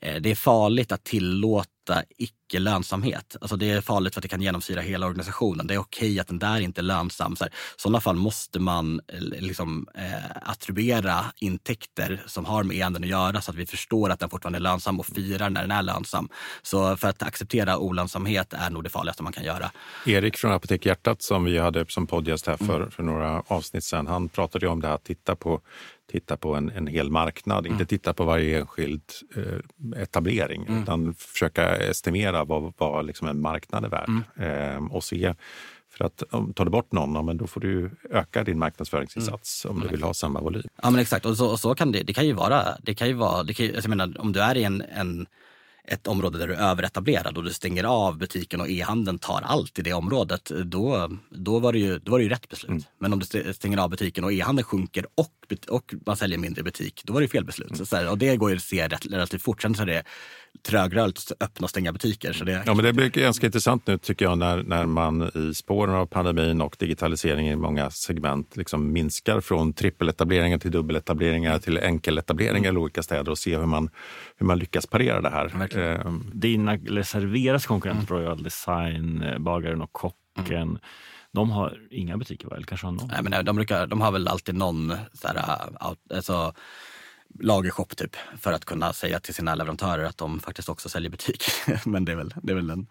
det 0.00 0.30
är 0.30 0.34
farligt 0.34 0.92
att 0.92 1.04
tillåta 1.04 2.02
icke-lönsamhet. 2.18 3.36
Alltså 3.40 3.56
det 3.56 3.70
är 3.70 3.80
farligt 3.80 4.14
för 4.14 4.20
att 4.20 4.22
det 4.22 4.28
kan 4.28 4.42
genomsyra 4.42 4.80
hela 4.80 5.06
organisationen. 5.06 5.66
Det 5.66 5.74
är 5.74 5.78
okej 5.78 6.20
att 6.20 6.26
den 6.26 6.38
där 6.38 6.60
inte 6.60 6.80
är 6.80 6.82
lönsam. 6.82 7.36
Så 7.36 7.44
I 7.44 7.48
sådana 7.76 8.00
fall 8.00 8.16
måste 8.16 8.58
man 8.58 9.00
eh, 9.12 9.20
liksom, 9.20 9.88
eh, 9.94 10.50
attribuera 10.50 11.24
intäkter 11.36 12.22
som 12.26 12.44
har 12.44 12.62
med 12.62 12.76
e-handeln 12.76 13.04
att 13.04 13.10
göra 13.10 13.40
så 13.40 13.50
att 13.50 13.56
vi 13.56 13.66
förstår 13.66 14.10
att 14.10 14.20
den 14.20 14.30
fortfarande 14.30 14.58
är 14.58 14.60
lönsam 14.60 15.00
och 15.00 15.06
firar 15.06 15.50
när 15.50 15.60
den 15.60 15.70
är 15.70 15.82
lönsam. 15.82 16.28
Så 16.62 16.96
för 16.96 17.08
att 17.08 17.22
acceptera 17.22 17.78
olönsamhet 17.78 18.52
är 18.52 18.70
nog 18.70 18.84
det 18.84 18.90
farligaste 18.90 19.22
man 19.22 19.32
kan 19.32 19.44
göra. 19.44 19.70
Erik 20.06 20.36
från 20.36 20.52
Apotek 20.52 20.86
Hjärtat 20.86 21.22
som 21.22 21.44
vi 21.44 21.58
hade 21.58 21.84
som 21.88 22.06
poddgäst 22.06 22.46
här 22.46 22.56
för, 22.56 22.76
mm. 22.76 22.90
för 22.90 23.02
några 23.02 23.42
avsnitt 23.46 23.84
sedan, 23.84 24.06
han 24.06 24.28
pratade 24.28 24.68
om 24.68 24.80
det 24.80 24.86
här 24.86 24.94
att 24.94 25.04
titta 25.04 25.36
på 25.36 25.60
titta 26.12 26.36
på 26.36 26.54
en, 26.54 26.70
en 26.70 26.86
hel 26.86 27.10
marknad, 27.10 27.66
mm. 27.66 27.72
inte 27.72 27.86
titta 27.86 28.14
på 28.14 28.24
varje 28.24 28.58
enskild 28.58 29.02
eh, 29.36 30.02
etablering 30.02 30.66
mm. 30.66 30.82
utan 30.82 31.14
försöka 31.14 31.76
estimera 31.76 32.44
vad, 32.44 32.72
vad 32.76 33.06
liksom 33.06 33.28
en 33.28 33.40
marknad 33.40 33.84
är 33.84 33.88
värd 33.88 34.08
mm. 34.08 34.86
eh, 34.86 34.92
och 34.92 35.04
se 35.04 35.34
för 35.90 36.04
att 36.04 36.22
om, 36.30 36.52
tar 36.52 36.64
du 36.64 36.70
bort 36.70 36.92
någon, 36.92 37.26
men 37.26 37.36
då 37.36 37.46
får 37.46 37.60
du 37.60 37.90
öka 38.10 38.44
din 38.44 38.58
marknadsföringsinsats 38.58 39.64
mm. 39.64 39.76
om 39.76 39.82
du 39.82 39.88
vill 39.88 40.02
ha 40.02 40.14
samma 40.14 40.40
volym. 40.40 40.62
Ja 40.82 40.90
men 40.90 41.00
exakt, 41.00 41.26
och 41.26 41.36
så, 41.36 41.50
och 41.50 41.60
så 41.60 41.74
kan 41.74 41.92
det, 41.92 42.02
det 42.02 42.12
kan 42.12 42.26
ju 42.26 42.32
vara. 42.32 42.64
Det 42.82 42.94
kan 42.94 43.08
ju 43.08 43.14
vara 43.14 43.42
det 43.42 43.54
kan 43.54 43.66
ju, 43.66 43.72
jag 43.72 43.88
menar, 43.88 44.14
om 44.18 44.32
du 44.32 44.40
är 44.40 44.56
i 44.56 44.64
en, 44.64 44.82
en 44.82 45.26
ett 45.88 46.06
område 46.06 46.38
där 46.38 46.48
du 46.48 46.54
är 46.54 46.70
överetablerad 46.70 47.36
och 47.36 47.44
du 47.44 47.52
stänger 47.52 47.84
av 47.84 48.18
butiken 48.18 48.60
och 48.60 48.68
e-handeln 48.68 49.18
tar 49.18 49.40
allt 49.44 49.78
i 49.78 49.82
det 49.82 49.92
området, 49.92 50.52
då, 50.64 51.10
då, 51.30 51.58
var, 51.58 51.72
det 51.72 51.78
ju, 51.78 51.98
då 51.98 52.10
var 52.10 52.18
det 52.18 52.22
ju 52.24 52.30
rätt 52.30 52.48
beslut. 52.48 52.70
Mm. 52.70 52.82
Men 52.98 53.12
om 53.12 53.18
du 53.18 53.54
stänger 53.54 53.78
av 53.78 53.90
butiken 53.90 54.24
och 54.24 54.32
e-handeln 54.32 54.64
sjunker 54.64 55.06
och, 55.14 55.32
och 55.68 55.94
man 56.06 56.16
säljer 56.16 56.38
mindre 56.38 56.62
butik, 56.62 57.02
då 57.04 57.12
var 57.12 57.20
det 57.20 57.28
fel 57.28 57.44
beslut. 57.44 57.70
Mm. 57.70 57.86
Så 57.86 58.10
och 58.10 58.18
det 58.18 58.36
går 58.36 58.50
ju 58.50 58.56
att 58.56 58.62
se 58.62 58.88
relativt 58.88 59.42
fort. 59.42 59.62
Sen 59.62 59.74
så 59.74 59.82
är 59.82 59.86
det 59.86 60.02
trögrörligt 60.62 61.18
att 61.18 61.42
öppna 61.42 61.64
och 61.64 61.70
stänga 61.70 61.92
butiker. 61.92 62.32
Så 62.32 62.44
det... 62.44 62.62
Ja, 62.66 62.74
men 62.74 62.84
det 62.84 62.92
blir 62.92 63.08
ganska 63.08 63.46
intressant 63.46 63.86
nu 63.86 63.98
tycker 63.98 64.24
jag 64.24 64.38
när, 64.38 64.62
när 64.62 64.86
man 64.86 65.30
i 65.34 65.54
spåren 65.54 65.94
av 65.94 66.06
pandemin 66.06 66.60
och 66.60 66.76
digitalisering 66.78 67.48
i 67.48 67.56
många 67.56 67.90
segment 67.90 68.56
liksom 68.56 68.92
minskar 68.92 69.40
från 69.40 69.72
trippeletableringar 69.72 70.58
till 70.58 70.70
dubbeletableringar 70.70 71.58
till 71.58 71.78
enkeletableringar 71.78 72.68
mm. 72.68 72.76
i 72.76 72.82
olika 72.82 73.02
städer 73.02 73.30
och 73.30 73.38
se 73.38 73.56
hur 73.56 73.66
man, 73.66 73.90
hur 74.36 74.46
man 74.46 74.58
lyckas 74.58 74.86
parera 74.86 75.20
det 75.20 75.30
här. 75.30 75.78
Eh, 75.78 76.12
Dina 76.32 76.74
eller 76.74 77.02
Serveras 77.02 77.66
konkurrenter, 77.66 78.14
mm. 78.14 78.22
Royal 78.22 78.42
Design, 78.42 79.22
eh, 79.22 79.38
Bagaren 79.38 79.82
och 79.82 79.92
Kocken, 79.92 80.62
mm. 80.62 80.78
De 81.32 81.50
har 81.50 81.78
inga 81.90 82.16
butiker, 82.16 82.48
va? 82.48 82.56
eller 82.56 82.66
kanske 82.66 82.86
har 82.86 82.92
någon? 82.92 83.08
Nej, 83.08 83.22
men 83.22 83.44
de, 83.44 83.56
brukar, 83.56 83.86
de 83.86 84.00
har 84.00 84.12
väl 84.12 84.28
alltid 84.28 84.54
någon 84.54 84.92
så 85.12 85.28
här, 85.28 85.36
äh, 85.36 86.16
alltså, 86.16 86.52
lagershop 87.40 87.96
typ 87.96 88.16
för 88.40 88.52
att 88.52 88.64
kunna 88.64 88.92
säga 88.92 89.20
till 89.20 89.34
sina 89.34 89.54
leverantörer 89.54 90.04
att 90.04 90.18
de 90.18 90.40
faktiskt 90.40 90.68
också 90.68 90.88
säljer 90.88 91.10
butik. 91.10 91.44
Men 91.84 92.04
det 92.04 92.12
är 92.12 92.16
väl, 92.16 92.34
det 92.42 92.52
är 92.52 92.56
väl 92.56 92.70
en, 92.70 92.86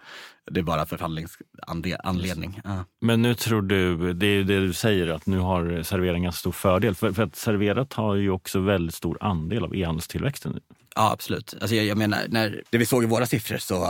det 0.51 0.59
är 0.59 0.63
bara 0.63 0.85
förhandlingsanledning. 0.85 2.61
Ja. 2.63 2.85
Men 3.01 3.21
nu 3.21 3.35
tror 3.35 3.61
du, 3.61 4.13
det 4.13 4.27
är 4.27 4.43
det 4.43 4.59
du 4.59 4.73
säger, 4.73 5.07
att 5.07 5.25
nu 5.25 5.39
har 5.39 5.83
servering 5.83 6.25
en 6.25 6.33
stor 6.33 6.51
fördel. 6.51 6.95
För, 6.95 7.13
för 7.13 7.23
att 7.23 7.35
serverat 7.35 7.93
har 7.93 8.15
ju 8.15 8.29
också 8.29 8.59
väldigt 8.59 8.95
stor 8.95 9.17
andel 9.21 9.63
av 9.63 9.75
e-handelstillväxten. 9.75 10.59
Ja, 10.95 11.11
absolut. 11.11 11.55
Alltså 11.61 11.75
jag, 11.75 11.85
jag, 11.85 11.97
menar, 11.97 12.25
när 12.29 12.63
det 12.69 12.77
vi 12.77 12.85
såg 12.85 13.03
i 13.03 13.07
våra 13.07 13.25
siffror 13.25 13.57
så 13.57 13.85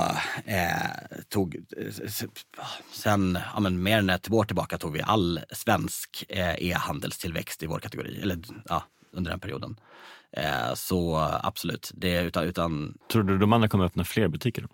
eh, 0.45 1.17
tog, 1.29 1.57
sen 2.93 3.39
ja, 3.53 3.59
men 3.59 3.83
mer 3.83 3.97
än 3.97 4.09
ett 4.09 4.31
år 4.31 4.43
tillbaka 4.43 4.77
tog 4.77 4.93
vi 4.93 5.01
all 5.01 5.39
svensk 5.51 6.25
eh, 6.29 6.55
e-handelstillväxt 6.63 7.63
i 7.63 7.65
vår 7.65 7.79
kategori, 7.79 8.19
eller 8.21 8.39
ja, 8.65 8.83
under 9.11 9.31
den 9.31 9.39
perioden. 9.39 9.79
Eh, 10.37 10.73
så 10.75 11.15
absolut, 11.43 11.91
det 11.93 12.21
utan, 12.21 12.43
utan... 12.43 12.97
Tror 13.11 13.23
du 13.23 13.37
de 13.37 13.53
andra 13.53 13.67
kommer 13.67 13.85
öppna 13.85 14.03
fler 14.03 14.27
butiker? 14.27 14.61
Då? 14.61 14.67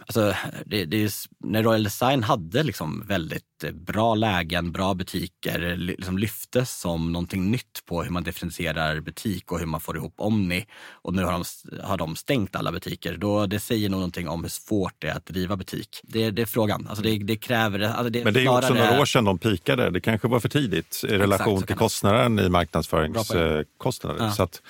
Alltså, 0.00 0.34
det, 0.66 0.84
det 0.84 1.04
är, 1.04 1.10
när 1.44 1.62
Royal 1.62 1.84
Design 1.84 2.22
hade 2.22 2.62
liksom 2.62 3.04
väldigt 3.06 3.64
eh, 3.64 3.70
bra 3.70 4.14
lägen, 4.14 4.72
bra 4.72 4.94
butiker, 4.94 5.76
liksom 5.76 6.18
lyftes 6.18 6.80
som 6.80 7.12
någonting 7.12 7.50
nytt 7.50 7.82
på 7.86 8.02
hur 8.02 8.10
man 8.10 8.22
differentierar 8.22 9.00
butik 9.00 9.52
och 9.52 9.58
hur 9.58 9.66
man 9.66 9.80
får 9.80 9.96
ihop 9.96 10.14
Omni. 10.16 10.66
Och 10.92 11.14
nu 11.14 11.24
har 11.24 11.32
de, 11.32 11.44
har 11.82 11.96
de 11.96 12.16
stängt 12.16 12.56
alla 12.56 12.72
butiker. 12.72 13.16
Då, 13.16 13.46
det 13.46 13.60
säger 13.60 13.88
nog 13.88 13.98
någonting 13.98 14.28
om 14.28 14.42
hur 14.42 14.50
svårt 14.50 14.94
det 14.98 15.08
är 15.08 15.16
att 15.16 15.26
driva 15.26 15.56
butik. 15.56 16.00
Det, 16.02 16.30
det 16.30 16.42
är 16.42 16.46
frågan. 16.46 16.86
Alltså 16.88 17.02
det, 17.02 17.18
det 17.18 17.36
kräver... 17.36 17.80
Alltså 17.80 18.10
det, 18.10 18.24
Men 18.24 18.34
det 18.34 18.44
är 18.44 18.58
också 18.58 18.74
några 18.74 19.00
år 19.00 19.04
sedan 19.04 19.24
de 19.24 19.38
pikade. 19.38 19.90
Det 19.90 20.00
kanske 20.00 20.28
var 20.28 20.40
för 20.40 20.48
tidigt 20.48 21.04
i 21.08 21.18
relation 21.18 21.54
Exakt, 21.54 21.66
till 21.66 21.76
kostnaden 21.76 22.38
i 22.38 22.48
marknadsföringskostnader. 22.48 24.24
Ja. 24.24 24.32
Så 24.32 24.42
att, 24.42 24.62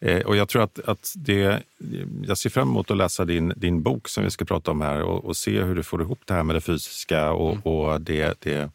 Eh, 0.00 0.26
och 0.26 0.36
jag 0.36 0.48
tror 0.48 0.62
att, 0.62 0.78
att 0.78 1.12
det, 1.16 1.62
jag 2.26 2.38
ser 2.38 2.50
fram 2.50 2.68
emot 2.68 2.90
att 2.90 2.96
läsa 2.96 3.24
din, 3.24 3.52
din 3.56 3.82
bok 3.82 4.08
som 4.08 4.24
vi 4.24 4.30
ska 4.30 4.44
prata 4.44 4.70
om 4.70 4.80
här 4.80 5.02
och, 5.02 5.24
och 5.24 5.36
se 5.36 5.62
hur 5.62 5.74
du 5.74 5.82
får 5.82 6.02
ihop 6.02 6.20
det 6.24 6.34
här 6.34 6.42
med 6.42 6.56
det 6.56 6.60
fysiska 6.60 7.32
och, 7.32 7.52
mm. 7.52 7.62
och 7.62 8.00
det, 8.00 8.40
det, 8.40 8.70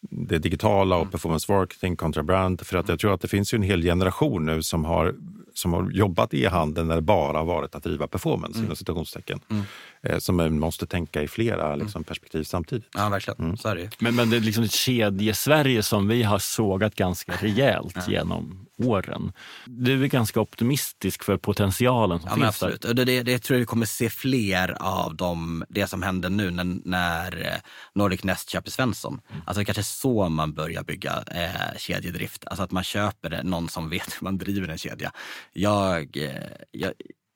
det, 0.00 0.38
digitala 0.38 0.96
och 0.96 1.02
mm. 1.02 1.10
performance 1.10 1.52
marketing 1.52 1.96
kontra 1.96 2.22
brand. 2.22 2.66
För 2.66 2.78
att 2.78 2.88
jag 2.88 2.98
tror 2.98 3.14
att 3.14 3.20
det 3.20 3.28
finns 3.28 3.54
ju 3.54 3.56
en 3.56 3.62
hel 3.62 3.82
generation 3.82 4.46
nu 4.46 4.62
som 4.62 4.84
har, 4.84 5.14
som 5.54 5.72
har 5.72 5.90
jobbat 5.90 6.34
i 6.34 6.46
handeln 6.46 6.88
när 6.88 6.96
det 6.96 7.02
bara 7.02 7.44
varit 7.44 7.74
att 7.74 7.82
driva 7.82 8.06
performance, 8.06 8.58
mm. 8.58 8.76
citationstecken. 8.76 9.40
Mm. 9.50 9.62
Eh, 10.02 10.18
som 10.18 10.36
man 10.36 10.58
måste 10.58 10.86
tänka 10.86 11.22
i 11.22 11.28
flera 11.28 11.66
mm. 11.66 11.78
liksom, 11.78 12.04
perspektiv 12.04 12.44
samtidigt. 12.44 12.88
Ja, 12.94 13.08
verkligen. 13.08 13.40
Mm. 13.40 13.56
Så 13.56 13.68
är 13.68 13.76
det 13.76 13.90
Men, 13.98 14.14
men 14.14 14.30
det 14.30 14.36
är 14.36 14.40
liksom 14.40 14.64
ett 14.64 14.72
kedje-Sverige 14.72 15.82
som 15.82 16.08
vi 16.08 16.22
har 16.22 16.38
sågat 16.38 16.94
ganska 16.94 17.32
rejält 17.32 17.94
ja. 17.96 18.02
genom 18.08 18.66
åren. 18.78 19.32
Du 19.64 20.04
är 20.04 20.06
ganska 20.06 20.40
optimistisk 20.40 21.24
för 21.24 21.36
potentialen 21.36 22.20
som 22.20 22.28
ja, 22.28 22.34
finns 22.34 22.48
absolut. 22.48 22.82
där. 22.82 22.94
Det, 22.94 23.04
det, 23.04 23.22
det 23.22 23.38
tror 23.38 23.54
jag 23.54 23.60
vi 23.60 23.66
kommer 23.66 23.86
se 23.86 24.10
fler 24.10 24.76
av 24.80 25.16
dem, 25.16 25.64
det 25.68 25.86
som 25.86 26.02
händer 26.02 26.30
nu 26.30 26.50
när, 26.50 26.64
när 26.84 27.46
eh, 27.46 27.60
Nordic 27.94 28.24
Nest 28.24 28.50
köper 28.50 28.70
Svensson. 28.70 29.20
Mm. 29.30 29.42
Alltså 29.46 29.60
det 29.60 29.64
kanske 29.64 29.80
är 29.80 29.82
så 29.82 30.28
man 30.28 30.52
börjar 30.52 30.82
bygga 30.82 31.24
eh, 31.26 31.78
kedjedrift. 31.78 32.44
Alltså 32.46 32.62
att 32.62 32.70
man 32.70 32.84
köper 32.84 33.42
någon 33.42 33.68
som 33.68 33.90
vet 33.90 34.12
hur 34.20 34.24
man 34.24 34.38
driver 34.38 34.68
en 34.68 34.78
kedja. 34.78 35.12
Jag, 35.52 36.16
eh, 36.16 36.32
jag, 36.70 36.92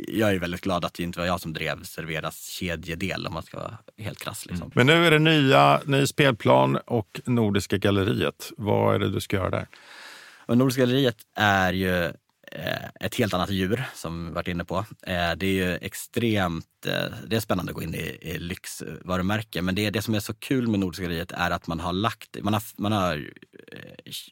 jag 0.08 0.34
är 0.34 0.38
väldigt 0.38 0.60
glad 0.60 0.84
att 0.84 0.94
det 0.94 1.02
inte 1.02 1.18
var 1.18 1.26
jag 1.26 1.40
som 1.40 1.52
drev 1.52 1.82
Serveras 1.82 2.46
kedjedel 2.46 3.26
om 3.26 3.34
man 3.34 3.42
ska 3.42 3.58
vara 3.58 3.78
helt 3.98 4.18
krass. 4.18 4.46
Liksom. 4.46 4.62
Mm. 4.62 4.72
Men 4.74 4.86
nu 4.86 5.06
är 5.06 5.10
det 5.10 5.18
nya, 5.18 5.80
ny 5.84 6.06
spelplan 6.06 6.76
och 6.76 7.20
Nordiska 7.24 7.78
galleriet. 7.78 8.52
Vad 8.56 8.94
är 8.94 8.98
det 8.98 9.10
du 9.10 9.20
ska 9.20 9.36
göra 9.36 9.50
där? 9.50 9.66
Och 10.46 10.58
Nordiska 10.58 10.80
galleriet 10.80 11.16
är 11.36 11.72
ju 11.72 12.04
eh, 12.52 12.88
ett 13.00 13.14
helt 13.14 13.34
annat 13.34 13.50
djur 13.50 13.84
som 13.94 14.26
vi 14.26 14.32
varit 14.32 14.48
inne 14.48 14.64
på. 14.64 14.76
Eh, 15.02 15.32
det 15.36 15.46
är 15.46 15.52
ju 15.52 15.74
extremt, 15.74 16.86
eh, 16.86 17.14
det 17.26 17.36
är 17.36 17.40
spännande 17.40 17.70
att 17.70 17.76
gå 17.76 17.82
in 17.82 17.94
i, 17.94 18.18
i 18.20 18.38
lyxvarumärke. 18.38 19.62
Men 19.62 19.74
det, 19.74 19.90
det 19.90 20.02
som 20.02 20.14
är 20.14 20.20
så 20.20 20.34
kul 20.34 20.68
med 20.68 20.80
Nordiska 20.80 21.02
galleriet 21.02 21.32
är 21.32 21.50
att 21.50 21.66
man 21.66 21.80
har 21.80 21.92
lagt, 21.92 22.36
man 22.42 22.54
har, 22.54 22.62
man 22.76 22.92
har, 22.92 23.30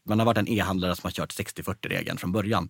man 0.05 0.19
har 0.19 0.27
varit 0.27 0.39
en 0.39 0.49
e-handlare 0.49 0.97
som 0.97 1.07
har 1.07 1.13
kört 1.13 1.33
60-40-regeln 1.33 2.19
från 2.19 2.33
början. 2.33 2.69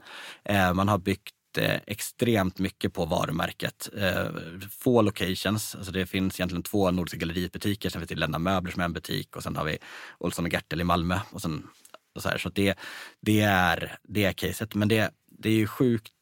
Man 0.74 0.88
har 0.88 0.98
byggt 0.98 1.34
extremt 1.58 2.58
mycket 2.58 2.94
på 2.94 3.04
varumärket. 3.04 3.88
Eh, 3.96 4.26
få 4.70 5.02
locations, 5.02 5.74
alltså 5.74 5.92
det 5.92 6.06
finns 6.06 6.40
egentligen 6.40 6.62
två 6.62 6.90
Nordiska 6.90 7.18
galleributiker, 7.18 7.90
Sen 7.90 8.00
finns 8.00 8.08
det 8.08 8.14
Lena 8.14 8.38
Möbler 8.38 8.72
som 8.72 8.80
är 8.80 8.84
en 8.84 8.92
butik 8.92 9.36
och 9.36 9.42
sen 9.42 9.56
har 9.56 9.64
vi 9.64 9.78
Olsson 10.18 10.44
och 10.44 10.52
Gertel 10.52 10.80
i 10.80 10.84
Malmö. 10.84 11.20
Och 11.30 11.42
sen 11.42 11.66
och 12.14 12.22
så 12.22 12.28
här, 12.28 12.38
så 12.38 12.48
det, 12.48 12.74
det, 13.20 13.40
är, 13.40 13.98
det 14.02 14.24
är 14.24 14.32
caset. 14.32 14.74
Men 14.74 14.88
det, 14.88 15.10
det 15.38 15.48
är 15.48 15.54
ju 15.54 15.66
sjukt 15.66 16.12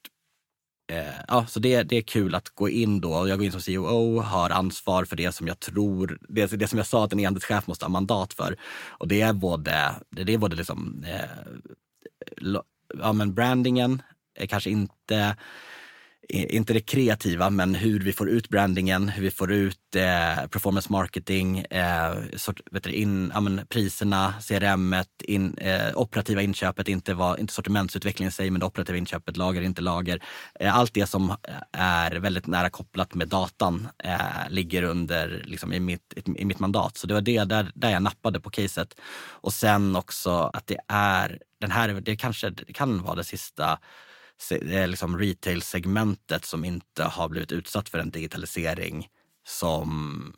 eh, 0.93 1.14
ja, 1.29 1.47
så 1.47 1.61
det, 1.61 1.83
det 1.83 1.97
är 1.97 2.03
kul 2.03 2.35
att 2.35 2.49
gå 2.49 2.68
in 2.68 3.01
då. 3.01 3.29
Jag 3.29 3.39
går 3.39 3.47
in 3.47 3.53
som 3.53 3.61
COO, 3.61 4.20
har 4.20 4.51
ansvar 4.51 5.05
för 5.05 5.16
det 5.16 5.33
som 5.33 5.47
jag 5.47 5.61
tror, 5.61 6.18
det, 6.29 6.47
det 6.47 6.68
som 6.68 6.79
jag 6.79 6.87
sa 6.87 7.05
att 7.05 7.12
en 7.12 7.20
enhetschef 7.20 7.66
måste 7.66 7.85
ha 7.85 7.91
mandat 7.91 8.33
för. 8.33 8.57
Och 8.89 9.09
det 9.09 9.20
är 9.20 9.33
både, 9.33 9.95
det 10.11 10.35
är 10.35 10.39
både 10.39 10.57
liksom, 10.57 11.05
eh, 11.07 12.62
ja, 12.99 13.12
men 13.12 13.35
brandingen, 13.35 14.03
kanske 14.47 14.70
inte 14.70 15.36
inte 16.28 16.72
det 16.72 16.80
kreativa, 16.80 17.51
men 17.51 17.74
hur 17.74 18.01
vi 18.01 18.12
får 18.12 18.28
ut 18.28 18.49
brandingen, 18.49 19.09
hur 19.09 19.22
vi 19.22 19.30
får 19.30 19.53
ut 19.53 19.97
eh, 19.97 20.47
performance 20.47 20.93
marketing, 20.93 21.59
eh, 21.59 22.14
sort, 22.36 22.61
vet 22.70 22.84
du, 22.84 22.93
in, 22.93 23.30
ja, 23.34 23.41
men, 23.41 23.66
priserna, 23.68 24.34
CRM, 24.49 24.95
in, 25.24 25.59
eh, 25.59 25.91
operativa 25.95 26.43
inköpet, 26.43 26.89
inte, 26.89 27.14
vad 27.14 27.39
inte 27.39 27.55
sortimentsutveckling 27.55 28.28
i 28.28 28.30
sig, 28.30 28.51
men 28.51 28.61
det 28.61 28.66
operativa 28.66 28.99
inköpet, 28.99 29.36
lager, 29.36 29.62
inte 29.62 29.82
lager. 29.82 30.22
Eh, 30.61 30.76
allt 30.76 30.95
det 30.95 31.07
som 31.07 31.36
är 31.72 32.16
väldigt 32.16 32.47
nära 32.47 32.70
kopplat 32.70 33.14
med 33.14 33.28
datan 33.28 33.89
eh, 34.05 34.51
ligger 34.51 34.82
under 34.82 35.43
liksom, 35.45 35.72
i, 35.72 35.80
mitt, 35.80 36.14
i 36.36 36.45
mitt 36.45 36.59
mandat. 36.59 36.97
Så 36.97 37.07
det 37.07 37.14
var 37.14 37.20
det 37.20 37.45
där, 37.45 37.72
där 37.74 37.91
jag 37.91 38.03
nappade 38.03 38.41
på 38.41 38.51
caset. 38.51 38.95
Och 39.30 39.53
sen 39.53 39.97
också 39.97 40.30
att 40.30 40.66
det 40.66 40.78
är 40.89 41.39
den 41.61 41.70
här, 41.70 41.89
det 41.89 42.16
kanske 42.16 42.51
det 42.51 42.72
kan 42.72 43.03
vara 43.03 43.14
det 43.14 43.24
sista 43.24 43.78
liksom 44.86 45.18
retail-segmentet 45.18 46.45
som 46.45 46.64
inte 46.64 47.05
har 47.05 47.28
blivit 47.28 47.53
utsatt 47.53 47.89
för 47.89 47.99
en 47.99 48.11
digitalisering 48.11 49.09
som, 49.47 50.32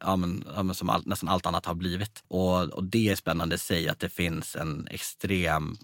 ja, 0.00 0.16
men, 0.16 0.44
ja, 0.54 0.62
men 0.62 0.74
som 0.74 0.90
all, 0.90 1.02
nästan 1.06 1.28
allt 1.28 1.46
annat 1.46 1.66
har 1.66 1.74
blivit. 1.74 2.24
Och, 2.28 2.62
och 2.62 2.84
det 2.84 3.08
är 3.08 3.16
spännande 3.16 3.54
i 3.54 3.58
sig 3.58 3.88
att 3.88 3.98
det 3.98 4.08
finns 4.08 4.56
en 4.56 4.88
extrem, 4.90 5.76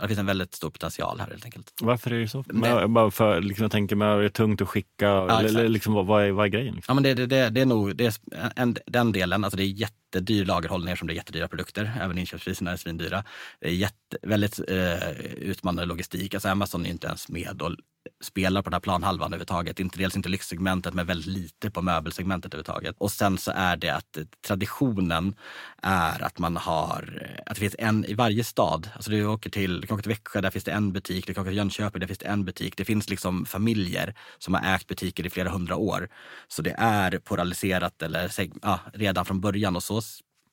det 0.00 0.08
finns 0.08 0.20
en 0.20 0.26
väldigt 0.26 0.54
stor 0.54 0.70
potential 0.70 1.20
här 1.20 1.26
helt 1.26 1.44
enkelt. 1.44 1.72
Varför 1.80 2.10
är 2.10 2.20
det 2.20 2.28
så? 2.28 2.44
Det, 2.46 2.88
bara 2.88 3.10
för, 3.10 3.40
liksom, 3.40 3.62
jag 3.62 3.72
tänker, 3.72 3.96
men 3.96 4.08
är 4.08 4.22
det 4.22 4.30
tungt 4.30 4.60
att 4.62 4.68
skicka? 4.68 5.06
Ja, 5.06 5.40
eller, 5.40 5.68
liksom, 5.68 5.94
vad, 5.94 6.06
vad, 6.06 6.24
är, 6.24 6.30
vad 6.30 6.46
är 6.46 6.50
grejen? 6.50 6.74
Liksom? 6.74 6.92
Ja, 6.92 6.94
men 6.94 7.02
det, 7.02 7.14
det, 7.14 7.26
det, 7.26 7.50
det 7.50 7.60
är 7.60 7.66
nog 7.66 7.96
det 7.96 8.06
är 8.06 8.14
en, 8.56 8.76
den 8.86 9.12
delen, 9.12 9.44
alltså 9.44 9.56
det 9.56 9.62
är 9.62 9.66
jätte 9.66 9.94
jättedyr 10.14 10.44
lagerhållning 10.44 10.96
som 10.96 11.06
det 11.08 11.14
är 11.14 11.16
jättedyra 11.16 11.48
produkter. 11.48 11.92
Även 12.00 12.18
inköpspriserna 12.18 12.72
är 12.72 12.76
svindyra. 12.76 13.24
Det 13.60 13.68
är 13.68 13.72
jätte, 13.72 14.18
väldigt 14.22 14.60
eh, 14.68 15.10
utmanande 15.38 15.84
logistik. 15.84 16.34
Alltså 16.34 16.48
Amazon 16.48 16.86
är 16.86 16.90
inte 16.90 17.06
ens 17.06 17.28
med 17.28 17.62
och 17.62 17.76
spelar 18.22 18.62
på 18.62 18.70
den 18.70 18.74
här 18.74 18.80
planhalvan 18.80 19.26
överhuvudtaget. 19.26 19.80
Inte, 19.80 19.98
dels 19.98 20.16
inte 20.16 20.28
lyxsegmentet, 20.28 20.94
men 20.94 21.06
väldigt 21.06 21.26
lite 21.26 21.70
på 21.70 21.82
möbelsegmentet 21.82 22.54
överhuvudtaget. 22.54 22.96
Och 22.98 23.10
sen 23.10 23.38
så 23.40 23.52
är 23.54 23.76
det 23.76 23.90
att 23.90 24.18
traditionen 24.46 25.34
är 25.82 26.22
att 26.22 26.38
man 26.38 26.56
har, 26.56 27.28
att 27.46 27.54
det 27.54 27.60
finns 27.60 27.76
en 27.78 28.04
i 28.04 28.14
varje 28.14 28.44
stad. 28.44 28.90
Alltså 28.94 29.10
du, 29.10 29.26
åker 29.26 29.50
till, 29.50 29.80
du 29.80 29.86
kan 29.86 29.94
åka 29.94 30.02
till 30.02 30.12
Växjö, 30.12 30.40
där 30.40 30.50
finns 30.50 30.64
det 30.64 30.72
en 30.72 30.92
butik. 30.92 31.26
Du 31.26 31.34
kan 31.34 31.42
åka 31.42 31.50
till 31.50 31.56
Jönköping, 31.56 32.00
där 32.00 32.06
finns 32.06 32.18
det 32.18 32.26
en 32.26 32.44
butik. 32.44 32.76
Det 32.76 32.84
finns 32.84 33.10
liksom 33.10 33.46
familjer 33.46 34.14
som 34.38 34.54
har 34.54 34.74
ägt 34.74 34.86
butiker 34.86 35.26
i 35.26 35.30
flera 35.30 35.48
hundra 35.48 35.76
år. 35.76 36.08
Så 36.48 36.62
det 36.62 36.74
är 36.78 37.18
polariserat 37.18 38.02
eller 38.02 38.30
ja, 38.62 38.80
redan 38.92 39.24
från 39.24 39.40
början 39.40 39.76
och 39.76 39.82
så 39.82 40.02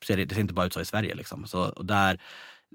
ser 0.05 0.17
det, 0.17 0.25
det 0.25 0.35
ser 0.35 0.41
inte 0.41 0.53
bara 0.53 0.65
ut 0.65 0.73
så 0.73 0.81
i 0.81 0.85
Sverige. 0.85 1.15
Liksom. 1.15 1.47
Så, 1.47 1.69
och 1.69 1.85
där, 1.85 2.21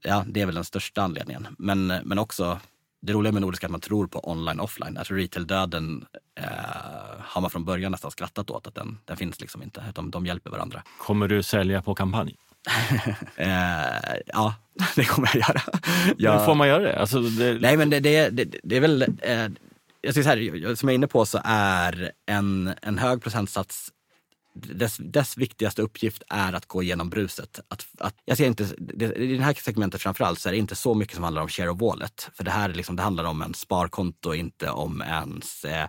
ja, 0.03 0.25
det 0.27 0.41
är 0.41 0.47
väl 0.47 0.55
den 0.55 0.65
största 0.65 1.03
anledningen. 1.03 1.47
Men, 1.59 1.87
men 1.87 2.19
också 2.19 2.61
det 3.03 3.13
roliga 3.13 3.33
med 3.33 3.43
Nordiska 3.43 3.65
är 3.65 3.69
att 3.69 3.73
man 3.73 3.81
tror 3.81 4.07
på 4.07 4.31
online 4.31 4.61
offline. 4.61 4.97
Alltså 4.99 5.15
retail-döden 5.15 6.05
eh, 6.41 6.45
har 7.21 7.41
man 7.41 7.51
från 7.51 7.65
början 7.65 7.93
nästan 7.93 8.11
skrattat 8.11 8.51
åt 8.51 8.67
att 8.67 8.75
den, 8.75 8.99
den 9.05 9.17
finns 9.17 9.41
liksom 9.41 9.63
inte. 9.63 9.85
Utan 9.89 10.11
de 10.11 10.27
hjälper 10.27 10.51
varandra. 10.51 10.83
Kommer 10.99 11.29
du 11.29 11.43
sälja 11.43 11.83
på 11.83 11.95
kampanj? 11.95 12.37
eh, 13.37 13.49
ja, 14.27 14.55
det 14.97 15.05
kommer 15.05 15.31
jag 15.35 15.49
göra. 15.49 15.63
Jag... 16.19 16.45
Får 16.45 16.55
man 16.55 16.69
göra 16.69 16.83
det? 16.83 16.99
Alltså, 16.99 17.21
det... 17.21 17.59
Nej, 17.61 17.77
men 17.77 17.91
det, 17.91 18.01
det, 18.01 18.31
det, 18.63 18.77
är 18.77 18.81
väl... 18.81 19.03
Eh, 19.03 19.49
jag 20.01 20.15
så 20.15 20.23
här, 20.23 20.75
som 20.75 20.89
jag 20.89 20.93
är 20.93 20.95
inne 20.95 21.07
på 21.07 21.27
så 21.27 21.41
är 21.45 22.13
en, 22.27 22.75
en 22.83 22.99
hög 22.99 23.23
procentsats 23.23 23.93
dess, 24.55 24.97
dess 24.97 25.37
viktigaste 25.37 25.83
uppgift 25.83 26.23
är 26.29 26.53
att 26.53 26.67
gå 26.67 26.83
igenom 26.83 27.11
bruset. 27.11 27.61
Att, 27.69 27.87
att, 27.99 28.15
jag 28.25 28.37
ser 28.37 28.47
inte, 28.47 28.69
det, 28.79 29.15
I 29.15 29.37
det 29.37 29.43
här 29.43 29.55
segmentet 29.55 30.03
framförallt 30.03 30.39
så 30.39 30.49
är 30.49 30.53
det 30.53 30.59
inte 30.59 30.77
så 30.77 30.95
mycket 30.95 31.15
som 31.15 31.25
handlar 31.25 31.43
om 31.43 31.49
share 31.49 31.71
of 31.71 31.81
wallet. 31.81 32.31
För 32.35 32.45
det 32.45 32.51
här 32.51 32.69
liksom, 32.69 32.97
det 32.97 33.03
handlar 33.03 33.25
om 33.25 33.43
en 33.43 33.55
sparkonto, 33.55 34.35
inte 34.35 34.71
om 34.71 35.03
ens 35.03 35.65
eh, 35.65 35.89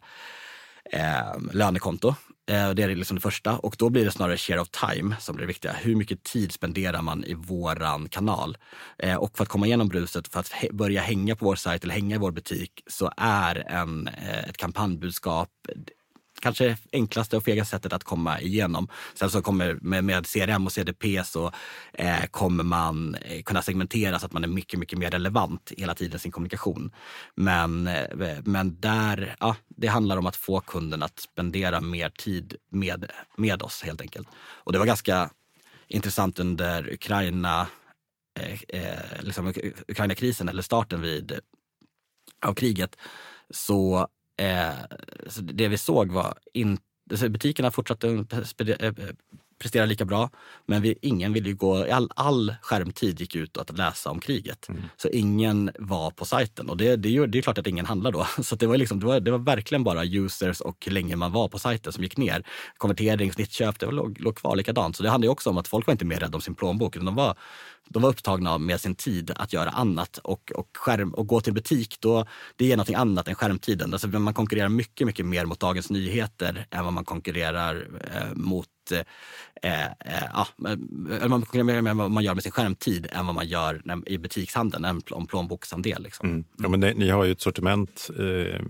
eh, 0.92 1.42
lönekonto. 1.52 2.16
Eh, 2.50 2.70
det 2.70 2.84
är 2.84 2.96
liksom 2.96 3.16
det 3.16 3.22
första. 3.22 3.58
Och 3.58 3.76
då 3.80 3.90
blir 3.90 4.06
det 4.06 4.12
snarare 4.12 4.38
share 4.38 4.60
of 4.60 4.70
time 4.70 5.16
som 5.20 5.36
blir 5.36 5.44
det 5.44 5.48
viktiga. 5.48 5.74
Hur 5.74 5.96
mycket 5.96 6.24
tid 6.24 6.52
spenderar 6.52 7.02
man 7.02 7.24
i 7.24 7.34
våran 7.34 8.10
kanal? 8.10 8.58
Eh, 8.98 9.16
och 9.16 9.38
för 9.38 9.44
att 9.44 9.50
komma 9.50 9.66
igenom 9.66 9.88
bruset, 9.88 10.28
för 10.28 10.40
att 10.40 10.54
börja 10.72 11.02
hänga 11.02 11.36
på 11.36 11.46
vår 11.46 11.56
sajt 11.56 11.84
eller 11.84 11.94
hänga 11.94 12.16
i 12.16 12.20
vår 12.20 12.32
butik 12.32 12.84
så 12.88 13.12
är 13.18 13.56
en, 13.56 14.08
eh, 14.08 14.50
ett 14.50 14.58
kampanjbudskap 14.58 15.50
kanske 16.44 16.78
enklaste 16.92 17.38
och 17.38 17.44
fegaste 17.44 17.72
sättet 17.72 17.94
att 17.94 18.04
komma 18.04 18.40
igenom. 18.40 18.88
Sen 19.14 19.30
så 19.30 19.42
kommer 19.42 19.78
med, 19.82 20.04
med 20.04 20.28
CRM 20.28 20.66
och 20.66 20.72
CDP 20.72 21.24
så 21.26 21.52
eh, 21.94 22.26
kommer 22.32 22.64
man 22.64 23.16
eh, 23.16 23.42
kunna 23.44 23.62
segmentera 23.62 24.20
så 24.20 24.26
att 24.26 24.34
man 24.34 24.44
är 24.44 24.48
mycket, 24.48 24.80
mycket 24.80 25.00
mer 25.00 25.12
relevant 25.12 25.72
hela 25.78 25.96
tiden 25.96 26.16
i 26.16 26.20
sin 26.20 26.32
kommunikation. 26.32 26.92
Men, 27.36 27.88
eh, 27.88 28.40
men 28.44 28.80
där, 28.80 29.36
ja, 29.40 29.56
det 29.68 29.88
handlar 29.88 30.18
om 30.18 30.26
att 30.26 30.36
få 30.36 30.60
kunden 30.60 31.04
att 31.04 31.20
spendera 31.20 31.82
mer 31.82 32.10
tid 32.10 32.56
med, 32.72 33.12
med 33.38 33.62
oss 33.62 33.84
helt 33.84 34.02
enkelt. 34.02 34.28
Och 34.36 34.72
det 34.74 34.80
var 34.80 34.86
ganska 34.86 35.30
intressant 35.88 36.40
under 36.40 36.94
Ukraina, 36.94 37.68
eh, 38.40 38.82
eh 38.82 39.22
liksom 39.22 39.54
Ukraina-krisen 39.88 40.50
eller 40.50 40.62
starten 40.62 41.02
vid, 41.02 41.40
av 42.46 42.54
kriget 42.54 42.96
så 43.50 44.08
Eh, 44.38 44.74
så 45.28 45.42
det 45.42 45.68
vi 45.68 45.78
såg 45.78 46.12
var 46.12 46.38
inte 46.54 46.84
butikerna 47.30 47.72
fortsatte 47.72 48.08
eh, 48.80 48.94
eh, 49.64 49.74
prestera 49.74 49.86
lika 49.86 50.06
bra. 50.06 50.30
Men 50.66 50.82
vi, 50.82 50.96
ingen 51.02 51.34
ville 51.34 51.54
gå, 51.54 51.94
all, 51.94 52.10
all 52.16 52.56
skärmtid 52.62 53.20
gick 53.20 53.36
ut 53.36 53.58
att 53.58 53.78
läsa 53.78 54.10
om 54.10 54.20
kriget. 54.20 54.70
Mm. 54.70 54.82
Så 54.98 55.10
ingen 55.10 55.72
var 55.80 56.12
på 56.12 56.26
sajten 56.26 56.70
och 56.70 56.78
det, 56.78 56.96
det, 56.96 57.26
det 57.26 57.38
är 57.38 57.42
klart 57.42 57.58
att 57.58 57.68
ingen 57.68 57.86
handlar 57.86 58.12
då. 58.12 58.28
Så 58.44 58.56
det 58.56 58.68
var, 58.68 58.78
liksom, 58.78 59.00
det, 59.00 59.06
var, 59.06 59.20
det 59.20 59.32
var 59.32 59.38
verkligen 59.38 59.84
bara 59.84 60.06
users 60.06 60.62
och 60.62 60.78
hur 60.86 60.92
länge 60.92 61.16
man 61.16 61.32
var 61.32 61.48
på 61.48 61.60
sajten 61.60 61.94
som 61.94 62.04
gick 62.04 62.18
ner. 62.18 62.44
Konvertering, 62.78 63.34
snittköp, 63.34 63.80
det 63.80 63.92
låg, 63.92 64.20
låg 64.20 64.36
kvar 64.36 64.56
likadant. 64.56 64.96
Så 64.96 65.04
det 65.04 65.10
handlar 65.10 65.30
också 65.30 65.50
om 65.50 65.58
att 65.58 65.68
folk 65.68 65.88
var 65.88 65.92
inte 65.92 66.06
mer 66.06 66.20
rädda 66.20 66.36
om 66.36 66.42
sin 66.42 66.56
plånbok. 66.56 66.96
De 66.96 67.16
var, 67.16 67.36
de 67.90 68.02
var 68.02 68.10
upptagna 68.10 68.58
med 68.58 68.82
sin 68.82 68.96
tid 68.96 69.32
att 69.36 69.54
göra 69.54 69.70
annat 69.70 70.18
och, 70.18 70.52
och, 70.56 70.68
skärm, 70.78 71.14
och 71.14 71.28
gå 71.28 71.42
till 71.42 71.54
butik, 71.54 71.98
då, 72.00 72.26
det 72.56 72.72
är 72.72 72.78
något 72.78 72.90
annat 72.90 73.28
än 73.28 73.36
skärmtiden. 73.36 73.94
Alltså 73.94 74.08
man 74.08 74.34
konkurrerar 74.34 74.70
mycket, 74.70 75.08
mycket 75.08 75.26
mer 75.26 75.46
mot 75.46 75.60
Dagens 75.60 75.90
Nyheter 75.90 76.68
än 76.72 76.84
vad 76.84 76.94
man 76.94 77.06
konkurrerar 77.06 77.88
eh, 78.14 78.36
mot 78.36 78.68
eh, 78.92 79.86
eh, 79.86 79.92
ja, 80.34 80.48
man 81.28 81.42
konkurrerar 81.42 81.82
med 81.82 81.96
vad 81.96 82.12
man 82.12 82.24
gör 82.24 82.34
med 82.34 82.44
sin 82.44 82.52
skärmtid 82.52 83.08
än 83.12 83.26
vad 83.26 83.36
man 83.36 83.48
gör 83.48 83.82
när, 83.86 84.10
i 84.10 84.18
butikshandeln, 84.18 84.86
en 84.86 85.02
om 85.12 85.28
plånboksandel. 85.28 86.04
Liksom. 86.04 86.30
Mm. 86.30 86.46
Ja, 86.58 86.70
men 86.70 86.80
det, 86.80 86.94
ni 86.94 87.10
har 87.10 87.24
ju 87.24 87.32
ett 87.32 87.42
sortiment 87.42 88.10
eh, 88.20 88.62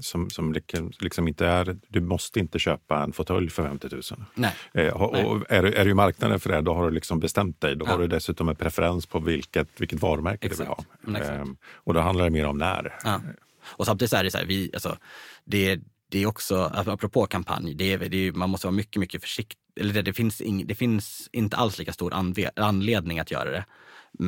som, 0.00 0.30
som 0.30 0.54
liksom 1.00 1.28
inte 1.28 1.46
är... 1.46 1.76
Du 1.88 2.00
måste 2.00 2.40
inte 2.40 2.58
köpa 2.58 3.02
en 3.02 3.12
fåtölj 3.12 3.50
för 3.50 3.62
50 3.62 3.88
000. 3.92 4.02
Nej. 4.34 4.54
Eh, 4.74 5.02
och, 5.02 5.12
Nej. 5.12 5.42
är, 5.48 5.64
är 5.64 5.84
du 5.84 5.90
i 5.90 5.94
marknaden 5.94 6.40
för 6.40 6.50
det, 6.50 6.60
då 6.60 6.74
har 6.74 6.84
du 6.84 6.90
liksom 6.90 7.20
bestämt 7.20 7.60
dig. 7.60 7.76
Då 7.76 7.86
ja. 7.86 7.90
har 7.90 7.98
du 7.98 8.06
dessutom 8.06 8.48
en 8.48 8.56
preferens 8.56 9.06
på 9.06 9.18
vilket, 9.18 9.68
vilket 9.80 10.00
varumärke 10.00 10.46
exakt. 10.46 10.70
du 11.04 11.12
vill 11.12 11.22
ha. 11.22 11.34
Eh, 11.34 11.44
och 11.74 11.94
då 11.94 12.00
handlar 12.00 12.24
det 12.24 12.30
mer 12.30 12.46
om 12.46 12.58
när. 12.58 12.98
Ja. 13.04 13.20
Och 13.66 13.86
samtidigt 13.86 14.10
så 14.10 14.16
är 14.16 14.24
det 14.24 14.30
så 14.30 14.38
här, 14.38 14.46
vi, 14.46 14.70
alltså, 14.74 14.96
det, 15.44 15.80
det 16.10 16.22
är 16.22 16.26
också, 16.26 16.72
apropå 16.74 17.26
kampanj, 17.26 17.74
det 17.74 17.92
är, 17.92 17.98
det 17.98 18.16
är, 18.16 18.32
man 18.32 18.50
måste 18.50 18.66
vara 18.66 18.76
mycket, 18.76 19.00
mycket 19.00 19.22
försiktig. 19.22 19.58
Eller 19.80 19.94
det, 19.94 20.02
det, 20.02 20.12
finns 20.12 20.40
ing, 20.40 20.66
det 20.66 20.74
finns 20.74 21.28
inte 21.32 21.56
alls 21.56 21.78
lika 21.78 21.92
stor 21.92 22.14
anledning 22.56 23.18
att 23.18 23.30
göra 23.30 23.50
det. 23.50 23.64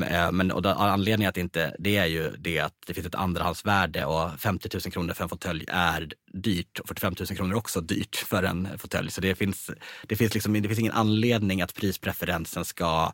Eh, 0.06 0.32
men 0.32 0.52
och 0.52 0.66
anledningen 0.66 1.28
att 1.28 1.34
det 1.34 1.40
inte, 1.40 1.76
det 1.78 1.96
är 1.96 2.06
ju 2.06 2.30
det 2.38 2.60
att 2.60 2.74
det 2.86 2.94
finns 2.94 3.06
ett 3.06 3.14
andrahandsvärde 3.14 4.04
och 4.04 4.40
50 4.40 4.68
000 4.72 4.92
kronor 4.92 5.14
för 5.14 5.22
en 5.22 5.28
fåtölj 5.28 5.64
är 5.68 6.12
dyrt 6.32 6.78
och 6.78 6.88
45 6.88 7.14
000 7.18 7.26
kronor 7.26 7.52
är 7.52 7.58
också 7.58 7.80
dyrt 7.80 8.16
för 8.16 8.42
en 8.42 8.78
fåtölj. 8.78 9.10
Så 9.10 9.20
det 9.20 9.34
finns, 9.34 9.70
det, 10.06 10.16
finns 10.16 10.34
liksom, 10.34 10.52
det 10.52 10.68
finns 10.68 10.80
ingen 10.80 10.92
anledning 10.92 11.62
att 11.62 11.74
prispreferensen 11.74 12.64
ska 12.64 13.12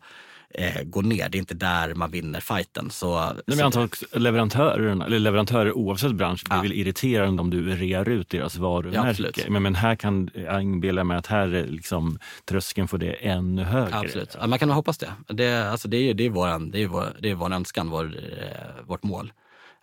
eh, 0.55 0.83
går 0.85 1.03
ner. 1.03 1.29
Det 1.29 1.37
är 1.37 1.41
inte 1.41 1.55
där 1.55 1.95
man 1.95 2.11
vinner 2.11 2.41
fighten. 2.41 2.91
Så, 2.91 3.21
Nej, 3.25 3.35
men 3.47 3.59
jag 3.59 3.67
antar 3.67 3.85
att 3.85 4.03
leverantörer, 4.13 5.05
eller 5.07 5.19
leverantörer 5.19 5.73
oavsett 5.73 6.13
bransch 6.13 6.45
blir 6.45 6.57
Ja. 6.57 6.63
väl 6.63 6.73
irriterande 6.73 7.43
om 7.43 7.51
du 7.51 7.77
rear 7.77 8.09
ut 8.09 8.29
deras 8.31 8.57
varumärke. 8.57 9.11
absolut. 9.11 9.49
men, 9.49 9.63
men 9.63 9.75
här 9.75 9.97
kan 9.97 10.31
jag 10.35 10.63
inbilla 10.63 11.05
mig 11.05 11.17
att 11.17 11.27
här 11.27 11.49
är 11.55 11.67
liksom 11.67 12.19
tröskeln 12.45 12.89
för 12.89 12.99
det 12.99 13.13
ännu 13.13 13.63
högre. 13.63 13.99
Absolut. 13.99 14.37
Ja, 14.41 14.47
man 14.47 14.59
kan 14.59 14.71
hoppas 14.71 14.99
det. 14.99 15.13
Det, 15.29 15.71
alltså 15.71 15.89
det 15.89 15.97
är 15.97 16.03
ju 16.03 16.13
det 16.13 16.27
är 16.27 16.31
våran, 16.31 16.71
det 16.71 16.83
är 16.83 16.87
vår, 16.87 17.05
det 17.21 17.31
är 17.31 17.35
vår 17.35 17.53
önskan, 17.53 17.91
vår, 17.91 18.05
eh, 18.05 18.85
vårt 18.87 19.03
mål. 19.03 19.33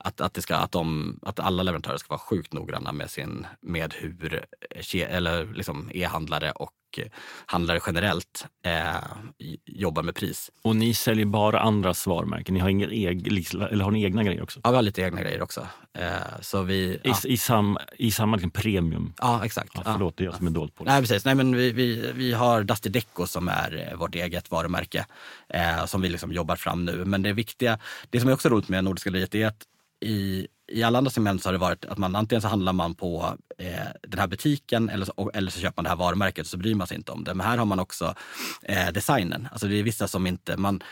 Att, 0.03 0.21
att, 0.21 0.33
det 0.33 0.41
ska, 0.41 0.55
att, 0.55 0.71
de, 0.71 1.19
att 1.21 1.39
alla 1.39 1.63
leverantörer 1.63 1.97
ska 1.97 2.07
vara 2.09 2.19
sjukt 2.19 2.53
noggranna 2.53 2.91
med, 2.91 3.09
sin, 3.09 3.47
med 3.61 3.93
hur 3.93 4.45
ke- 4.75 5.07
eller 5.07 5.45
liksom 5.53 5.89
e-handlare 5.93 6.51
och 6.51 6.71
handlare 7.45 7.79
generellt 7.87 8.45
eh, 8.65 8.95
jobbar 9.65 10.03
med 10.03 10.15
pris. 10.15 10.51
Och 10.61 10.75
ni 10.75 10.93
säljer 10.93 11.25
bara 11.25 11.59
andras 11.59 12.07
varumärken? 12.07 12.53
Ni 12.53 12.59
har, 12.59 12.69
ingen 12.69 12.91
eg, 12.91 13.31
liksom- 13.31 13.61
eller 13.61 13.83
har 13.83 13.91
ni 13.91 14.03
egna 14.03 14.23
grejer 14.23 14.43
också? 14.43 14.59
Ja, 14.63 14.69
vi 14.69 14.75
har 14.75 14.81
lite 14.83 15.01
egna 15.01 15.21
grejer 15.21 15.41
också. 15.41 15.67
Eh, 15.93 16.11
så 16.41 16.61
vi, 16.61 16.75
I, 16.75 16.99
ja, 17.03 17.15
i, 17.25 17.37
sam, 17.37 17.77
I 17.97 18.11
samma 18.11 18.35
liksom 18.35 18.51
premium? 18.51 19.13
ja 19.17 19.45
exakt. 19.45 19.71
Ja, 19.75 19.81
förlåt, 19.85 20.17
det 20.17 20.23
är 20.23 20.25
jag 20.25 20.35
som 20.35 20.47
är 20.47 20.51
dåligt 20.51 20.75
på 20.75 20.83
det. 20.83 20.91
Nej, 20.91 21.01
precis. 21.01 21.25
Nej, 21.25 21.35
men 21.35 21.55
vi, 21.55 21.71
vi, 21.71 22.11
vi 22.15 22.33
har 22.33 22.63
Dusty 22.63 22.89
Deco 22.89 23.27
som 23.27 23.47
är 23.47 23.87
eh, 23.91 23.97
vårt 23.97 24.15
eget 24.15 24.51
varumärke 24.51 25.05
eh, 25.49 25.85
som 25.85 26.01
vi 26.01 26.09
liksom 26.09 26.31
jobbar 26.31 26.55
fram 26.55 26.85
nu. 26.85 27.05
Men 27.05 27.21
det 27.21 27.33
viktiga, 27.33 27.79
det 28.09 28.19
som 28.19 28.29
är 28.29 28.33
också 28.33 28.49
roligt 28.49 28.69
med 28.69 28.83
Nordiska 28.83 29.09
galleriet 29.09 29.35
är 29.35 29.47
att 29.47 29.63
i, 30.01 30.47
i 30.71 30.83
alla 30.83 30.97
andra 30.97 31.11
segment 31.11 31.43
så 31.43 31.49
har 31.49 31.53
det 31.53 31.59
varit 31.59 31.85
att 31.85 31.97
man 31.97 32.15
antingen 32.15 32.41
så 32.41 32.47
handlar 32.47 32.73
man 32.73 32.95
på 32.95 33.37
eh, 33.57 33.87
den 34.07 34.19
här 34.19 34.27
butiken 34.27 34.89
eller 34.89 35.05
så, 35.05 35.31
eller 35.33 35.51
så 35.51 35.59
köper 35.59 35.77
man 35.77 35.83
det 35.83 35.89
här 35.89 35.97
varumärket 35.97 36.47
så 36.47 36.57
bryr 36.57 36.75
man 36.75 36.87
sig 36.87 36.97
inte 36.97 37.11
om 37.11 37.23
det. 37.23 37.33
Men 37.33 37.47
här 37.47 37.57
har 37.57 37.65
man 37.65 37.79
också 37.79 38.15
eh, 38.63 38.91
designen. 38.91 39.47
Alltså 39.51 39.67
det 39.67 39.79
är 39.79 39.83
vissa 39.83 40.07
som 40.07 40.27
inte, 40.27 40.57
man, 40.57 40.83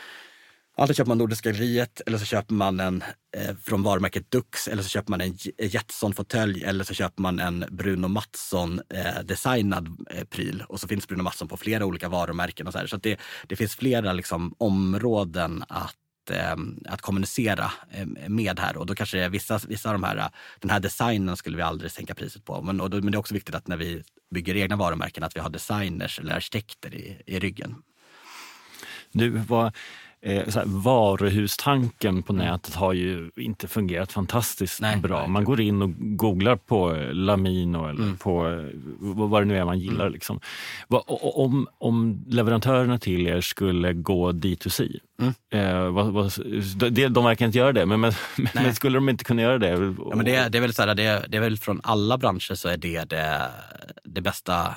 Antingen 0.80 0.94
köper 0.94 1.08
man 1.08 1.18
Nordiska 1.18 1.50
galleriet 1.50 2.00
eller 2.06 2.18
så 2.18 2.24
köper 2.24 2.54
man 2.54 2.80
en 2.80 3.04
eh, 3.36 3.56
från 3.56 3.82
varumärket 3.82 4.30
Dux 4.30 4.68
eller 4.68 4.82
så 4.82 4.88
köper 4.88 5.10
man 5.10 5.20
en 5.20 5.38
Jetson-fåtölj 5.58 6.64
eller 6.64 6.84
så 6.84 6.94
köper 6.94 7.22
man 7.22 7.38
en 7.38 7.64
Bruno 7.70 8.08
Mattsson 8.08 8.80
eh, 8.94 9.20
designad 9.24 9.88
eh, 10.10 10.24
pryl. 10.24 10.64
Och 10.68 10.80
så 10.80 10.88
finns 10.88 11.08
Bruno 11.08 11.22
Mattsson 11.22 11.48
på 11.48 11.56
flera 11.56 11.86
olika 11.86 12.08
varumärken. 12.08 12.66
Och 12.66 12.72
så 12.72 12.78
här. 12.78 12.86
så 12.86 12.96
att 12.96 13.02
det, 13.02 13.20
det 13.46 13.56
finns 13.56 13.76
flera 13.76 14.12
liksom, 14.12 14.54
områden 14.58 15.64
att 15.68 15.96
eh, 16.30 16.56
att 16.84 17.00
kommunicera 17.00 17.72
eh, 17.90 18.06
med 18.28 18.60
här 18.60 18.76
och 18.76 18.86
då 18.86 18.94
kanske 18.94 19.16
det 19.16 19.24
är 19.24 19.28
vissa, 19.28 19.60
vissa 19.68 19.88
av 19.88 19.94
de 19.94 20.04
här, 20.04 20.30
den 20.60 20.70
här 20.70 20.80
designen 20.80 21.36
skulle 21.36 21.56
vi 21.56 21.62
aldrig 21.62 21.90
sänka 21.90 22.14
priset 22.14 22.44
på. 22.44 22.62
Men, 22.62 22.80
och 22.80 22.90
då, 22.90 22.96
men 22.96 23.12
det 23.12 23.16
är 23.16 23.18
också 23.18 23.34
viktigt 23.34 23.54
att 23.54 23.68
när 23.68 23.76
vi 23.76 24.02
bygger 24.30 24.56
egna 24.56 24.76
varumärken 24.76 25.24
att 25.24 25.36
vi 25.36 25.40
har 25.40 25.50
designers 25.50 26.18
eller 26.18 26.34
arkitekter 26.34 26.94
i, 26.94 27.22
i 27.26 27.38
ryggen. 27.38 27.82
Du, 29.12 29.28
vad, 29.28 29.76
eh, 30.22 30.48
så 30.48 30.58
här, 30.58 30.66
varuhustanken 30.66 32.22
på 32.22 32.32
nätet 32.32 32.74
har 32.74 32.92
ju 32.92 33.30
inte 33.36 33.68
fungerat 33.68 34.12
fantastiskt 34.12 34.80
Nej, 34.80 34.96
bra. 34.96 35.20
nej. 35.20 35.28
Man 35.28 35.44
går 35.44 35.60
in 35.60 35.82
och 35.82 35.90
googlar 35.98 36.56
på 36.56 36.94
eh, 36.94 37.12
Lamino 37.12 37.88
eller 37.88 38.00
Mm. 38.02 38.16
på 38.16 38.46
eh, 38.48 38.64
vad 39.00 39.42
det 39.42 39.46
nu 39.46 39.58
är 39.58 39.64
man 39.64 39.78
gillar. 39.78 40.10
Liksom. 40.10 40.40
Vad- 40.88 41.00
o- 41.06 41.18
o- 41.22 41.44
om, 41.44 41.66
om 41.78 42.24
leverantörerna 42.28 42.98
till 42.98 43.26
er 43.26 43.40
skulle 43.40 43.92
gå 43.92 44.32
D2C, 44.32 44.98
Mm. 45.20 45.34
eh, 45.52 45.90
vad, 45.90 46.12
vad, 46.12 46.32
de, 46.90 47.08
de 47.08 47.24
verkar 47.24 47.46
inte 47.46 47.58
göra 47.58 47.72
det, 47.72 47.86
men, 47.86 48.00
men, 48.00 48.12
men 48.54 48.74
skulle 48.74 48.96
de 48.96 49.08
inte 49.08 49.24
kunna 49.24 49.42
göra 49.42 49.58
det? 49.58 49.68
Ja, 49.68 50.16
men 50.16 50.24
det, 50.24 50.48
det, 50.48 50.58
är 50.58 50.62
väl 50.62 50.74
så 50.74 50.82
här, 50.82 50.94
det, 50.94 51.24
det 51.28 51.36
är 51.36 51.40
väl 51.40 51.56
från 51.58 51.80
alla 51.84 52.18
branscher 52.18 52.54
så 52.54 52.68
är 52.68 52.76
det 52.76 53.04
det, 53.10 53.48
det 54.04 54.20
bästa, 54.20 54.74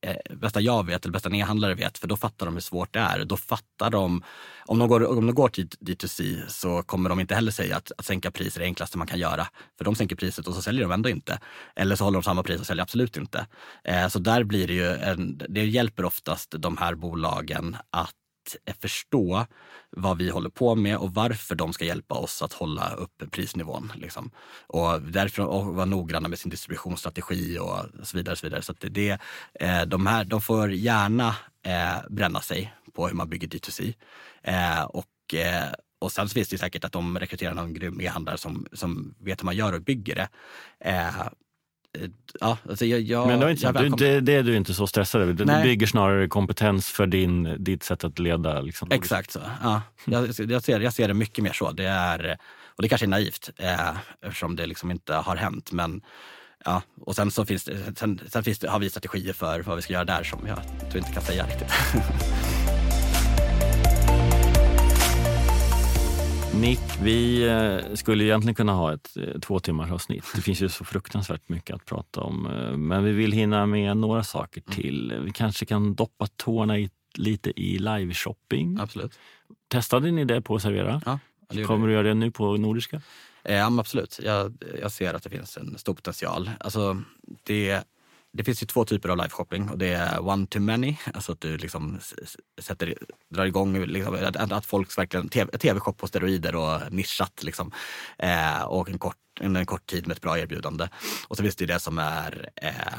eh, 0.00 0.36
bästa 0.36 0.60
jag 0.60 0.86
vet, 0.86 1.04
eller 1.04 1.12
bästa 1.12 1.36
e-handlare 1.36 1.74
vet, 1.74 1.98
för 1.98 2.08
då 2.08 2.16
fattar 2.16 2.46
de 2.46 2.54
hur 2.54 2.60
svårt 2.60 2.92
det 2.92 3.00
är. 3.00 3.24
Då 3.24 3.36
fattar 3.36 3.90
de, 3.90 4.22
om 4.66 4.78
de 4.78 4.88
går, 4.88 5.18
om 5.18 5.26
de 5.26 5.34
går 5.34 5.48
till 5.48 5.66
D2C 5.68 6.48
så 6.48 6.82
kommer 6.82 7.10
de 7.10 7.20
inte 7.20 7.34
heller 7.34 7.52
säga 7.52 7.76
att, 7.76 7.92
att 7.98 8.04
sänka 8.04 8.30
pris 8.30 8.56
är 8.56 8.60
det 8.60 8.66
enklaste 8.66 8.98
man 8.98 9.06
kan 9.06 9.18
göra. 9.18 9.46
För 9.78 9.84
de 9.84 9.94
sänker 9.94 10.16
priset 10.16 10.48
och 10.48 10.54
så 10.54 10.62
säljer 10.62 10.82
de 10.82 10.92
ändå 10.92 11.08
inte. 11.08 11.40
Eller 11.76 11.96
så 11.96 12.04
håller 12.04 12.16
de 12.18 12.22
samma 12.22 12.42
pris 12.42 12.60
och 12.60 12.66
säljer 12.66 12.82
absolut 12.82 13.16
inte. 13.16 13.46
Eh, 13.84 14.08
så 14.08 14.18
där 14.18 14.44
blir 14.44 14.66
det 14.66 14.74
ju, 14.74 14.86
en, 14.86 15.42
det 15.48 15.64
hjälper 15.64 16.04
oftast 16.04 16.54
de 16.58 16.76
här 16.76 16.94
bolagen 16.94 17.76
att 17.90 18.14
förstå 18.80 19.46
vad 19.90 20.18
vi 20.18 20.30
håller 20.30 20.50
på 20.50 20.74
med 20.74 20.96
och 20.96 21.14
varför 21.14 21.54
de 21.54 21.72
ska 21.72 21.84
hjälpa 21.84 22.14
oss 22.14 22.42
att 22.42 22.52
hålla 22.52 22.90
upp 22.90 23.22
prisnivån. 23.30 23.92
Liksom. 23.94 24.30
Och 24.66 25.02
därför 25.02 25.42
och 25.42 25.66
vara 25.66 25.84
noggranna 25.84 26.28
med 26.28 26.38
sin 26.38 26.50
distributionsstrategi 26.50 27.58
och 27.58 28.06
så 28.06 28.16
vidare. 28.16 28.36
Så 28.36 28.46
vidare. 28.46 28.62
Så 28.62 28.72
att 28.72 28.80
det, 28.80 28.88
det, 28.88 29.18
eh, 29.60 29.82
de, 29.82 30.06
här, 30.06 30.24
de 30.24 30.40
får 30.40 30.72
gärna 30.72 31.36
eh, 31.62 31.96
bränna 32.10 32.40
sig 32.40 32.74
på 32.92 33.08
hur 33.08 33.14
man 33.14 33.28
bygger 33.28 33.48
D2C. 33.48 33.94
Eh, 34.42 34.82
och, 34.82 35.34
och 35.98 36.12
sen 36.12 36.28
så 36.28 36.34
finns 36.34 36.48
det 36.48 36.58
säkert 36.58 36.84
att 36.84 36.92
de 36.92 37.18
rekryterar 37.18 37.54
någon 37.54 37.74
grym 37.74 38.00
e-handlare 38.00 38.38
som, 38.38 38.66
som 38.72 39.14
vet 39.18 39.40
hur 39.40 39.44
man 39.44 39.56
gör 39.56 39.72
och 39.72 39.82
bygger 39.82 40.14
det. 40.14 40.28
Ja, 42.40 42.58
alltså 42.68 42.84
jag, 42.84 43.00
jag, 43.00 43.26
Men 43.26 43.40
det, 43.40 43.50
inte 43.50 43.62
jag 43.62 43.72
välkomnar- 43.72 43.98
det, 43.98 44.20
det 44.20 44.32
är 44.34 44.42
du 44.42 44.56
inte 44.56 44.74
så 44.74 44.86
stressad 44.86 45.22
över. 45.22 45.32
Du 45.32 45.44
bygger 45.44 45.86
snarare 45.86 46.28
kompetens 46.28 46.86
för 46.90 47.06
din, 47.06 47.64
ditt 47.64 47.82
sätt 47.82 48.04
att 48.04 48.18
leda. 48.18 48.60
Liksom. 48.60 48.88
Exakt 48.92 49.30
så. 49.30 49.40
Ja. 49.62 49.82
Jag, 50.04 50.28
jag, 50.38 50.62
ser, 50.62 50.80
jag 50.80 50.92
ser 50.92 51.08
det 51.08 51.14
mycket 51.14 51.44
mer 51.44 51.52
så. 51.52 51.72
Det 51.72 51.84
är, 51.86 52.36
och 52.76 52.82
det 52.82 52.88
kanske 52.88 53.04
är 53.06 53.08
naivt 53.08 53.50
eh, 53.56 53.90
eftersom 54.26 54.56
det 54.56 54.66
liksom 54.66 54.90
inte 54.90 55.14
har 55.14 55.36
hänt. 55.36 55.72
Men, 55.72 56.00
ja. 56.64 56.82
Och 57.00 57.16
sen, 57.16 57.30
så 57.30 57.44
finns 57.46 57.64
det, 57.64 57.98
sen, 57.98 58.20
sen 58.28 58.44
finns 58.44 58.58
det, 58.58 58.68
har 58.70 58.78
vi 58.78 58.90
strategier 58.90 59.32
för 59.32 59.60
vad 59.60 59.76
vi 59.76 59.82
ska 59.82 59.92
göra 59.92 60.04
där 60.04 60.22
som 60.22 60.46
jag 60.46 60.58
tror 60.90 60.96
inte 60.98 61.12
kan 61.12 61.22
säga 61.22 61.46
riktigt. 61.46 61.72
Nick, 66.60 66.80
vi 67.02 67.48
eh, 67.48 67.94
skulle 67.94 68.24
egentligen 68.24 68.54
kunna 68.54 68.72
ha 68.72 68.94
ett 68.94 69.16
eh, 69.16 69.40
två 69.40 69.58
timmars 69.60 69.90
avsnitt. 69.90 70.24
Det 70.34 70.40
finns 70.40 70.60
ju 70.62 70.68
så 70.68 70.84
fruktansvärt 70.84 71.48
mycket 71.48 71.76
att 71.76 71.84
prata 71.84 72.20
om. 72.20 72.46
eh, 72.46 72.76
Men 72.76 73.04
vi 73.04 73.12
vill 73.12 73.32
hinna 73.32 73.66
med 73.66 73.96
några 73.96 74.24
saker 74.24 74.60
till. 74.60 75.14
Vi 75.24 75.30
kanske 75.30 75.66
kan 75.66 75.94
doppa 75.94 76.26
tårna 76.36 76.78
i, 76.78 76.90
lite 77.14 77.60
i 77.60 77.78
liveshopping. 77.78 78.78
absolut. 78.80 79.18
Testade 79.68 80.10
ni 80.10 80.24
det 80.24 80.42
på 80.42 80.58
Servera? 80.58 81.02
Ja, 81.06 81.18
det 81.48 81.64
Kommer 81.64 81.86
du 81.86 81.92
göra 81.92 82.02
det 82.08 82.14
nu 82.14 82.30
på 82.30 82.56
Nordiska? 82.56 83.02
Ja, 83.42 83.78
absolut. 83.80 84.20
Jag, 84.24 84.54
jag 84.80 84.92
ser 84.92 85.14
att 85.14 85.22
det 85.22 85.30
finns 85.30 85.56
en 85.56 85.78
stor 85.78 85.94
potential. 85.94 86.50
Alltså, 86.60 87.02
det, 87.44 87.82
det 88.36 88.44
finns 88.44 88.62
ju 88.62 88.66
två 88.66 88.84
typer 88.84 89.08
av 89.08 89.16
liveshopping 89.16 89.68
och 89.70 89.78
det 89.78 89.88
är 89.88 90.28
one 90.28 90.46
to 90.46 90.60
many, 90.60 90.96
alltså 91.14 91.32
att 91.32 91.40
du 91.40 91.56
liksom 91.56 91.98
sätter, 92.60 92.94
drar 93.30 93.44
igång, 93.44 93.84
liksom, 93.84 94.14
att, 94.14 94.52
att 94.52 94.66
folk 94.66 94.98
verkligen, 94.98 95.28
TV 95.28 95.58
tv-shop 95.58 95.92
på 95.92 96.06
steroider 96.06 96.56
och 96.56 96.92
nischat 96.92 97.42
liksom. 97.42 97.72
Eh, 98.18 98.62
och 98.62 98.88
en 98.88 98.98
kort, 98.98 99.16
en, 99.40 99.56
en 99.56 99.66
kort 99.66 99.86
tid 99.86 100.06
med 100.06 100.16
ett 100.16 100.22
bra 100.22 100.38
erbjudande. 100.38 100.88
Och 101.28 101.36
så 101.36 101.42
finns 101.42 101.56
det 101.56 101.62
ju 101.62 101.66
det 101.66 101.80
som 101.80 101.98
är 101.98 102.50
eh, 102.56 102.98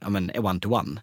ja, 0.00 0.08
men 0.08 0.30
one 0.38 0.60
to 0.60 0.74
one. 0.74 1.00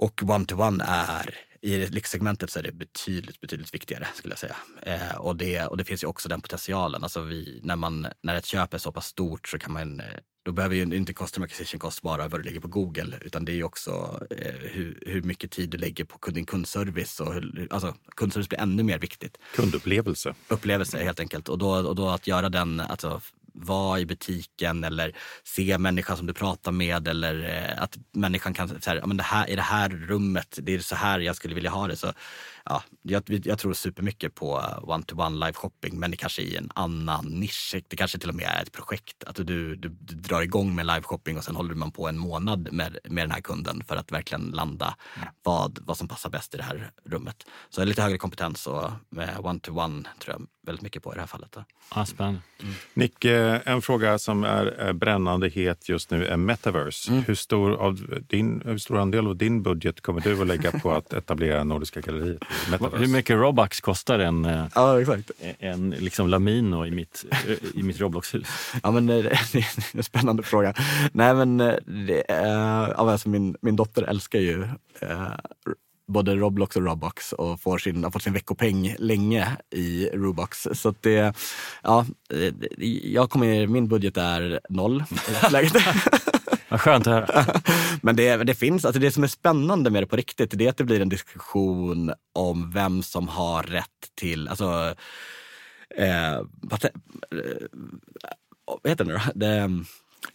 Och 0.00 0.22
one-to-one 0.22 0.84
är, 0.86 1.34
i 1.62 1.86
lyxsegmentet 1.86 2.50
så 2.50 2.58
är 2.58 2.62
det 2.62 2.72
betydligt, 2.72 3.40
betydligt 3.40 3.74
viktigare 3.74 4.06
skulle 4.14 4.32
jag 4.32 4.38
säga. 4.38 4.56
Eh, 4.82 5.16
och, 5.16 5.36
det, 5.36 5.66
och 5.66 5.76
det 5.76 5.84
finns 5.84 6.02
ju 6.02 6.06
också 6.06 6.28
den 6.28 6.40
potentialen. 6.40 7.02
Alltså 7.02 7.20
vi, 7.20 7.60
när, 7.62 7.76
man, 7.76 8.06
när 8.22 8.34
ett 8.34 8.46
köp 8.46 8.74
är 8.74 8.78
så 8.78 8.92
pass 8.92 9.06
stort 9.06 9.48
så 9.48 9.58
kan 9.58 9.72
man, 9.72 10.00
eh, 10.00 10.06
då 10.42 10.52
behöver 10.52 10.76
ju 10.76 10.82
inte 10.82 11.12
customer 11.14 11.44
acquisition 11.44 11.78
cost 11.78 12.04
vara 12.04 12.28
vad 12.28 12.40
du 12.40 12.44
lägger 12.44 12.60
på 12.60 12.68
Google, 12.68 13.18
utan 13.20 13.44
det 13.44 13.52
är 13.52 13.56
ju 13.56 13.64
också 13.64 14.20
eh, 14.30 14.54
hur, 14.54 15.02
hur 15.06 15.22
mycket 15.22 15.50
tid 15.50 15.70
du 15.70 15.78
lägger 15.78 16.04
på 16.04 16.30
din 16.30 16.46
kundservice. 16.46 17.20
Och 17.20 17.34
hur, 17.34 17.68
alltså, 17.70 17.94
kundservice 18.16 18.48
blir 18.48 18.60
ännu 18.60 18.82
mer 18.82 18.98
viktigt 18.98 19.38
Kundupplevelse. 19.54 20.34
upplevelse 20.48 21.04
helt 21.04 21.20
enkelt. 21.20 21.48
Och 21.48 21.58
då, 21.58 21.70
och 21.70 21.94
då 21.96 22.08
att 22.08 22.26
göra 22.26 22.48
den, 22.48 22.80
alltså 22.80 23.20
vara 23.52 24.00
i 24.00 24.06
butiken 24.06 24.84
eller 24.84 25.16
se 25.44 25.78
människan 25.78 26.16
som 26.16 26.26
du 26.26 26.32
pratar 26.32 26.72
med 26.72 27.08
eller 27.08 27.48
eh, 27.48 27.82
att 27.82 27.98
människan 28.12 28.54
kan 28.54 28.80
säga, 28.80 29.00
ja 29.00 29.06
men 29.06 29.16
det 29.16 29.22
här, 29.22 29.50
i 29.50 29.56
det 29.56 29.62
här 29.62 29.88
rummet, 29.88 30.58
det 30.62 30.74
är 30.74 30.78
så 30.78 30.96
här 30.96 31.20
jag 31.20 31.36
skulle 31.36 31.54
vilja 31.54 31.70
ha 31.70 31.86
det. 31.86 31.96
Så, 31.96 32.12
ja, 32.64 32.82
jag, 33.02 33.22
jag 33.28 33.58
tror 33.58 33.72
supermycket 33.72 34.34
på 34.34 34.62
one-to-one 34.82 35.46
live 35.46 35.52
shopping 35.52 35.98
men 35.98 36.10
det 36.10 36.16
kanske 36.16 36.42
är 36.42 36.46
i 36.46 36.56
en 36.56 36.70
annan 36.74 37.24
nisch. 37.24 37.76
Det 37.88 37.96
kanske 37.96 38.18
till 38.18 38.28
och 38.28 38.34
med 38.34 38.46
är 38.46 38.62
ett 38.62 38.72
projekt. 38.72 39.24
Att 39.24 39.36
du, 39.36 39.44
du, 39.44 39.76
du 39.76 40.14
drar 40.14 40.42
igång 40.42 40.74
med 40.74 40.86
live 40.86 41.02
shopping 41.02 41.36
och 41.36 41.44
sen 41.44 41.56
håller 41.56 41.74
man 41.74 41.92
på 41.92 42.08
en 42.08 42.18
månad 42.18 42.68
med, 42.72 42.98
med 43.04 43.24
den 43.24 43.30
här 43.30 43.40
kunden 43.40 43.82
för 43.88 43.96
att 43.96 44.12
verkligen 44.12 44.50
landa 44.50 44.96
vad, 45.42 45.78
vad 45.82 45.96
som 45.96 46.08
passar 46.08 46.30
bäst 46.30 46.54
i 46.54 46.56
det 46.56 46.62
här 46.62 46.90
rummet. 47.04 47.46
Så 47.70 47.84
lite 47.84 48.02
högre 48.02 48.18
kompetens 48.18 48.66
och 48.66 48.90
med 49.08 49.36
one-to-one 49.38 50.04
tror 50.18 50.36
jag 50.38 50.46
väldigt 50.66 50.82
mycket 50.82 51.02
på 51.02 51.12
i 51.12 51.14
det 51.14 51.20
här 51.20 51.26
fallet. 51.26 51.56
Ah, 51.88 52.04
spännande. 52.04 52.40
Nick, 52.94 53.24
eh, 53.24 53.60
en 53.64 53.82
fråga 53.82 54.18
som 54.18 54.44
är 54.44 54.86
eh, 54.86 54.92
brännande 54.92 55.48
het 55.48 55.88
just 55.88 56.10
nu 56.10 56.26
är 56.26 56.36
metaverse. 56.36 57.12
Hur, 57.12 57.34
stor 57.34 57.72
av 57.72 58.22
din, 58.28 58.62
hur 58.64 58.78
stor 58.78 58.98
andel 58.98 59.26
av 59.26 59.36
din 59.36 59.62
budget 59.62 60.00
kommer 60.00 60.20
du 60.20 60.40
att 60.40 60.46
lägga 60.46 60.72
på 60.72 60.92
att 60.92 61.12
etablera 61.12 61.64
Nordiska 61.64 62.00
galleriet 62.00 62.42
i 62.42 62.49
metaverse? 62.70 62.96
Hur 62.96 63.06
mycket 63.06 63.36
Robux 63.36 63.80
kostar 63.80 64.18
en, 64.18 64.44
eh, 64.44 64.64
Ja, 64.74 65.00
exakt. 65.00 65.30
en 65.58 65.90
liksom 65.90 66.28
Lamino 66.28 66.86
i 66.86 66.90
mitt, 66.90 67.24
eh, 67.30 67.56
i 67.74 67.82
mitt 67.82 68.00
Roblox-hus? 68.00 68.46
Ja, 68.82 68.90
men 68.90 69.08
eh, 69.10 69.16
det 69.52 69.58
är 69.58 69.96
en 69.96 70.02
spännande 70.02 70.42
fråga. 70.42 70.74
Nej, 71.12 71.34
men 71.34 71.56
det, 71.58 72.24
ja, 72.28 72.94
alltså 72.94 73.28
min, 73.28 73.56
min 73.62 73.76
dotter 73.76 74.02
älskar 74.02 74.38
ju 74.38 74.62
eh, 75.00 75.28
både 76.08 76.34
Roblox 76.34 76.76
och 76.76 76.82
Roblox 76.82 77.32
och 77.32 77.60
får 77.60 77.78
sin, 77.78 78.04
har 78.04 78.10
fått 78.10 78.22
sin 78.22 78.32
veckopeng 78.32 78.94
länge 78.98 79.56
i 79.70 80.08
Roblox. 80.12 80.68
Så 80.72 80.94
det, 81.00 81.34
ja, 81.82 82.06
jag 83.02 83.30
kommer, 83.30 83.66
min 83.66 83.88
budget 83.88 84.16
är 84.16 84.60
noll 84.68 85.04
i 85.48 85.50
läget. 85.52 85.72
Vad 86.70 86.80
skönt 86.80 87.06
att 87.06 87.30
höra. 87.30 87.44
Men 88.02 88.16
det, 88.16 88.36
det 88.36 88.54
finns, 88.54 88.84
alltså 88.84 89.00
det 89.00 89.10
som 89.10 89.22
är 89.22 89.28
spännande 89.28 89.90
med 89.90 90.02
det 90.02 90.06
på 90.06 90.16
riktigt, 90.16 90.50
det 90.58 90.66
är 90.66 90.70
att 90.70 90.76
det 90.76 90.84
blir 90.84 91.00
en 91.00 91.08
diskussion 91.08 92.12
om 92.34 92.70
vem 92.70 93.02
som 93.02 93.28
har 93.28 93.62
rätt 93.62 93.86
till, 94.14 94.48
alltså, 94.48 94.94
eh, 95.96 96.42
vad, 96.62 96.84
eh, 96.84 96.90
vad 98.64 98.90
heter 98.90 99.04
det 99.04 99.12
nu 99.12 99.18
då? 99.34 99.84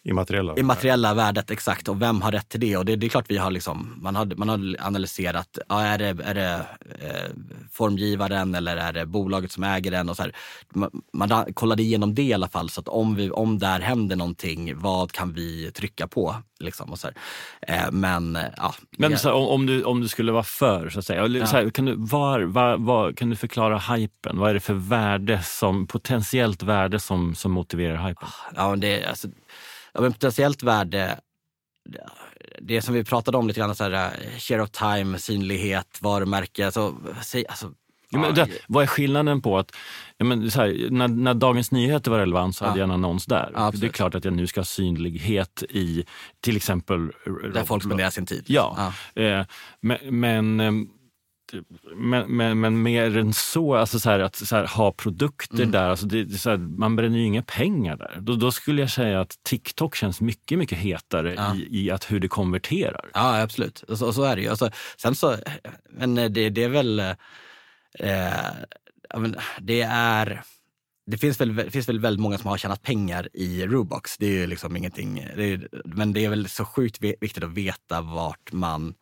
Immateriella. 0.03 0.57
Immateriella 0.57 1.13
värdet, 1.13 1.51
exakt. 1.51 1.87
Och 1.87 2.01
vem 2.01 2.21
har 2.21 2.31
rätt 2.31 2.49
till 2.49 2.59
det? 2.59 2.77
Och 2.77 2.85
det, 2.85 2.95
det 2.95 3.05
är 3.05 3.09
klart 3.09 3.25
vi 3.27 3.37
har 3.37 3.51
liksom, 3.51 3.99
man 4.01 4.15
har, 4.15 4.25
man 4.25 4.49
har 4.49 4.75
analyserat, 4.79 5.57
ja, 5.69 5.81
är 5.81 5.97
det, 5.97 6.17
är 6.23 6.33
det 6.33 6.65
eh, 6.99 7.31
formgivaren 7.71 8.55
eller 8.55 8.77
är 8.77 8.93
det 8.93 9.05
bolaget 9.05 9.51
som 9.51 9.63
äger 9.63 9.91
den? 9.91 10.09
Och 10.09 10.15
så 10.15 10.23
här. 10.23 10.31
Man, 10.69 11.01
man 11.13 11.53
kollade 11.53 11.83
igenom 11.83 12.15
det 12.15 12.23
i 12.23 12.33
alla 12.33 12.47
fall, 12.47 12.69
så 12.69 12.81
att 12.81 12.87
om, 12.87 13.15
vi, 13.15 13.31
om 13.31 13.59
där 13.59 13.79
händer 13.79 14.15
någonting, 14.15 14.79
vad 14.79 15.11
kan 15.11 15.33
vi 15.33 15.71
trycka 15.71 16.07
på? 16.07 16.35
Liksom, 16.59 16.91
och 16.91 16.99
så 16.99 17.07
eh, 17.61 17.91
men 17.91 18.37
ja. 18.57 18.75
Men 18.97 19.17
så 19.17 19.27
här, 19.27 19.35
om, 19.35 19.65
du, 19.65 19.83
om 19.83 20.01
du 20.01 20.07
skulle 20.07 20.31
vara 20.31 20.43
för, 20.43 20.89
så 20.89 20.99
att 20.99 21.05
säga, 21.05 21.27
ja. 21.27 21.47
så 21.47 21.55
här, 21.55 21.69
kan, 21.69 21.85
du, 21.85 21.95
var, 21.97 22.41
var, 22.41 22.77
var, 22.77 23.11
kan 23.11 23.29
du 23.29 23.35
förklara 23.35 23.77
hypen? 23.77 24.37
Vad 24.37 24.49
är 24.49 24.53
det 24.53 24.59
för 24.59 24.73
värde 24.73 25.43
som, 25.43 25.87
potentiellt 25.87 26.63
värde 26.63 26.99
som, 26.99 27.35
som 27.35 27.51
motiverar 27.51 28.07
hypen? 28.07 28.27
Ja, 28.55 28.75
det, 28.75 29.05
alltså, 29.05 29.27
ja, 29.95 30.01
men 30.01 30.13
potentiellt 30.13 30.63
värde, 30.63 31.19
det 32.59 32.81
som 32.81 32.93
vi 32.93 33.03
pratade 33.03 33.37
om 33.37 33.47
lite 33.47 33.59
grann, 33.59 33.75
så 33.75 33.83
här, 33.83 34.11
share 34.39 34.61
of 34.61 34.69
time, 34.69 35.19
synlighet, 35.19 35.97
varumärke. 36.01 36.65
Alltså, 36.65 36.95
alltså, 37.49 37.71
ja, 38.09 38.19
men 38.19 38.35
det, 38.35 38.47
vad 38.67 38.83
är 38.83 38.87
skillnaden 38.87 39.41
på 39.41 39.57
att, 39.57 39.71
ja, 40.17 40.25
men 40.25 40.49
här, 40.49 40.89
när, 40.91 41.07
när 41.07 41.33
Dagens 41.33 41.71
Nyheter 41.71 42.11
var 42.11 42.19
relevant 42.19 42.55
så 42.55 42.65
hade 42.65 42.79
jag 42.79 42.83
en 42.83 42.91
annons 42.91 43.25
där. 43.25 43.51
Ja, 43.53 43.71
det 43.75 43.87
är 43.87 43.91
klart 43.91 44.15
att 44.15 44.25
jag 44.25 44.33
nu 44.33 44.47
ska 44.47 44.59
ha 44.59 44.65
synlighet 44.65 45.63
i 45.69 46.05
till 46.39 46.57
exempel... 46.57 47.11
Där 47.53 47.63
folk 47.63 47.83
spenderar 47.83 48.09
sin 48.09 48.25
tid. 48.25 48.43
Ja, 48.47 48.93
eh, 49.15 49.41
men, 49.81 49.97
men 50.19 50.59
ehm, 50.59 50.89
men, 51.95 52.37
men, 52.37 52.59
men 52.59 52.81
mer 52.81 53.17
än 53.17 53.33
så, 53.33 53.75
alltså 53.75 53.99
så 53.99 54.09
här, 54.09 54.19
att 54.19 54.35
så 54.35 54.55
här, 54.55 54.67
ha 54.67 54.91
produkter 54.91 55.55
mm. 55.55 55.71
där, 55.71 55.89
alltså 55.89 56.05
det, 56.05 56.23
det 56.23 56.37
så 56.37 56.49
här, 56.49 56.57
man 56.57 56.95
bränner 56.95 57.17
ju 57.17 57.25
inga 57.25 57.41
pengar 57.41 57.97
där. 57.97 58.17
Då, 58.21 58.35
då, 58.35 58.51
skulle 58.51 58.81
jag 58.81 58.91
säga 58.91 59.21
att 59.21 59.43
TikTok 59.43 59.95
känns 59.95 60.21
mycket, 60.21 60.57
mycket 60.57 60.77
hetare 60.77 61.33
ja. 61.33 61.55
i, 61.55 61.85
i 61.85 61.91
att 61.91 62.11
hur 62.11 62.19
det 62.19 62.27
konverterar. 62.27 63.09
Ja, 63.13 63.41
absolut. 63.41 63.81
Och 63.81 63.97
så, 63.97 64.07
och 64.07 64.15
så 64.15 64.23
är 64.23 64.35
det 64.35 64.41
ju. 64.41 64.49
Alltså, 64.49 64.69
sen 64.97 65.15
så, 65.15 65.37
men 65.89 66.15
det, 66.15 66.49
det 66.49 66.63
är 66.63 66.69
väl, 66.69 66.99
eh, 66.99 67.15
det 69.59 69.81
är 69.81 70.43
det 71.07 71.17
finns 71.17 71.41
väl, 71.41 71.55
det 71.55 71.71
finns 71.71 71.89
väl 71.89 71.99
väldigt 71.99 72.21
många 72.21 72.37
som 72.37 72.49
har 72.49 72.57
tjänat 72.57 72.81
pengar 72.81 73.29
i 73.33 73.67
Rubox. 73.67 74.17
Det 74.17 74.25
är 74.25 74.31
ju 74.31 74.47
liksom 74.47 74.75
ingenting, 74.75 75.27
det 75.35 75.43
är, 75.43 75.67
men 75.85 76.13
det 76.13 76.25
är 76.25 76.29
väl 76.29 76.49
så 76.49 76.65
sjukt 76.65 77.01
viktigt 77.01 77.43
att 77.43 77.53
veta 77.53 78.01
vart 78.01 78.51
man 78.51 78.93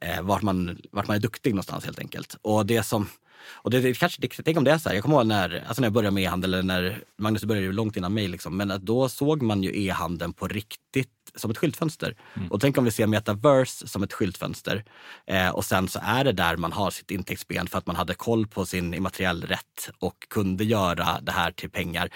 eh, 0.00 0.22
vart, 0.22 0.42
man, 0.42 0.78
vart 0.90 1.08
man 1.08 1.16
är 1.16 1.20
duktig 1.20 1.50
någonstans 1.54 1.84
helt 1.84 1.98
enkelt. 1.98 2.36
Och 2.42 2.66
det 2.66 2.82
som 2.82 3.08
och 3.48 3.70
det, 3.70 3.80
det 3.80 3.94
kanske, 3.94 4.20
det, 4.20 4.42
tänk 4.44 4.58
om 4.58 4.64
det 4.64 4.70
är 4.70 4.78
så 4.78 4.88
här, 4.88 4.96
jag 4.96 5.04
kommer 5.04 5.16
ihåg 5.16 5.26
när, 5.26 5.64
alltså 5.66 5.80
när 5.80 5.86
jag 5.86 5.92
började 5.92 6.14
med 6.14 6.22
e-handel, 6.22 6.54
eller 6.54 6.62
när 6.62 7.02
Magnus 7.18 7.44
började 7.44 7.66
ju 7.66 7.72
långt 7.72 7.96
innan 7.96 8.14
mig, 8.14 8.28
liksom, 8.28 8.56
men 8.56 8.70
att 8.70 8.82
då 8.82 9.08
såg 9.08 9.42
man 9.42 9.62
ju 9.62 9.84
e-handeln 9.84 10.32
på 10.32 10.48
riktigt 10.48 11.10
som 11.34 11.50
ett 11.50 11.58
skyltfönster. 11.58 12.16
Mm. 12.34 12.52
Och 12.52 12.60
tänk 12.60 12.78
om 12.78 12.84
vi 12.84 12.90
ser 12.90 13.06
metaverse 13.06 13.88
som 13.88 14.02
ett 14.02 14.12
skyltfönster. 14.12 14.84
Eh, 15.26 15.48
och 15.48 15.64
sen 15.64 15.88
så 15.88 16.00
är 16.02 16.24
det 16.24 16.32
där 16.32 16.56
man 16.56 16.72
har 16.72 16.90
sitt 16.90 17.10
intäktsben 17.10 17.66
för 17.66 17.78
att 17.78 17.86
man 17.86 17.96
hade 17.96 18.14
koll 18.14 18.46
på 18.46 18.66
sin 18.66 18.94
immateriell 18.94 19.42
rätt 19.42 19.90
och 19.98 20.28
kunde 20.28 20.64
göra 20.64 21.20
det 21.22 21.32
här 21.32 21.52
till 21.52 21.70
pengar 21.70 22.10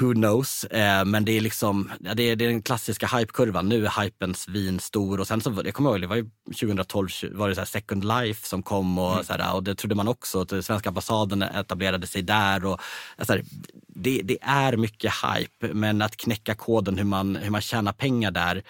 who 0.00 0.14
knows? 0.14 0.64
Eh, 0.64 1.04
men 1.04 1.24
det 1.24 1.32
är 1.32 1.40
liksom, 1.40 1.90
ja, 2.00 2.14
det, 2.14 2.22
är, 2.22 2.36
det 2.36 2.44
är 2.44 2.48
den 2.48 2.62
klassiska 2.62 3.06
hypekurvan. 3.06 3.68
Nu 3.68 3.86
är 3.86 4.02
hypen 4.02 4.34
svinstor 4.34 5.20
och 5.20 5.26
sen 5.26 5.40
så, 5.40 5.62
jag 5.64 5.74
kommer 5.74 5.90
ihåg, 5.90 6.00
det 6.00 6.06
var 6.06 6.16
ju 6.16 6.30
2012 6.46 7.08
var 7.32 7.48
det 7.48 7.54
så 7.54 7.66
Second 7.66 8.04
Life 8.04 8.46
som 8.46 8.62
kom 8.62 8.98
och, 8.98 9.12
mm. 9.12 9.24
så 9.24 9.32
här, 9.32 9.54
och 9.54 9.62
det 9.62 9.74
trodde 9.74 9.94
man 9.94 10.08
också, 10.08 10.40
att 10.40 10.64
svenska 10.64 10.88
ambassaden 10.88 11.42
etablerade 11.42 12.06
sig 12.06 12.22
där. 12.22 12.64
Och, 12.64 12.80
så 13.22 13.32
här, 13.32 13.44
det, 13.86 14.20
det, 14.24 14.38
är 14.40 14.76
mycket 14.76 15.12
hype, 15.12 15.74
men 15.74 16.02
att 16.02 16.16
knäcka 16.16 16.54
koden 16.54 16.98
hur 16.98 17.04
man, 17.04 17.36
hur 17.36 17.50
man 17.50 17.60
tjänar 17.60 17.92
pengar 17.92 18.30
där, 18.30 18.62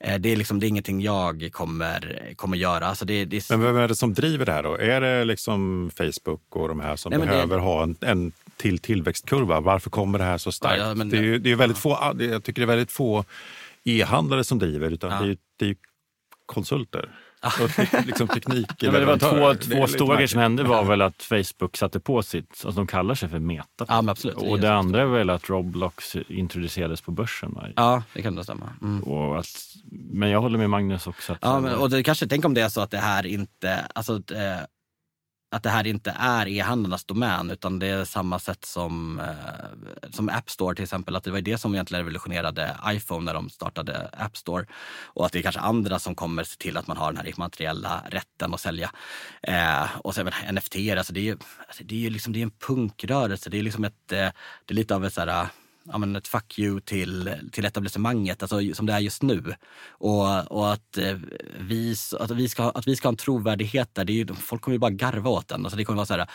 eh, 0.00 0.18
det 0.18 0.32
är, 0.32 0.36
liksom, 0.36 0.60
det 0.60 0.66
är 0.66 0.68
ingenting 0.68 1.00
jag 1.00 1.48
kommer, 1.52 2.32
kommer 2.36 2.56
göra. 2.56 2.86
Alltså 2.86 3.04
det, 3.04 3.24
det 3.24 3.36
är... 3.36 3.56
Men 3.56 3.66
vem 3.66 3.76
är 3.76 3.88
det 3.88 3.96
som 3.96 4.14
driver 4.14 4.46
det 4.46 4.52
här 4.52 4.62
då? 4.62 4.76
Är 4.76 5.00
det 5.00 5.24
liksom 5.24 5.90
Facebook 5.96 6.56
och 6.56 6.68
de 6.68 6.80
här 6.80 6.96
som 6.96 7.10
Nej, 7.10 7.20
behöver 7.20 7.56
det... 7.56 7.62
ha 7.62 7.82
en, 7.82 7.96
en 8.00 8.32
till 8.56 8.78
tillväxtkurva. 8.78 9.60
Varför 9.60 9.90
kommer 9.90 10.18
det 10.18 10.24
här 10.24 10.38
så 10.38 10.52
starkt? 10.52 10.78
Ja, 10.78 10.94
ja, 10.98 11.04
det, 11.04 11.18
är, 11.18 11.38
det 11.38 11.50
är 11.50 11.56
väldigt 11.56 11.78
få, 11.78 12.14
jag 12.18 12.44
tycker 12.44 12.62
det 12.62 12.64
är 12.64 12.76
väldigt 12.76 12.92
få 12.92 13.24
e-handlare 13.84 14.44
som 14.44 14.58
driver, 14.58 14.90
utan 14.90 15.10
ja. 15.10 15.20
det, 15.20 15.30
är, 15.30 15.36
det 15.56 15.66
är 15.66 15.76
konsulter. 16.46 17.10
Och 17.42 18.06
liksom 18.06 18.28
teknik. 18.28 18.66
ja, 18.78 18.92
men 18.92 19.00
det 19.00 19.06
var 19.06 19.16
två, 19.16 19.54
två 19.54 19.86
stora 19.86 20.14
grejer 20.14 20.28
som 20.28 20.40
hände 20.40 20.62
var 20.62 20.84
väl 20.84 21.02
att 21.02 21.22
Facebook 21.22 21.76
satte 21.76 22.00
på 22.00 22.22
sitt, 22.22 22.50
alltså 22.50 22.70
de 22.70 22.86
kallar 22.86 23.14
sig 23.14 23.28
för 23.28 23.38
Meta. 23.38 23.86
Ja, 23.88 24.04
absolut. 24.08 24.36
Och 24.36 24.56
det, 24.56 24.66
det 24.66 24.74
andra 24.74 25.02
är 25.02 25.06
väl 25.06 25.30
att 25.30 25.50
Roblox 25.50 26.16
introducerades 26.16 27.00
på 27.00 27.10
börsen. 27.10 27.52
Va? 27.54 27.68
Ja, 27.76 28.02
det 28.14 28.22
kan 28.22 28.36
det 28.36 28.44
stämma. 28.44 28.70
Mm. 28.82 29.02
Och 29.02 29.38
att, 29.38 29.46
men 29.90 30.30
jag 30.30 30.40
håller 30.40 30.58
med 30.58 30.70
Magnus 30.70 31.06
också. 31.06 31.32
Att, 31.32 31.38
ja, 31.42 31.60
men, 31.60 31.74
och 31.74 31.90
det 31.90 32.02
kanske, 32.02 32.26
tänk 32.26 32.44
om 32.44 32.54
det 32.54 32.60
är 32.60 32.68
så 32.68 32.80
att 32.80 32.90
det 32.90 32.98
här 32.98 33.26
inte, 33.26 33.86
alltså, 33.94 34.14
eh, 34.14 34.60
att 35.52 35.62
det 35.62 35.70
här 35.70 35.86
inte 35.86 36.16
är 36.18 36.48
e-handlarnas 36.48 37.04
domän 37.04 37.50
utan 37.50 37.78
det 37.78 37.86
är 37.86 38.04
samma 38.04 38.38
sätt 38.38 38.64
som, 38.64 39.20
eh, 39.20 40.10
som 40.10 40.28
App 40.28 40.50
Store 40.50 40.74
till 40.74 40.82
exempel. 40.82 41.16
Att 41.16 41.24
det 41.24 41.30
var 41.30 41.40
det 41.40 41.58
som 41.58 41.74
egentligen 41.74 42.04
revolutionerade 42.04 42.76
iPhone 42.86 43.24
när 43.24 43.34
de 43.34 43.50
startade 43.50 44.08
App 44.12 44.36
Store. 44.36 44.66
Och 45.04 45.26
att 45.26 45.32
det 45.32 45.38
är 45.38 45.42
kanske 45.42 45.60
andra 45.60 45.98
som 45.98 46.14
kommer 46.14 46.44
se 46.44 46.56
till 46.56 46.76
att 46.76 46.86
man 46.86 46.96
har 46.96 47.12
den 47.12 47.16
här 47.16 47.28
immateriella 47.28 48.02
rätten 48.08 48.54
att 48.54 48.60
sälja. 48.60 48.90
Eh, 49.42 49.86
och 49.98 50.14
sen 50.14 50.30
NFT, 50.52 50.76
alltså 50.96 51.12
det 51.12 51.20
är 51.20 51.24
ju 51.24 51.38
alltså 51.68 51.84
det 51.84 52.06
är 52.06 52.10
liksom, 52.10 52.32
det 52.32 52.38
är 52.38 52.42
en 52.42 52.50
punkrörelse. 52.50 53.50
Det 53.50 53.58
är 53.58 53.62
liksom 53.62 53.84
ett, 53.84 54.12
eh, 54.12 54.28
det 54.64 54.72
är 54.72 54.74
lite 54.74 54.94
av 54.94 55.04
ett 55.04 55.14
så 55.14 55.20
här, 55.20 55.46
men 55.84 56.16
ett 56.16 56.28
fuck 56.28 56.58
you 56.58 56.80
till, 56.80 57.34
till 57.52 57.64
etablissemanget, 57.64 58.42
alltså, 58.42 58.74
som 58.74 58.86
det 58.86 58.92
är 58.92 58.98
just 58.98 59.22
nu. 59.22 59.54
Och, 59.88 60.52
och 60.52 60.72
att, 60.72 60.98
eh, 60.98 61.18
vi, 61.60 61.94
att, 62.20 62.30
vi 62.30 62.48
ska, 62.48 62.70
att 62.70 62.86
vi 62.86 62.96
ska 62.96 63.08
ha 63.08 63.12
en 63.12 63.16
trovärdighet 63.16 63.94
där, 63.94 64.04
det 64.04 64.12
är 64.12 64.14
ju, 64.14 64.26
folk 64.34 64.62
kommer 64.62 64.74
ju 64.74 64.78
bara 64.78 64.90
garva 64.90 65.30
åt 65.30 65.48
den. 65.48 65.64
Alltså, 65.64 65.76
det 65.76 65.84
kommer 65.84 65.96
vara 65.96 66.06
så 66.06 66.14
här, 66.14 66.26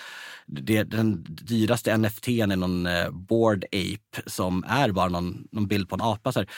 det, 0.45 0.84
den 0.84 1.26
dyraste 1.28 1.98
NFT 1.98 2.28
är 2.28 2.48
någon 2.48 2.86
eh, 2.86 3.10
board 3.10 3.66
ape 3.66 4.30
som 4.30 4.64
är 4.68 4.91
bara 4.91 5.10
någon, 5.10 5.48
någon 5.52 5.68
bild 5.68 5.89
på 5.89 5.95
en 5.95 6.02
apa. 6.02 6.32
Så 6.32 6.39
här, 6.39 6.50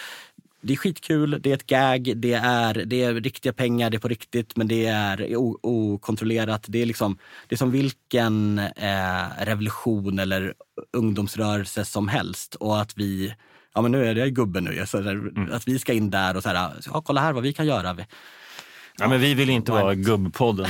det 0.62 0.74
är 0.74 0.78
skitkul, 0.78 1.40
det 1.42 1.52
är 1.52 1.54
ett 1.54 1.68
gag, 1.68 2.14
det 2.16 2.34
är, 2.34 2.74
det 2.74 3.04
är 3.04 3.14
riktiga 3.14 3.54
pengar, 3.54 3.90
det 3.90 3.98
är 3.98 4.00
på 4.00 4.08
riktigt 4.08 4.56
men 4.56 4.68
det 4.68 4.86
är 4.86 5.36
okontrollerat. 5.62 6.66
Det 6.68 6.82
är, 6.82 6.86
liksom, 6.86 7.18
det 7.48 7.56
är 7.56 7.58
som 7.58 7.72
vilken 7.72 8.60
eh, 8.60 9.24
revolution 9.40 10.20
eller 10.20 10.54
ungdomsrörelse 10.94 11.86
som 11.86 12.08
helst. 12.08 12.56
Och 12.56 12.82
att 12.82 12.98
vi, 12.98 13.34
ja 13.76 13.82
men 13.82 13.92
nu 13.92 14.06
är 14.06 14.16
jag 14.16 14.36
gubben 14.36 14.64
nu, 14.64 14.86
så 14.86 14.98
mm. 14.98 15.52
att 15.52 15.68
vi 15.68 15.80
ska 15.80 15.94
in 15.94 16.10
där 16.10 16.38
och 16.38 16.44
så 16.44 16.50
här, 16.50 16.74
ja, 16.86 17.02
kolla 17.02 17.22
här 17.22 17.34
vad 17.34 17.44
vi 17.44 17.54
kan 17.54 17.66
göra. 17.66 17.98
Ja, 19.00 19.08
men 19.08 19.20
vi 19.20 19.34
vill 19.34 19.50
inte 19.50 19.72
vara 19.72 19.96
gubbpodden. 19.96 20.68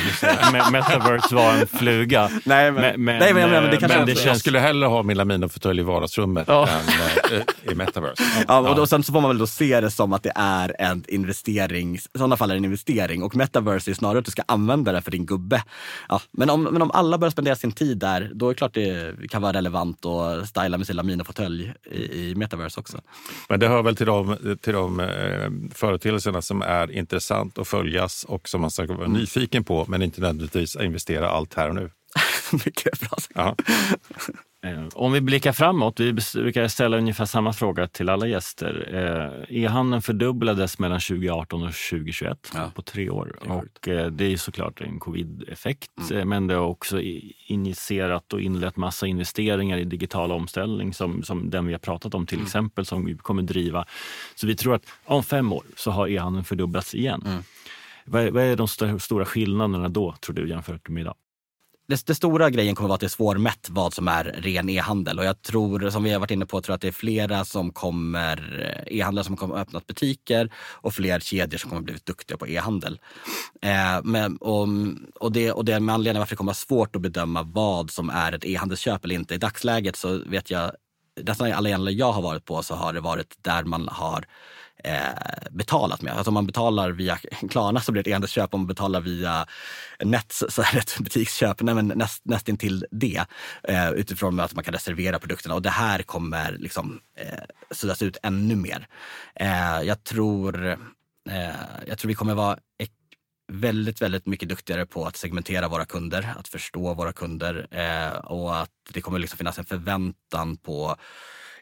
Metaverse 0.72 1.36
var 1.36 1.54
en 1.54 1.68
fluga. 1.68 2.30
Nej, 2.46 2.72
men, 2.72 3.04
men, 3.04 3.20
nej, 3.20 3.34
men, 3.34 3.50
men, 3.50 3.64
det 3.64 3.78
kanske 3.78 3.98
men 3.98 4.08
det 4.08 4.16
känns... 4.16 4.26
Jag 4.26 4.38
skulle 4.38 4.60
hellre 4.60 4.88
ha 4.88 5.04
min 5.04 5.18
Lamino-fåtölj 5.18 5.80
i 5.80 5.84
vardagsrummet 5.84 6.48
ja. 6.48 6.68
än 6.68 7.38
äh, 7.38 7.72
i 7.72 7.76
Metaverse. 7.76 8.24
Ja, 8.48 8.70
och, 8.70 8.76
då, 8.76 8.88
sen 8.88 9.04
så 9.04 9.14
får 9.14 9.22
man 9.22 9.30
väl 9.30 9.38
då 9.38 9.48
se 9.48 9.82
det 9.82 9.92
som 9.92 10.14
att 10.14 10.24
det 10.24 10.32
är 10.36 10.76
en 10.80 11.04
investering. 11.08 11.96
I 11.96 12.00
sådana 12.18 12.38
fall 12.38 12.52
är 12.52 12.54
det 12.54 12.60
en 12.60 12.66
investering. 12.66 13.24
Och 13.24 13.36
Metaverse 13.36 13.92
är 13.92 13.96
snarare 13.96 14.20
att 14.20 14.26
du 14.26 14.32
ska 14.32 14.44
använda 14.46 14.92
det 14.92 15.02
för 15.02 15.12
din 15.12 15.26
gubbe. 15.26 15.64
Ja, 16.10 16.22
men, 16.32 16.50
om, 16.50 16.64
men 16.64 16.82
om 16.82 16.92
alla 16.92 17.18
börjar 17.18 17.32
spendera 17.32 17.56
sin 17.56 17.72
tid 17.72 17.98
där, 17.98 18.32
då 18.34 18.46
är 18.46 18.50
det 18.50 18.58
klart 18.58 18.74
det 18.74 19.30
kan 19.30 19.42
vara 19.42 19.54
relevant 19.54 20.06
att 20.06 20.50
styla 20.50 20.78
med 20.78 20.88
sin 20.88 20.96
Lamino-fåtölj 20.96 21.74
i, 21.92 22.30
i, 22.30 22.36
Metaverse 22.36 22.80
också. 22.80 23.02
Men 23.50 23.60
det 23.60 23.68
hör 23.68 23.84
väl 23.84 23.96
till 23.96 24.06
de, 24.06 24.58
till 24.62 24.74
de 24.74 25.00
eh, 25.00 25.76
företeelserna 25.76 26.42
som 26.42 26.62
är 26.62 26.92
intressant 26.92 27.58
att 27.58 27.68
följas 27.68 28.19
och 28.24 28.50
som 28.50 28.62
man 28.62 28.72
ska 28.72 28.86
vara 28.86 29.08
nyfiken 29.08 29.64
på 29.64 29.86
men 29.88 30.02
inte 30.02 30.22
nödvändigtvis 30.22 30.76
investera 30.76 31.30
allt 31.30 31.54
här 31.54 31.70
och 31.70 31.76
nu. 31.76 31.90
Mycket 32.66 33.00
bra. 33.00 33.18
Ja. 33.36 33.56
Eh, 34.64 34.88
om 34.94 35.12
vi 35.12 35.22
blickar 35.22 35.52
framåt, 35.52 36.00
vi 36.00 36.14
brukar 36.14 36.68
ställa 36.68 36.98
ungefär 36.98 37.26
samma 37.26 37.54
fråga 37.54 37.88
till 37.88 38.10
alla 38.10 38.28
gäster. 38.28 38.90
Eh, 39.50 39.64
e-handeln 39.64 40.02
fördubblades 40.02 40.80
mellan 40.80 41.00
2018 41.00 41.64
och 41.64 41.74
2021 41.74 42.52
ja. 42.54 42.72
på 42.76 42.82
tre 42.82 43.10
år. 43.10 43.40
Det 43.42 43.50
och 43.50 43.88
eh, 43.88 44.12
det 44.12 44.34
är 44.34 44.38
såklart 44.38 44.82
en 44.82 45.00
covid-effekt, 45.00 45.92
mm. 46.12 46.30
men 46.30 46.48
det 46.48 46.56
har 46.56 46.66
också 46.66 47.02
initierat 47.48 48.34
och 48.34 48.42
inlett 48.42 48.78
massa 48.78 49.08
investeringar 49.08 49.78
i 49.78 49.84
digital 49.84 50.32
omställning 50.32 50.94
som, 50.94 51.24
som 51.24 51.50
den 51.50 51.66
vi 51.66 51.74
har 51.74 51.80
pratat 51.80 52.14
om 52.14 52.26
till 52.26 52.38
mm. 52.38 52.46
exempel, 52.46 52.86
som 52.86 53.06
vi 53.06 53.18
kommer 53.18 53.42
driva. 53.42 53.86
Så 54.36 54.48
vi 54.48 54.56
tror 54.56 54.76
att 54.76 54.86
om 55.06 55.24
fem 55.24 55.54
år 55.54 55.64
så 55.76 55.92
har 55.92 56.08
e-handeln 56.08 56.46
fördubblats 56.46 56.96
igen. 56.96 57.24
Mm. 57.26 57.44
Vad 58.10 58.24
är, 58.24 58.32
vad 58.32 58.44
är 58.44 58.56
de 58.56 58.66
st 58.66 59.00
stora 59.00 59.26
skillnaderna 59.26 59.90
då, 59.90 60.16
tror 60.22 60.36
du, 60.36 60.50
jämfört 60.50 60.90
med 60.90 61.02
idag? 61.02 61.16
det, 61.90 62.06
det, 62.06 62.16
stora 62.16 62.50
grejen 62.50 62.76
kommer 62.76 62.88
att 62.88 62.90
vara 62.90 62.96
att 62.96 63.00
det 63.00 63.06
är 63.06 63.10
svårmätt 63.10 63.70
vad 63.70 63.94
som 63.94 64.08
är 64.08 64.24
ren 64.24 64.70
e-handel. 64.70 65.20
Och 65.20 65.26
jag 65.26 65.42
tror, 65.42 65.90
som 65.90 66.04
vi 66.04 66.12
har 66.12 66.20
varit 66.20 66.32
inne 66.32 66.46
på, 66.46 66.62
tror 66.62 66.76
att 66.76 66.82
det 66.82 66.88
är 66.88 66.92
flera 66.92 67.46
som 67.46 67.72
kommer, 67.72 68.84
e-handlare 68.88 69.26
som 69.26 69.38
kommer 69.38 69.56
att 69.56 69.62
öppnat 69.62 69.88
butiker 69.88 70.52
och 70.56 70.94
fler 70.94 71.20
kedjor 71.20 71.58
som 71.58 71.70
kommer 71.70 71.80
att 71.80 71.86
blivit 71.86 72.06
duktiga 72.06 72.38
på 72.38 72.48
e-handel. 72.48 73.00
Eh, 73.62 74.00
men, 74.04 74.38
och, 74.38 74.68
och, 75.20 75.32
det, 75.32 75.52
och 75.52 75.66
det 75.66 75.74
är 75.74 75.80
med 75.80 75.96
anledning 75.96 76.20
varför 76.20 76.36
det 76.36 76.38
kommer 76.38 76.52
att 76.52 76.70
vara 76.72 76.80
svårt 76.80 76.96
att 76.96 77.02
bedöma 77.02 77.44
vad 77.44 77.92
som 77.92 78.10
är 78.10 78.32
ett 78.32 78.46
e-handelsköp 78.46 79.06
eller 79.06 79.16
inte. 79.16 79.36
I 79.36 79.38
dagsläget 79.38 79.96
så 79.96 80.18
vet 80.26 80.52
jag, 80.52 80.72
nästan 81.24 81.52
alla 81.52 81.70
e-handlare 81.70 81.96
jag 81.96 82.12
har 82.12 82.22
varit 82.22 82.46
på 82.46 82.64
så 82.64 82.76
har 82.76 82.94
det 82.94 83.02
varit 83.02 83.38
där 83.42 83.64
man 83.64 83.88
har 83.92 84.26
eh, 84.84 85.50
betalat 85.52 86.02
med. 86.02 86.14
Alltså 86.14 86.30
om 86.30 86.34
man 86.34 86.48
betalar 86.48 86.92
via 86.92 87.18
Klarna 87.50 87.82
så 87.82 87.92
blir 87.92 88.04
det 88.04 88.10
ett 88.10 88.16
enhetsköp, 88.16 88.54
Om 88.54 88.60
man 88.60 88.68
betalar 88.68 89.02
via 89.02 89.46
Nets 90.04 90.44
så 90.50 90.62
är 90.62 90.74
det 90.74 90.80
ett 90.80 91.00
butiksköp. 91.00 91.62
Nej, 91.62 91.76
men 91.76 91.88
näst, 91.88 92.26
nästintill 92.26 92.86
det. 92.92 93.26
Eh, 93.64 93.92
utifrån 93.92 94.40
att 94.40 94.56
man 94.56 94.64
kan 94.64 94.74
reservera 94.74 95.20
produkterna. 95.20 95.56
Och 95.56 95.62
det 95.62 95.70
här 95.70 96.02
kommer 96.02 96.52
liksom 96.52 97.00
eh, 97.16 97.40
suddas 97.72 98.02
ut 98.02 98.18
ännu 98.24 98.56
mer. 98.56 98.88
Eh, 99.36 99.82
jag, 99.82 100.04
tror, 100.04 100.68
eh, 101.30 101.50
jag 101.88 101.98
tror 101.98 102.08
vi 102.08 102.16
kommer 102.16 102.34
vara 102.34 102.58
väldigt, 103.50 104.02
väldigt 104.02 104.26
mycket 104.26 104.50
duktigare 104.50 104.86
på 104.86 105.06
att 105.06 105.16
segmentera 105.16 105.68
våra 105.68 105.86
kunder, 105.86 106.34
att 106.38 106.48
förstå 106.48 106.94
våra 106.94 107.14
kunder 107.14 107.68
eh, 107.72 108.18
och 108.18 108.58
att 108.58 108.72
det 108.94 109.02
kommer 109.02 109.20
liksom 109.20 109.38
finnas 109.38 109.60
en 109.60 109.66
förväntan 109.66 110.58
på 110.58 110.96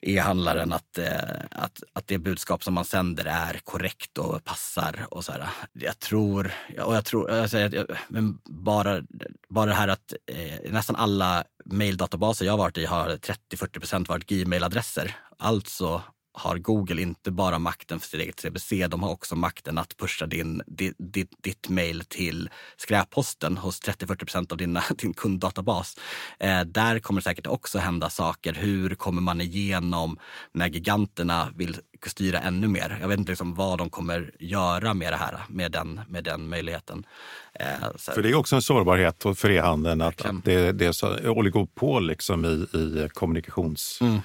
e-handlaren 0.01 0.73
att, 0.73 0.97
eh, 0.97 1.39
att, 1.51 1.83
att 1.93 2.07
det 2.07 2.17
budskap 2.17 2.63
som 2.63 2.73
man 2.73 2.85
sänder 2.85 3.25
är 3.25 3.59
korrekt 3.63 4.17
och 4.17 4.43
passar. 4.43 5.07
och 5.09 5.25
så 5.25 5.31
här. 5.31 5.49
Jag 5.73 5.99
tror, 5.99 6.51
och 6.81 6.95
jag 6.95 7.05
tror, 7.05 7.31
alltså, 7.31 7.69
men 8.07 8.39
bara, 8.45 9.01
bara 9.49 9.65
det 9.65 9.73
här 9.73 9.87
att 9.87 10.13
eh, 10.31 10.71
nästan 10.71 10.95
alla 10.95 11.43
maildatabaser 11.65 12.45
jag 12.45 12.53
har 12.53 12.57
varit 12.57 12.77
i 12.77 12.85
har 12.85 13.09
30-40 13.09 13.79
procent 13.79 14.09
varit 14.09 14.25
Gmail-adresser. 14.27 15.15
Alltså 15.37 16.01
har 16.37 16.57
Google 16.57 17.01
inte 17.01 17.31
bara 17.31 17.59
makten 17.59 17.99
för 17.99 18.07
sitt 18.07 18.21
eget 18.21 18.39
CBC, 18.39 18.87
de 18.87 19.03
har 19.03 19.11
också 19.11 19.35
makten 19.35 19.77
att 19.77 19.97
pusha 19.97 20.25
din, 20.25 20.61
ditt, 20.67 20.95
ditt, 20.97 21.31
ditt 21.43 21.69
mail 21.69 22.03
till 22.07 22.49
skräpposten 22.77 23.57
hos 23.57 23.81
30-40 23.81 24.15
procent 24.15 24.51
av 24.51 24.57
dina, 24.57 24.83
din 24.97 25.13
kunddatabas. 25.13 25.97
Eh, 26.39 26.61
där 26.61 26.99
kommer 26.99 27.21
det 27.21 27.23
säkert 27.23 27.47
också 27.47 27.79
hända 27.79 28.09
saker. 28.09 28.53
Hur 28.53 28.95
kommer 28.95 29.21
man 29.21 29.41
igenom 29.41 30.17
när 30.51 30.67
giganterna 30.67 31.49
vill 31.55 31.77
styra 32.05 32.39
ännu 32.39 32.67
mer? 32.67 32.97
Jag 33.01 33.07
vet 33.07 33.19
inte 33.19 33.31
liksom 33.31 33.55
vad 33.55 33.77
de 33.77 33.89
kommer 33.89 34.31
göra 34.39 34.93
med 34.93 35.13
det 35.13 35.17
här, 35.17 35.39
med 35.49 35.71
den, 35.71 36.01
med 36.07 36.23
den 36.23 36.49
möjligheten. 36.49 37.05
Eh, 37.53 37.65
för 37.97 38.21
det 38.21 38.29
är 38.29 38.35
också 38.35 38.55
en 38.55 38.61
sårbarhet 38.61 39.23
för 39.35 39.49
e-handeln 39.49 40.01
att, 40.01 40.25
att 40.25 40.45
det, 40.45 40.71
det 40.71 40.85
är 40.85 40.91
så 40.91 41.29
oligopol 41.29 42.07
liksom 42.07 42.45
i, 42.45 42.77
i 42.77 43.09
kommunikations... 43.13 43.99
Mm 44.01 44.19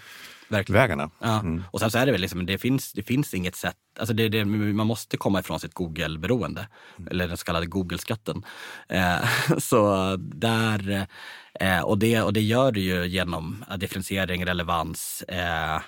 Verkligen. 0.52 0.80
vägarna. 0.80 1.10
Ja. 1.18 1.40
Mm. 1.40 1.64
Och 1.70 1.80
sen 1.80 1.90
så 1.90 1.98
är 1.98 2.06
det 2.06 2.12
väl 2.12 2.20
liksom, 2.20 2.46
det 2.46 2.58
finns, 2.58 2.92
det 2.92 3.02
finns 3.02 3.34
inget 3.34 3.56
sätt, 3.56 3.76
alltså 3.98 4.14
det, 4.14 4.28
det, 4.28 4.44
man 4.44 4.86
måste 4.86 5.16
komma 5.16 5.40
ifrån 5.40 5.60
sitt 5.60 5.74
Google-beroende, 5.74 6.68
mm. 6.98 7.08
eller 7.10 7.28
den 7.28 7.36
så 7.36 7.44
kallade 7.44 7.66
Google-skatten. 7.66 8.44
Eh, 8.88 9.28
så 9.58 10.16
där, 10.16 11.06
eh, 11.60 11.80
och, 11.80 11.98
det, 11.98 12.22
och 12.22 12.32
det 12.32 12.40
gör 12.40 12.72
det 12.72 12.80
ju 12.80 13.06
genom 13.06 13.64
differentiering, 13.76 14.46
relevans, 14.46 15.22
eh, 15.28 15.74
eh 15.74 15.80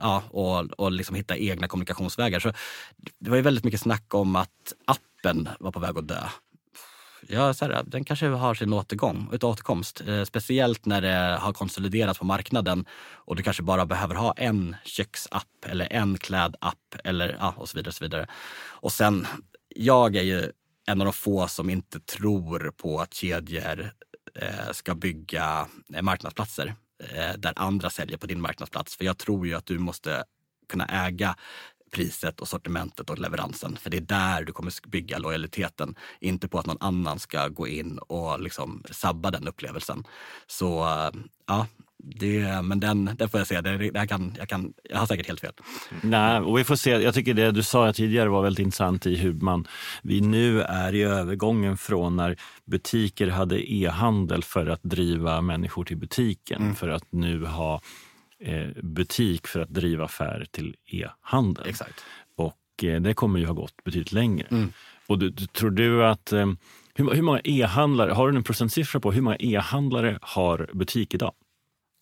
ja, 0.00 0.22
och, 0.30 0.80
och 0.80 0.92
liksom 0.92 1.16
hitta 1.16 1.36
egna 1.36 1.68
kommunikationsvägar. 1.68 2.40
Så 2.40 2.52
det 3.18 3.30
var 3.30 3.36
ju 3.36 3.42
väldigt 3.42 3.64
mycket 3.64 3.80
snack 3.80 4.14
om 4.14 4.36
att 4.36 4.72
appen 4.84 5.48
var 5.60 5.72
på 5.72 5.80
väg 5.80 5.98
att 5.98 6.08
dö 6.08 6.28
ja, 7.32 7.54
så 7.54 7.64
här, 7.64 7.82
den 7.86 8.04
kanske 8.04 8.26
har 8.26 8.54
sin 8.54 8.72
återgång, 8.72 9.30
ett 9.34 9.44
återkomst. 9.44 10.00
Eh, 10.06 10.24
speciellt 10.24 10.86
när 10.86 11.00
det 11.00 11.38
har 11.40 11.52
konsoliderats 11.52 12.18
på 12.18 12.24
marknaden 12.24 12.86
och 13.14 13.36
du 13.36 13.42
kanske 13.42 13.62
bara 13.62 13.86
behöver 13.86 14.14
ha 14.14 14.32
en 14.32 14.76
köksapp 14.84 15.64
eller 15.66 15.92
en 15.92 16.18
klädapp 16.18 16.94
eller 17.04 17.36
ja, 17.40 17.54
och 17.56 17.68
så 17.68 17.76
vidare. 17.76 17.90
Och, 17.90 17.94
så 17.94 18.04
vidare. 18.04 18.26
och 18.70 18.92
sen, 18.92 19.26
jag 19.68 20.16
är 20.16 20.22
ju 20.22 20.52
en 20.86 21.00
av 21.00 21.04
de 21.04 21.12
få 21.12 21.48
som 21.48 21.70
inte 21.70 22.00
tror 22.00 22.72
på 22.76 23.00
att 23.00 23.14
kedjor 23.14 23.92
eh, 24.34 24.72
ska 24.72 24.94
bygga 24.94 25.68
eh, 25.94 26.02
marknadsplatser 26.02 26.74
eh, 27.10 27.38
där 27.38 27.52
andra 27.56 27.90
säljer 27.90 28.18
på 28.18 28.26
din 28.26 28.40
marknadsplats. 28.40 28.96
För 28.96 29.04
jag 29.04 29.18
tror 29.18 29.46
ju 29.46 29.54
att 29.54 29.66
du 29.66 29.78
måste 29.78 30.24
kunna 30.68 30.86
äga 30.86 31.36
priset 31.92 32.40
och 32.40 32.48
sortimentet 32.48 33.10
och 33.10 33.18
leveransen. 33.18 33.76
För 33.76 33.90
det 33.90 33.96
är 33.96 34.00
där 34.00 34.44
du 34.44 34.52
kommer 34.52 34.88
bygga 34.88 35.18
lojaliteten. 35.18 35.94
Inte 36.20 36.48
på 36.48 36.58
att 36.58 36.66
någon 36.66 36.76
annan 36.80 37.18
ska 37.18 37.48
gå 37.48 37.68
in 37.68 37.98
och 37.98 38.40
liksom 38.40 38.82
sabba 38.90 39.30
den 39.30 39.48
upplevelsen. 39.48 40.04
Så 40.46 40.86
ja, 41.46 41.66
det, 42.02 42.62
men 42.62 42.80
den, 42.80 43.10
den 43.18 43.28
får 43.28 43.40
jag 43.40 43.46
säga, 43.46 43.62
det, 43.62 43.90
det 43.90 44.06
kan, 44.06 44.34
jag, 44.38 44.48
kan, 44.48 44.72
jag 44.90 44.98
har 44.98 45.06
säkert 45.06 45.26
helt 45.26 45.40
fel. 45.40 45.52
Nej, 46.00 46.40
och 46.40 46.58
vi 46.58 46.64
får 46.64 46.76
se. 46.76 46.90
Jag 46.90 47.14
tycker 47.14 47.34
det 47.34 47.50
du 47.50 47.62
sa 47.62 47.92
tidigare 47.92 48.28
var 48.28 48.42
väldigt 48.42 48.64
intressant 48.64 49.06
i 49.06 49.16
hur 49.16 49.32
man, 49.32 49.66
vi 50.02 50.20
nu 50.20 50.62
är 50.62 50.94
i 50.94 51.02
övergången 51.02 51.76
från 51.76 52.16
när 52.16 52.36
butiker 52.64 53.28
hade 53.28 53.72
e-handel 53.72 54.42
för 54.42 54.66
att 54.66 54.82
driva 54.82 55.40
människor 55.40 55.84
till 55.84 55.96
butiken, 55.96 56.62
mm. 56.62 56.74
för 56.74 56.88
att 56.88 57.12
nu 57.12 57.46
ha 57.46 57.74
Eh, 57.74 57.80
butik 58.82 59.46
för 59.46 59.60
att 59.60 59.68
driva 59.68 60.04
affärer 60.04 60.46
till 60.50 60.76
e-handel. 60.86 61.68
Exakt. 61.68 62.04
Och 62.36 62.84
eh, 62.84 63.00
det 63.00 63.14
kommer 63.14 63.38
ju 63.38 63.46
ha 63.46 63.54
gått 63.54 63.84
betydligt 63.84 64.12
längre. 64.12 64.46
Mm. 64.50 64.72
Och 65.06 65.18
du, 65.18 65.30
tror 65.32 65.70
du 65.70 66.06
att 66.06 66.32
eh, 66.32 66.46
hur, 66.94 67.14
hur 67.14 67.22
många 67.22 67.40
e-handlare, 67.44 68.12
har 68.12 68.30
du 68.30 68.36
en 68.36 68.42
procentsiffra 68.42 69.00
på 69.00 69.12
hur 69.12 69.22
många 69.22 69.36
e-handlare 69.38 70.18
har 70.22 70.70
butik 70.72 71.14
idag? 71.14 71.32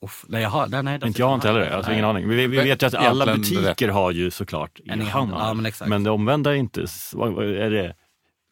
Uff, 0.05 0.25
nej, 0.29 0.43
jag 0.43 0.51
har, 0.51 0.67
nej, 0.67 0.83
nej, 0.83 1.01
inte 1.07 1.23
jag 1.23 1.35
inte 1.35 1.49
heller. 1.49 1.71
Jag 1.71 1.83
har 1.83 1.93
ingen 1.93 2.05
aning. 2.05 2.29
Vi, 2.29 2.47
vi 2.47 2.57
vet 2.57 2.83
ju 2.83 2.87
att 2.87 2.95
alla 2.95 3.37
butiker 3.37 3.89
har 3.89 4.11
ju 4.11 4.31
såklart 4.31 4.81
e-handel. 4.85 5.39
Ja, 5.41 5.55
men, 5.55 5.73
men 5.87 6.05
det 6.05 6.11
omvända 6.11 6.51
är 6.51 6.55
inte... 6.55 6.81
Är 6.81 7.71
det 7.71 7.95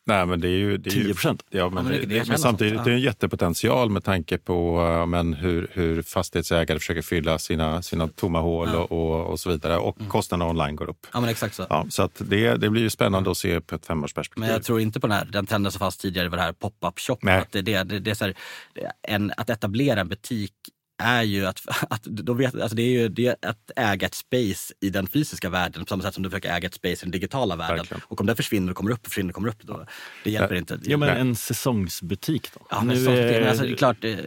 Nej, 0.08 0.26
men 0.26 0.40
det 0.40 0.48
är 0.48 0.58
ju... 0.58 0.76
Det 0.76 0.90
är 0.90 0.92
10 0.92 1.14
procent? 1.14 1.44
Ja, 1.50 1.70
men, 1.70 1.84
det, 1.84 1.98
det, 1.98 2.28
men 2.28 2.38
samtidigt 2.38 2.84
det 2.84 2.90
är 2.90 2.94
en 2.94 3.00
jättepotential 3.00 3.90
med 3.90 4.04
tanke 4.04 4.38
på 4.38 5.06
men 5.08 5.34
hur, 5.34 5.68
hur 5.72 6.02
fastighetsägare 6.02 6.78
försöker 6.78 7.02
fylla 7.02 7.38
sina, 7.38 7.82
sina 7.82 8.08
tomma 8.08 8.40
hål 8.40 8.68
ja. 8.72 8.78
och, 8.78 9.26
och, 9.26 9.40
så 9.40 9.50
vidare. 9.50 9.76
Och 9.76 9.98
mm. 10.00 10.10
kostnaderna 10.10 10.50
online 10.50 10.76
går 10.76 10.90
upp. 10.90 11.06
Ja, 11.12 11.20
men 11.20 11.28
exakt 11.28 11.54
så. 11.54 11.66
Ja, 11.68 11.86
så 11.90 12.02
att 12.02 12.12
det, 12.18 12.56
det 12.56 12.70
blir 12.70 12.82
ju 12.82 12.90
spännande 12.90 13.30
att 13.30 13.36
se 13.36 13.60
på 13.60 13.74
ett 13.74 13.86
femårsperspektiv. 13.86 14.40
Men 14.40 14.50
jag 14.50 14.62
tror 14.62 14.80
inte 14.80 15.00
på 15.00 15.06
den, 15.06 15.16
här, 15.16 15.24
den 15.24 15.46
trenden 15.46 15.72
som 15.72 15.78
fanns 15.78 15.96
tidigare, 15.96 16.28
det 16.28 16.40
här 16.40 16.52
pop-up 16.52 16.98
shop. 16.98 17.18
Att, 17.22 17.52
det, 17.52 17.62
det, 17.62 17.82
det, 17.82 17.98
det 17.98 18.10
är 18.10 18.14
så 18.14 18.24
här, 18.24 18.34
en, 19.02 19.32
att 19.36 19.50
etablera 19.50 20.00
en 20.00 20.08
butik 20.08 20.52
är 20.98 21.22
ju 21.22 21.46
att, 21.46 21.62
att, 21.90 22.02
då 22.02 22.32
vet, 22.32 22.60
alltså 22.60 22.76
det 22.76 22.82
är 22.82 22.90
ju 22.90 23.08
det 23.08 23.26
är 23.26 23.36
att 23.42 23.70
äga 23.76 24.06
ett 24.06 24.14
space 24.14 24.74
i 24.80 24.90
den 24.90 25.06
fysiska 25.06 25.50
världen 25.50 25.84
på 25.84 25.88
samma 25.88 26.02
sätt 26.02 26.14
som 26.14 26.22
du 26.22 26.30
försöker 26.30 26.56
äga 26.56 26.68
ett 26.68 26.74
space 26.74 26.92
i 26.92 26.98
den 27.00 27.10
digitala 27.10 27.56
världen. 27.56 27.76
Verkligen. 27.76 28.02
Och 28.06 28.20
om 28.20 28.26
det 28.26 28.36
försvinner 28.36 28.70
och 28.70 28.76
kommer 28.76 28.90
upp 28.90 29.00
och 29.00 29.06
försvinner 29.06 29.30
och 29.30 29.34
kommer 29.34 29.48
upp, 29.48 29.62
då, 29.62 29.86
det 30.24 30.30
hjälper 30.30 30.54
ja. 30.54 30.58
inte. 30.58 30.78
Ja, 30.82 30.96
men 30.96 31.08
en 31.08 31.36
säsongsbutik 31.36 32.50
då? 32.54 32.66
Ja, 32.70 32.82
men, 32.84 33.04
nu 33.04 33.18
är... 33.18 33.40
men 33.40 33.48
alltså, 33.48 33.64
det 33.64 33.72
är 33.72 33.76
klart. 33.76 33.96
Det... 34.00 34.18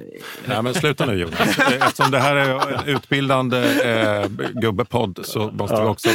Ja, 0.50 0.62
men 0.62 0.74
sluta 0.74 1.06
nu 1.06 1.14
Jonas. 1.14 1.60
Eftersom 1.60 2.12
det 2.12 2.20
här 2.20 2.36
är 2.36 2.74
en 2.74 2.96
utbildande 2.96 3.58
eh, 3.84 4.28
gubbepodd 4.54 5.20
så 5.24 5.52
måste 5.52 5.76
ja. 5.76 5.82
vi 5.82 5.88
också 5.88 6.10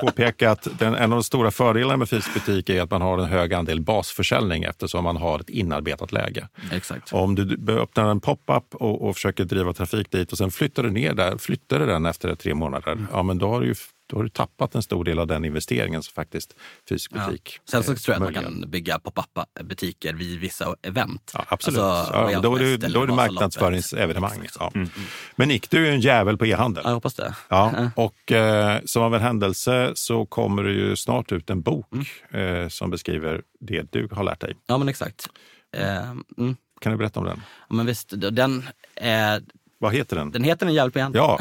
påpeka 0.00 0.50
att 0.50 0.78
den, 0.78 0.94
en 0.94 1.12
av 1.12 1.18
de 1.18 1.24
stora 1.24 1.50
fördelarna 1.50 1.96
med 1.96 2.08
fysisk 2.08 2.34
butik 2.34 2.68
är 2.68 2.82
att 2.82 2.90
man 2.90 3.02
har 3.02 3.18
en 3.18 3.24
hög 3.24 3.54
andel 3.54 3.80
basförsäljning 3.80 4.62
eftersom 4.62 5.04
man 5.04 5.16
har 5.16 5.40
ett 5.40 5.50
inarbetat 5.50 6.12
läge. 6.12 6.48
Exakt. 6.72 7.12
Om 7.12 7.34
du 7.34 7.72
öppnar 7.72 8.08
en 8.10 8.20
pop-up 8.20 8.74
och, 8.74 9.08
och 9.08 9.14
försöker 9.14 9.44
driva 9.44 9.72
trafik 9.72 10.10
dit 10.10 10.32
och 10.32 10.38
sen 10.38 10.50
flyttar 10.50 10.82
du 10.82 10.90
ner 10.90 11.14
där, 11.14 11.38
flyttar 11.38 11.78
du 11.78 11.86
den 11.86 12.06
efter 12.06 12.34
tre 12.34 12.54
månader, 12.54 12.92
mm. 12.92 13.06
ja 13.12 13.22
men 13.22 13.38
då 13.38 13.48
har 13.48 13.60
du 13.60 13.66
ju 13.66 13.74
då 14.10 14.16
har 14.16 14.22
du 14.22 14.28
tappat 14.28 14.74
en 14.74 14.82
stor 14.82 15.04
del 15.04 15.18
av 15.18 15.26
den 15.26 15.44
investeringen 15.44 16.02
som 16.02 16.12
faktiskt 16.12 16.54
fysisk 16.88 17.12
butik 17.12 17.58
ja. 17.58 17.62
Sen 17.70 17.82
så 17.82 17.94
tror 17.94 18.14
jag 18.14 18.26
att 18.26 18.34
man 18.34 18.44
kan 18.44 18.70
bygga 18.70 18.98
pop-up 18.98 19.38
butiker 19.62 20.14
vid 20.14 20.40
vissa 20.40 20.74
event. 20.82 21.30
Ja, 21.34 21.44
absolut. 21.48 21.80
Alltså, 21.80 22.30
ja, 22.32 22.40
då, 22.40 22.56
är 22.56 22.60
det, 22.60 22.88
då 22.88 23.02
är 23.02 23.06
det 23.06 23.12
marknadsföringsevenemang. 23.12 24.46
Ja. 24.58 24.72
Mm. 24.74 24.88
Men 25.36 25.48
Nick, 25.48 25.70
du 25.70 25.88
är 25.88 25.92
en 25.92 26.00
jävel 26.00 26.38
på 26.38 26.46
e-handel. 26.46 26.82
jag 26.86 26.94
hoppas 26.94 27.14
det. 27.14 27.34
Ja, 27.48 27.90
och 27.96 28.32
eh, 28.32 28.80
som 28.84 29.02
av 29.02 29.14
en 29.14 29.20
händelse 29.20 29.92
så 29.94 30.26
kommer 30.26 30.62
det 30.62 30.72
ju 30.72 30.96
snart 30.96 31.32
ut 31.32 31.50
en 31.50 31.62
bok 31.62 31.86
mm. 32.32 32.62
eh, 32.62 32.68
som 32.68 32.90
beskriver 32.90 33.42
det 33.60 33.92
du 33.92 34.08
har 34.12 34.24
lärt 34.24 34.40
dig. 34.40 34.56
Ja, 34.66 34.78
men 34.78 34.88
exakt. 34.88 35.28
Eh, 35.76 36.10
mm. 36.38 36.56
Kan 36.80 36.92
du 36.92 36.98
berätta 36.98 37.20
om 37.20 37.26
den? 37.26 37.42
Ja, 37.68 37.74
men 37.74 37.86
visst, 37.86 38.12
den, 38.32 38.64
eh, 38.96 39.36
Vad 39.82 39.94
heter 39.94 40.16
den? 40.16 40.30
Den 40.30 40.44
heter 40.44 40.66
En 40.66 40.74
jävel 40.74 40.90
på 40.90 40.98
igen. 40.98 41.12
Ja. 41.14 41.38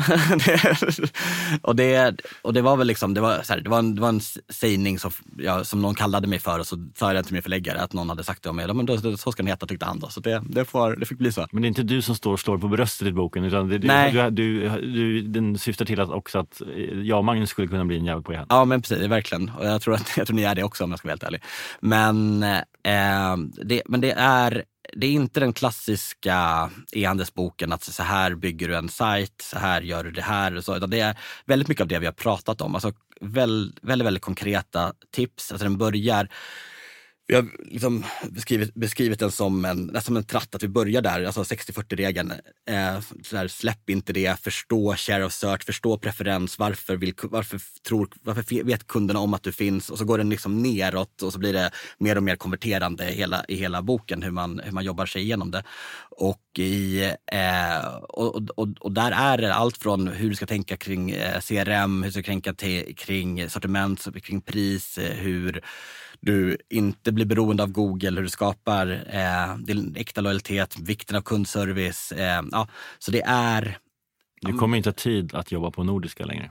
och, 1.62 1.76
det, 1.76 2.22
och 2.42 2.54
det 2.54 2.62
var 2.62 2.78
väl 2.78 2.88
liksom, 2.88 3.14
det 3.14 3.22
var, 3.22 3.40
så 3.44 3.54
här, 3.54 3.62
det 3.62 3.70
var 3.70 3.80
en, 3.80 3.96
det 3.96 4.02
var 4.02 4.10
en 4.10 4.22
sägning 4.50 5.00
som, 5.00 5.12
ja, 5.38 5.64
som 5.64 5.82
någon 5.82 5.96
kallade 5.96 6.28
mig 6.28 6.40
för 6.40 6.60
och 6.60 6.68
så 6.68 6.88
sa 6.96 7.08
jag 7.08 7.16
det 7.16 7.24
till 7.24 7.34
min 7.34 7.42
förläggare 7.42 7.82
att 7.82 7.94
någon 7.94 8.10
hade 8.10 8.24
sagt 8.24 8.44
det 8.44 8.50
om 8.50 8.56
mig. 8.56 8.66
Ja, 8.68 8.74
men 8.74 8.86
då, 8.86 9.18
så 9.18 9.32
ska 9.32 9.44
den 9.44 9.48
heta 9.48 9.66
tyckte 9.66 9.86
han 9.86 10.00
då. 10.00 10.08
Så 10.08 10.20
det, 10.20 10.44
det, 10.50 10.66
får, 10.66 10.96
det 10.96 11.06
fick 11.06 11.18
bli 11.18 11.32
så. 11.32 11.48
Men 11.52 11.62
det 11.62 11.66
är 11.66 11.68
inte 11.68 11.84
du 11.84 12.02
som 12.02 12.16
står 12.16 12.34
och 12.34 12.40
slår 12.40 12.58
på 12.58 12.68
bröstet 12.68 13.08
i 13.08 13.12
boken 13.12 13.44
utan 13.44 13.70
det, 13.70 13.80
Nej. 13.80 14.12
Du, 14.12 14.30
du, 14.30 14.70
du, 14.70 15.22
den 15.22 15.58
syftar 15.58 15.86
till 15.86 16.02
att 16.02 16.10
också 16.10 16.40
att 16.40 16.62
jag 17.04 17.18
och 17.18 17.26
Magnus 17.26 17.50
skulle 17.50 17.68
kunna 17.68 17.86
bli 17.86 17.98
en 17.98 18.06
jävel 18.06 18.24
på 18.24 18.34
igen. 18.34 18.46
Ja 18.50 18.66
men 18.66 18.82
precis, 18.82 18.98
verkligen. 18.98 19.52
Och 19.58 19.66
jag 19.66 19.82
tror, 19.82 19.94
att, 19.94 20.14
jag 20.18 20.28
tror 20.28 20.36
ni 20.36 20.44
är 20.44 20.56
det 20.56 20.64
också 20.64 20.84
om 20.84 20.90
jag 20.90 21.00
ska 21.00 21.08
vara 21.08 21.14
helt 21.14 21.24
ärlig. 21.24 21.42
Men, 21.80 22.44
eh, 22.44 23.38
det, 23.66 23.82
men 23.86 24.02
det 24.02 24.12
är 24.12 24.64
det 24.94 25.08
är 25.08 25.12
inte 25.12 25.40
den 25.40 25.54
klassiska 25.54 26.70
e-handelsboken 26.92 27.74
att 27.74 27.84
så 27.84 28.04
här 28.04 28.36
bygger 28.36 28.68
du 28.68 28.76
en 28.76 28.90
sajt, 28.90 29.42
så 29.42 29.60
här 29.60 29.82
gör 29.82 30.04
du 30.04 30.12
det 30.12 30.22
här. 30.22 30.56
Och 30.56 30.66
så, 30.66 30.76
utan 30.76 30.90
det 30.90 31.00
är 31.00 31.18
väldigt 31.46 31.68
mycket 31.68 31.82
av 31.82 31.88
det 31.88 32.00
vi 32.00 32.06
har 32.06 32.14
pratat 32.14 32.62
om. 32.62 32.76
Alltså 32.76 32.94
väldigt, 33.22 33.80
väldigt, 33.82 34.06
väldigt 34.06 34.24
konkreta 34.24 34.94
tips. 35.12 35.52
Alltså 35.52 35.66
den 35.66 35.78
börjar 35.78 36.30
vi 37.30 37.36
har 37.36 37.46
liksom 37.66 38.06
beskrivit, 38.30 38.74
beskrivit 38.74 39.20
den 39.20 39.32
som 39.32 39.66
en, 39.66 39.86
nästan 39.86 40.18
en 40.18 40.24
tratt, 40.24 40.56
att 40.56 40.64
vi 40.64 40.68
börjar 40.68 41.02
där, 41.02 41.24
alltså 41.24 41.42
60-40-regeln. 41.42 42.34
Eh, 42.70 43.48
släpp 43.48 43.90
inte 43.90 44.14
det, 44.14 44.40
förstå 44.40 44.96
share 44.96 45.26
of 45.26 45.34
search, 45.34 45.64
förstå 45.64 45.98
preferens, 45.98 46.60
varför, 46.60 46.96
vill, 46.96 47.14
varför, 47.24 47.62
tror, 47.88 48.10
varför 48.22 48.64
vet 48.64 48.88
kunderna 48.88 49.20
om 49.20 49.34
att 49.34 49.44
du 49.44 49.52
finns? 49.52 49.90
Och 49.90 49.98
så 49.98 50.06
går 50.06 50.18
den 50.18 50.30
liksom 50.30 50.62
neråt 50.62 51.22
och 51.22 51.34
så 51.34 51.40
blir 51.40 51.54
det 51.54 51.72
mer 51.98 52.16
och 52.16 52.24
mer 52.24 52.36
konverterande 52.36 53.10
i 53.10 53.16
hela, 53.16 53.46
i 53.48 53.56
hela 53.56 53.82
boken, 53.82 54.24
hur 54.24 54.32
man, 54.32 54.62
hur 54.64 54.72
man 54.72 54.84
jobbar 54.84 55.06
sig 55.06 55.22
igenom 55.22 55.52
det. 55.52 55.64
Och, 56.10 56.60
i, 56.60 57.04
eh, 57.32 57.88
och, 57.96 58.36
och, 58.36 58.68
och, 58.80 58.92
där 58.92 59.12
är 59.12 59.38
det 59.38 59.54
allt 59.54 59.78
från 59.78 60.08
hur 60.08 60.30
du 60.30 60.36
ska 60.36 60.46
tänka 60.46 60.78
kring 60.78 61.12
eh, 61.12 61.40
CRM, 61.40 62.04
hur 62.04 62.10
du 62.10 62.12
ska 62.12 62.24
tänka 62.24 62.54
till, 62.54 62.96
kring 62.96 63.50
sortiment, 63.50 64.08
kring 64.24 64.42
pris, 64.42 64.98
eh, 64.98 65.16
hur 65.16 65.62
du 66.22 66.58
inte 66.70 67.12
blir 67.12 67.26
beroende 67.26 67.64
av 67.64 67.72
Google, 67.72 68.16
hur 68.16 68.24
du 68.24 68.30
skapar 68.30 69.04
eh, 69.10 69.58
din 69.58 69.96
äkta 69.96 70.22
lojalitet, 70.22 70.80
vikten 70.80 71.18
av 71.18 71.22
kundservice. 71.22 72.12
Eh, 72.12 72.42
ja, 72.52 72.68
så 73.00 73.12
det 73.12 73.22
är 73.26 73.78
du 74.42 74.54
kommer 74.54 74.78
inte 74.78 74.90
ha 74.90 74.94
tid 74.94 75.36
att 75.36 75.52
jobba 75.52 75.72
på 75.72 75.84
Nordiska 75.84 76.26
längre. 76.26 76.50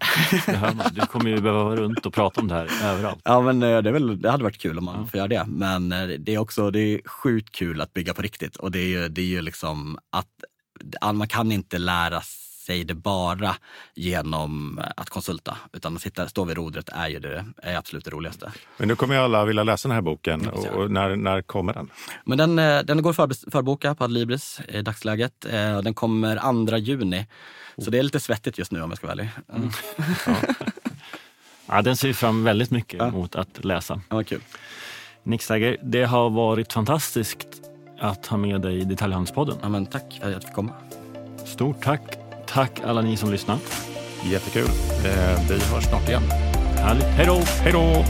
Du 0.92 1.00
kommer 1.00 1.30
ju 1.30 1.40
behöva 1.40 1.64
vara 1.64 1.76
runt 1.76 2.06
och 2.06 2.14
prata 2.14 2.40
om 2.40 2.48
det 2.48 2.54
här 2.54 2.68
överallt. 2.84 3.20
Ja, 3.24 3.40
men 3.40 3.62
eh, 3.62 3.82
det, 3.82 3.90
är 3.90 3.92
väl, 3.92 4.20
det 4.20 4.30
hade 4.30 4.44
varit 4.44 4.58
kul 4.58 4.78
om 4.78 4.84
man 4.84 5.00
ja. 5.00 5.06
får 5.06 5.18
göra 5.18 5.28
det. 5.28 5.44
Men 5.48 5.92
eh, 5.92 6.06
det 6.06 6.34
är 6.34 6.38
också 6.38 6.70
det 6.70 6.80
är 6.80 7.08
sjukt 7.08 7.50
kul 7.50 7.80
att 7.80 7.94
bygga 7.94 8.14
på 8.14 8.22
riktigt. 8.22 8.56
Och 8.56 8.70
det 8.70 8.78
är 8.78 8.86
ju, 8.86 9.08
det 9.08 9.20
är 9.20 9.26
ju 9.26 9.42
liksom 9.42 9.98
att 10.10 11.14
man 11.14 11.28
kan 11.28 11.52
inte 11.52 11.78
lära 11.78 12.20
sig 12.20 12.47
det 12.74 12.94
bara 12.94 13.56
genom 13.94 14.80
att 14.96 15.10
konsulta. 15.10 15.56
Utan 15.72 15.96
att 15.96 16.02
sitta, 16.02 16.28
stå 16.28 16.44
vid 16.44 16.56
rodret 16.56 16.88
är 16.88 17.08
ju 17.08 17.18
det 17.18 17.44
är 17.62 17.76
absolut 17.76 18.04
det 18.04 18.10
roligaste. 18.10 18.52
Men 18.76 18.88
nu 18.88 18.96
kommer 18.96 19.14
ju 19.14 19.20
alla 19.20 19.44
vilja 19.44 19.62
läsa 19.62 19.88
den 19.88 19.94
här 19.94 20.02
boken. 20.02 20.48
Och, 20.48 20.66
och 20.66 20.90
när, 20.90 21.16
när 21.16 21.42
kommer 21.42 21.74
den? 21.74 21.90
Men 22.24 22.38
den, 22.38 22.58
eh, 22.58 22.82
den 22.82 23.02
går 23.02 23.12
för, 23.12 23.50
förboka 23.50 23.94
på 23.94 24.04
Adlibris 24.04 24.60
i 24.68 24.82
dagsläget. 24.82 25.44
Eh, 25.44 25.82
den 25.82 25.94
kommer 25.94 26.66
2 26.66 26.76
juni. 26.76 27.26
Så 27.78 27.90
det 27.90 27.98
är 27.98 28.02
lite 28.02 28.20
svettigt 28.20 28.58
just 28.58 28.72
nu 28.72 28.82
om 28.82 28.90
jag 28.90 28.96
ska 28.96 29.06
vara 29.06 29.12
ärlig. 29.12 29.30
Mm. 29.54 29.70
Ja. 30.26 30.34
ja, 31.66 31.82
den 31.82 31.96
ser 31.96 32.08
vi 32.08 32.14
fram 32.14 32.44
väldigt 32.44 32.70
mycket 32.70 32.98
ja. 32.98 33.10
mot 33.10 33.36
att 33.36 33.64
läsa. 33.64 34.00
Ja, 34.08 34.22
kul. 34.22 34.40
Nick 35.22 35.42
Stagger, 35.42 35.76
det 35.82 36.04
har 36.04 36.30
varit 36.30 36.72
fantastiskt 36.72 37.46
att 38.00 38.26
ha 38.26 38.36
med 38.36 38.60
dig 38.60 38.78
i 38.78 38.84
Detaljhandelspodden. 38.84 39.56
Ja, 39.62 39.68
men 39.68 39.86
tack 39.86 40.18
för 40.20 40.26
att 40.26 40.32
jag 40.32 40.42
fick 40.42 40.52
komma. 40.52 40.72
Stort 41.44 41.82
tack 41.82 42.27
Tack 42.52 42.80
alla 42.84 43.00
ni 43.02 43.16
som 43.16 43.30
lyssnar. 43.30 43.58
Jättekul. 44.24 44.68
Eh, 45.04 45.40
vi 45.48 45.74
hörs 45.74 45.84
snart 45.84 46.08
igen. 46.08 46.22
Härligt. 46.76 47.04
Hej 47.06 47.26
då! 47.26 47.40
Hej 47.62 47.72
då! 47.72 48.04